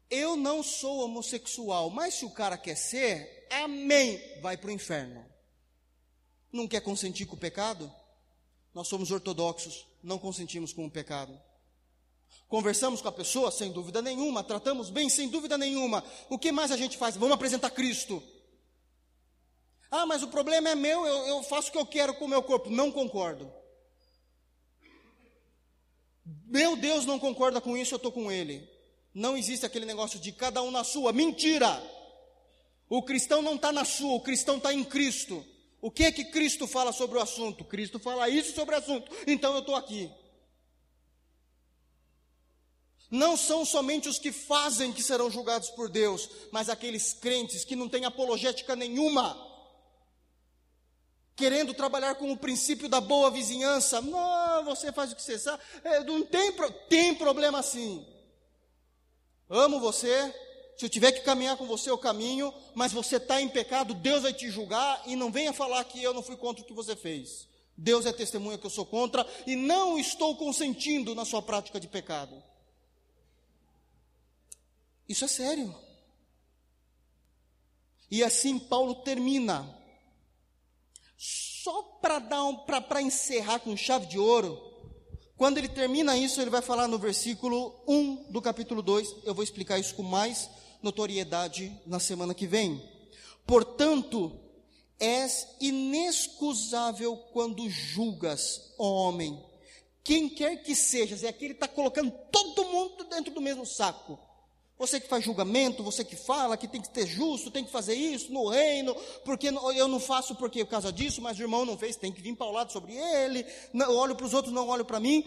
Eu 0.10 0.36
não 0.36 0.62
sou 0.62 1.06
homossexual, 1.06 1.90
mas 1.90 2.16
se 2.16 2.26
o 2.26 2.32
cara 2.32 2.58
quer 2.58 2.76
ser, 2.76 3.48
amém, 3.50 4.22
vai 4.42 4.58
para 4.58 4.68
o 4.68 4.74
inferno. 4.74 5.26
Não 6.52 6.68
quer 6.68 6.82
consentir 6.82 7.26
com 7.26 7.38
o 7.38 7.40
pecado? 7.40 7.90
Nós 8.74 8.88
somos 8.88 9.12
ortodoxos, 9.12 9.86
não 10.02 10.18
consentimos 10.18 10.74
com 10.74 10.86
o 10.86 10.92
pecado. 10.92 11.40
Conversamos 12.48 13.02
com 13.02 13.08
a 13.08 13.12
pessoa, 13.12 13.52
sem 13.52 13.72
dúvida 13.72 14.02
nenhuma, 14.02 14.44
tratamos 14.44 14.90
bem, 14.90 15.10
sem 15.10 15.30
dúvida 15.30 15.58
nenhuma. 15.58 16.04
O 16.30 16.38
que 16.38 16.52
mais 16.52 16.72
a 16.72 16.78
gente 16.78 16.98
faz? 16.98 17.16
Vamos 17.16 17.36
apresentar 17.36 17.70
Cristo. 17.72 18.22
Ah, 19.90 20.06
mas 20.06 20.24
o 20.24 20.28
problema 20.28 20.70
é 20.70 20.76
meu, 20.76 21.06
eu, 21.06 21.28
eu 21.28 21.44
faço 21.44 21.70
o 21.70 21.72
que 21.72 21.78
eu 21.78 21.86
quero 21.86 22.16
com 22.16 22.26
o 22.26 22.28
meu 22.28 22.42
corpo. 22.42 22.70
Não 22.70 22.92
concordo. 22.92 23.52
Meu 26.46 26.76
Deus 26.76 27.06
não 27.06 27.20
concorda 27.20 27.60
com 27.60 27.78
isso, 27.78 27.94
eu 27.94 27.98
estou 27.98 28.12
com 28.12 28.32
ele. 28.32 28.68
Não 29.14 29.38
existe 29.38 29.66
aquele 29.66 29.86
negócio 29.86 30.20
de 30.20 30.32
cada 30.32 30.62
um 30.64 30.72
na 30.72 30.84
sua. 30.84 31.14
Mentira! 31.14 31.82
O 32.90 33.04
cristão 33.04 33.42
não 33.42 33.56
está 33.56 33.72
na 33.72 33.86
sua, 33.86 34.14
o 34.14 34.22
cristão 34.22 34.58
está 34.58 34.74
em 34.74 34.84
Cristo. 34.84 35.46
O 35.84 35.92
que 35.92 36.06
é 36.06 36.14
que 36.14 36.24
Cristo 36.24 36.66
fala 36.66 36.94
sobre 36.94 37.18
o 37.18 37.22
assunto? 37.22 37.66
Cristo 37.66 38.00
fala 38.00 38.30
isso 38.30 38.56
sobre 38.56 38.74
o 38.74 38.78
assunto, 38.78 39.12
então 39.28 39.54
eu 39.54 39.60
estou 39.60 39.76
aqui. 39.76 40.10
Não 43.12 43.36
são 43.36 43.66
somente 43.66 44.08
os 44.08 44.18
que 44.18 44.32
fazem 44.32 44.94
que 44.94 45.04
serão 45.04 45.30
julgados 45.30 45.70
por 45.72 45.90
Deus, 45.90 46.30
mas 46.54 46.70
aqueles 46.70 47.12
crentes 47.12 47.66
que 47.66 47.76
não 47.76 47.90
têm 47.90 48.06
apologética 48.06 48.78
nenhuma, 48.78 49.38
querendo 51.36 51.74
trabalhar 51.74 52.16
com 52.16 52.32
o 52.32 52.38
princípio 52.38 52.88
da 52.88 53.02
boa 53.02 53.30
vizinhança. 53.30 54.00
Não, 54.00 54.64
você 54.64 54.90
faz 54.90 55.12
o 55.12 55.18
que 55.18 55.22
você 55.22 55.38
sabe. 55.38 55.62
É, 55.84 56.02
não 56.06 56.24
tem, 56.24 56.54
tem 56.88 57.14
problema 57.14 57.62
sim. 57.62 58.08
Amo 59.50 59.82
você, 59.82 60.34
se 60.78 60.86
eu 60.86 60.90
tiver 60.90 61.12
que 61.12 61.22
caminhar 61.22 61.56
com 61.58 61.66
você, 61.66 61.90
eu 61.90 61.98
caminho, 61.98 62.54
mas 62.74 62.92
você 62.92 63.18
está 63.18 63.42
em 63.42 63.50
pecado, 63.50 63.94
Deus 63.94 64.24
vai 64.24 64.34
te 64.34 64.50
julgar 64.50 65.02
e 65.06 65.16
não 65.16 65.32
venha 65.32 65.54
falar 65.54 65.84
que 65.84 66.02
eu 66.02 66.14
não 66.14 66.24
fui 66.24 66.36
contra 66.36 66.64
o 66.64 66.68
que 66.68 66.74
você 66.74 66.96
fez. 66.96 67.48
Deus 67.78 68.06
é 68.06 68.14
testemunha 68.14 68.58
que 68.58 68.66
eu 68.66 68.70
sou 68.70 68.86
contra 68.86 69.26
e 69.46 69.56
não 69.56 69.98
estou 69.98 70.36
consentindo 70.36 71.16
na 71.16 71.26
sua 71.26 71.42
prática 71.42 71.80
de 71.80 71.88
pecado. 71.88 72.42
Isso 75.08 75.26
é 75.26 75.28
sério. 75.28 75.76
E 78.10 78.24
assim 78.24 78.60
Paulo 78.60 78.96
termina. 78.96 79.68
Só 81.18 81.82
para 82.02 82.20
dar 82.20 82.44
um, 82.44 82.58
para 82.58 83.02
encerrar 83.02 83.60
com 83.60 83.78
chave 83.78 84.06
de 84.08 84.20
ouro, 84.20 84.74
quando 85.38 85.58
ele 85.58 85.68
termina 85.68 86.16
isso, 86.16 86.40
ele 86.40 86.50
vai 86.50 86.62
falar 86.62 86.88
no 86.88 87.00
versículo 87.00 87.74
1 87.88 88.32
do 88.32 88.42
capítulo 88.42 88.82
2, 88.82 89.16
eu 89.24 89.34
vou 89.34 89.44
explicar 89.44 89.80
isso 89.80 89.96
com 89.96 90.04
mais 90.04 90.50
notoriedade 90.84 91.76
na 91.86 92.00
semana 92.00 92.34
que 92.34 92.46
vem. 92.46 92.82
Portanto, 93.48 94.40
és 95.00 95.48
inexcusável 95.60 97.18
quando 97.34 97.70
julgas, 97.70 98.74
homem, 98.78 99.42
quem 100.04 100.30
quer 100.30 100.62
que 100.64 100.76
sejas, 100.76 101.24
é 101.24 101.30
aqui 101.30 101.46
ele 101.46 101.54
está 101.54 101.68
colocando 101.68 102.12
todo 102.32 102.66
mundo 102.66 103.04
dentro 103.06 103.34
do 103.34 103.42
mesmo 103.42 103.66
saco. 103.66 104.20
Você 104.78 105.00
que 105.00 105.08
faz 105.08 105.24
julgamento, 105.24 105.84
você 105.84 106.04
que 106.04 106.16
fala 106.16 106.58
que 106.58 106.68
tem 106.68 106.82
que 106.82 106.90
ter 106.90 107.08
justo, 107.08 107.52
tem 107.52 107.64
que 107.64 107.72
fazer 107.72 107.94
isso 107.94 108.34
no 108.34 108.50
reino, 108.50 108.94
porque 109.24 109.48
eu 109.48 109.88
não 109.88 110.00
faço 110.00 110.36
porque 110.36 110.66
por 110.66 110.72
causa 110.72 110.92
disso, 110.92 111.22
mas 111.22 111.38
o 111.38 111.42
irmão 111.42 111.64
não 111.64 111.78
fez, 111.78 111.96
tem 111.96 112.12
que 112.12 112.22
vir 112.22 112.36
para 112.36 112.48
o 112.48 112.52
lado 112.52 112.72
sobre 112.72 112.94
ele. 112.94 113.46
Eu 113.74 113.96
olho 113.96 114.16
para 114.16 114.26
os 114.26 114.34
outros, 114.34 114.54
não 114.54 114.68
olho 114.68 114.84
para 114.84 115.00
mim. 115.00 115.24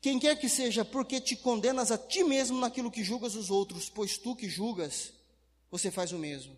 Quem 0.00 0.18
quer 0.18 0.36
que 0.36 0.48
seja, 0.48 0.84
porque 0.84 1.20
te 1.20 1.36
condenas 1.36 1.90
a 1.90 1.98
ti 1.98 2.24
mesmo 2.24 2.58
naquilo 2.58 2.90
que 2.90 3.04
julgas 3.04 3.34
os 3.34 3.50
outros, 3.50 3.90
pois 3.90 4.16
tu 4.16 4.34
que 4.34 4.48
julgas, 4.48 5.12
você 5.70 5.90
faz 5.90 6.10
o 6.12 6.18
mesmo. 6.18 6.56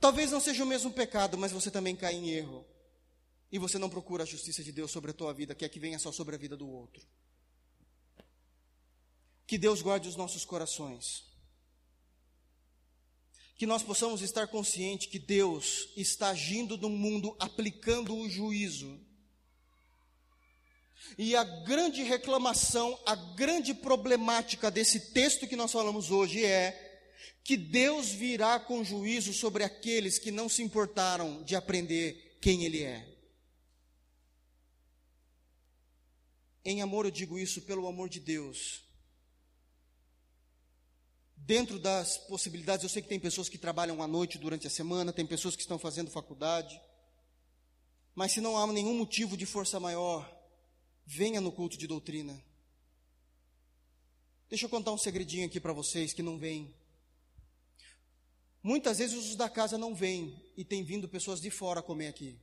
Talvez 0.00 0.32
não 0.32 0.40
seja 0.40 0.64
o 0.64 0.66
mesmo 0.66 0.90
pecado, 0.90 1.38
mas 1.38 1.52
você 1.52 1.70
também 1.70 1.94
cai 1.94 2.14
em 2.14 2.30
erro. 2.30 2.66
E 3.52 3.58
você 3.58 3.78
não 3.78 3.88
procura 3.88 4.24
a 4.24 4.26
justiça 4.26 4.64
de 4.64 4.72
Deus 4.72 4.90
sobre 4.90 5.12
a 5.12 5.14
tua 5.14 5.32
vida, 5.32 5.54
quer 5.54 5.68
que 5.68 5.78
venha 5.78 5.98
só 5.98 6.10
sobre 6.10 6.34
a 6.34 6.38
vida 6.38 6.56
do 6.56 6.68
outro. 6.68 7.06
Que 9.46 9.56
Deus 9.56 9.80
guarde 9.80 10.08
os 10.08 10.16
nossos 10.16 10.44
corações. 10.44 11.24
Que 13.54 13.66
nós 13.66 13.84
possamos 13.84 14.22
estar 14.22 14.48
conscientes 14.48 15.06
que 15.06 15.20
Deus 15.20 15.90
está 15.96 16.30
agindo 16.30 16.76
no 16.76 16.88
mundo, 16.88 17.36
aplicando 17.38 18.16
o 18.16 18.28
juízo. 18.28 18.98
E 21.18 21.36
a 21.36 21.44
grande 21.44 22.02
reclamação, 22.02 22.98
a 23.04 23.14
grande 23.14 23.74
problemática 23.74 24.70
desse 24.70 25.12
texto 25.12 25.46
que 25.46 25.56
nós 25.56 25.72
falamos 25.72 26.10
hoje 26.10 26.44
é 26.44 26.90
que 27.44 27.56
Deus 27.56 28.10
virá 28.10 28.58
com 28.60 28.84
juízo 28.84 29.32
sobre 29.32 29.64
aqueles 29.64 30.18
que 30.18 30.30
não 30.30 30.48
se 30.48 30.62
importaram 30.62 31.42
de 31.42 31.56
aprender 31.56 32.38
quem 32.40 32.64
Ele 32.64 32.82
é. 32.82 33.08
Em 36.64 36.80
amor 36.80 37.04
eu 37.04 37.10
digo 37.10 37.38
isso 37.38 37.62
pelo 37.62 37.88
amor 37.88 38.08
de 38.08 38.20
Deus. 38.20 38.82
Dentro 41.36 41.78
das 41.80 42.16
possibilidades, 42.18 42.84
eu 42.84 42.88
sei 42.88 43.02
que 43.02 43.08
tem 43.08 43.18
pessoas 43.18 43.48
que 43.48 43.58
trabalham 43.58 44.00
à 44.00 44.06
noite 44.06 44.38
durante 44.38 44.68
a 44.68 44.70
semana, 44.70 45.12
tem 45.12 45.26
pessoas 45.26 45.56
que 45.56 45.62
estão 45.62 45.76
fazendo 45.76 46.10
faculdade. 46.10 46.80
Mas 48.14 48.30
se 48.30 48.40
não 48.40 48.56
há 48.56 48.64
nenhum 48.68 48.96
motivo 48.96 49.36
de 49.36 49.44
força 49.44 49.80
maior, 49.80 50.30
venha 51.04 51.40
no 51.40 51.52
culto 51.52 51.76
de 51.76 51.86
doutrina. 51.86 52.42
Deixa 54.48 54.66
eu 54.66 54.70
contar 54.70 54.92
um 54.92 54.98
segredinho 54.98 55.46
aqui 55.46 55.58
para 55.58 55.72
vocês 55.72 56.12
que 56.12 56.22
não 56.22 56.38
vêm. 56.38 56.74
Muitas 58.62 58.98
vezes 58.98 59.16
os 59.16 59.34
da 59.34 59.48
casa 59.48 59.76
não 59.76 59.94
vêm 59.94 60.40
e 60.56 60.64
tem 60.64 60.84
vindo 60.84 61.08
pessoas 61.08 61.40
de 61.40 61.50
fora 61.50 61.82
comer 61.82 62.08
aqui. 62.08 62.38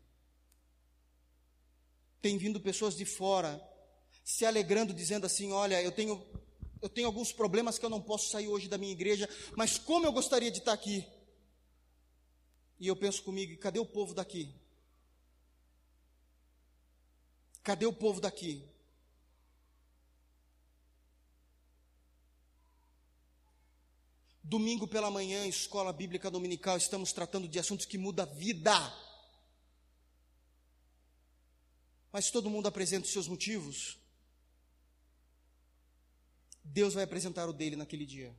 Tem 2.21 2.37
vindo 2.37 2.59
pessoas 2.59 2.97
de 2.97 3.05
fora 3.05 3.61
se 4.25 4.45
alegrando, 4.45 4.93
dizendo 4.93 5.25
assim: 5.25 5.51
Olha, 5.51 5.81
eu 5.81 5.91
tenho, 5.91 6.25
eu 6.81 6.89
tenho 6.89 7.07
alguns 7.07 7.31
problemas 7.31 7.79
que 7.79 7.85
eu 7.85 7.89
não 7.89 8.01
posso 8.01 8.29
sair 8.29 8.47
hoje 8.47 8.67
da 8.67 8.77
minha 8.77 8.91
igreja, 8.91 9.29
mas 9.55 9.77
como 9.77 10.05
eu 10.05 10.11
gostaria 10.11 10.51
de 10.51 10.59
estar 10.59 10.73
aqui. 10.73 11.05
E 12.79 12.87
eu 12.87 12.95
penso 12.95 13.23
comigo: 13.23 13.57
cadê 13.59 13.79
o 13.79 13.85
povo 13.85 14.13
daqui? 14.13 14.53
Cadê 17.69 17.85
o 17.85 17.93
povo 17.93 18.19
daqui? 18.19 18.67
Domingo 24.43 24.87
pela 24.87 25.11
manhã, 25.11 25.45
escola 25.45 25.93
bíblica 25.93 26.31
dominical, 26.31 26.77
estamos 26.77 27.13
tratando 27.13 27.47
de 27.47 27.59
assuntos 27.59 27.85
que 27.85 27.95
mudam 27.95 28.25
a 28.25 28.33
vida. 28.33 28.73
Mas 32.11 32.31
todo 32.31 32.49
mundo 32.49 32.65
apresenta 32.65 33.05
os 33.05 33.13
seus 33.13 33.27
motivos. 33.27 33.99
Deus 36.63 36.95
vai 36.95 37.03
apresentar 37.03 37.47
o 37.47 37.53
dele 37.53 37.75
naquele 37.75 38.07
dia. 38.07 38.35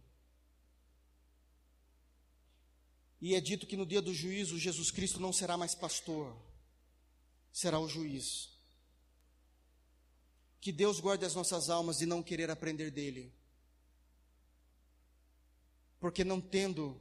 E 3.21 3.37
é 3.37 3.41
dito 3.41 3.65
que 3.65 3.77
no 3.77 3.87
dia 3.87 4.03
do 4.03 4.13
juízo, 4.13 4.59
Jesus 4.59 4.91
Cristo 4.91 5.21
não 5.21 5.33
será 5.33 5.57
mais 5.57 5.73
pastor, 5.73 6.37
será 7.53 7.79
o 7.79 7.87
juiz. 7.87 8.50
Que 10.61 10.73
Deus 10.73 11.01
guarde 11.01 11.25
as 11.25 11.35
nossas 11.35 11.71
almas 11.71 11.99
de 11.99 12.07
não 12.07 12.23
querer 12.23 12.51
aprender 12.51 12.91
dele 12.91 13.33
porque 16.01 16.25
não 16.25 16.41
tendo 16.41 17.01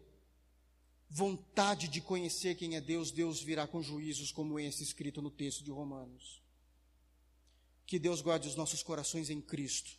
vontade 1.10 1.88
de 1.88 2.02
conhecer 2.02 2.56
quem 2.56 2.76
é 2.76 2.82
Deus, 2.82 3.10
Deus 3.10 3.42
virá 3.42 3.66
com 3.66 3.82
juízos 3.82 4.32
como 4.32 4.60
esse 4.60 4.84
escrito 4.84 5.22
no 5.22 5.32
texto 5.32 5.64
de 5.64 5.72
Romanos. 5.72 6.44
Que 7.86 7.98
Deus 7.98 8.22
guarde 8.22 8.48
os 8.48 8.56
nossos 8.56 8.84
corações 8.84 9.30
em 9.30 9.42
Cristo. 9.42 9.98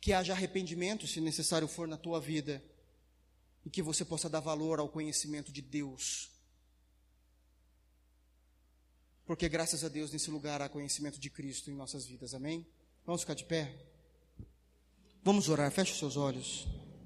Que 0.00 0.12
haja 0.12 0.34
arrependimento, 0.34 1.06
se 1.06 1.20
necessário 1.20 1.66
for, 1.66 1.88
na 1.88 1.96
tua 1.96 2.20
vida. 2.20 2.62
E 3.64 3.70
que 3.70 3.80
você 3.80 4.04
possa 4.04 4.28
dar 4.28 4.40
valor 4.40 4.78
ao 4.78 4.88
conhecimento 4.88 5.50
de 5.50 5.62
Deus. 5.62 6.30
Porque 9.24 9.48
graças 9.48 9.82
a 9.82 9.88
Deus 9.88 10.10
nesse 10.10 10.30
lugar 10.30 10.60
há 10.60 10.68
conhecimento 10.68 11.18
de 11.18 11.30
Cristo 11.30 11.70
em 11.70 11.74
nossas 11.74 12.04
vidas. 12.04 12.34
Amém? 12.34 12.66
Vamos 13.06 13.20
ficar 13.20 13.34
de 13.34 13.44
pé? 13.44 13.72
Vamos 15.22 15.48
orar. 15.48 15.70
Feche 15.70 15.92
os 15.92 15.98
seus 15.98 16.16
olhos. 16.16 16.66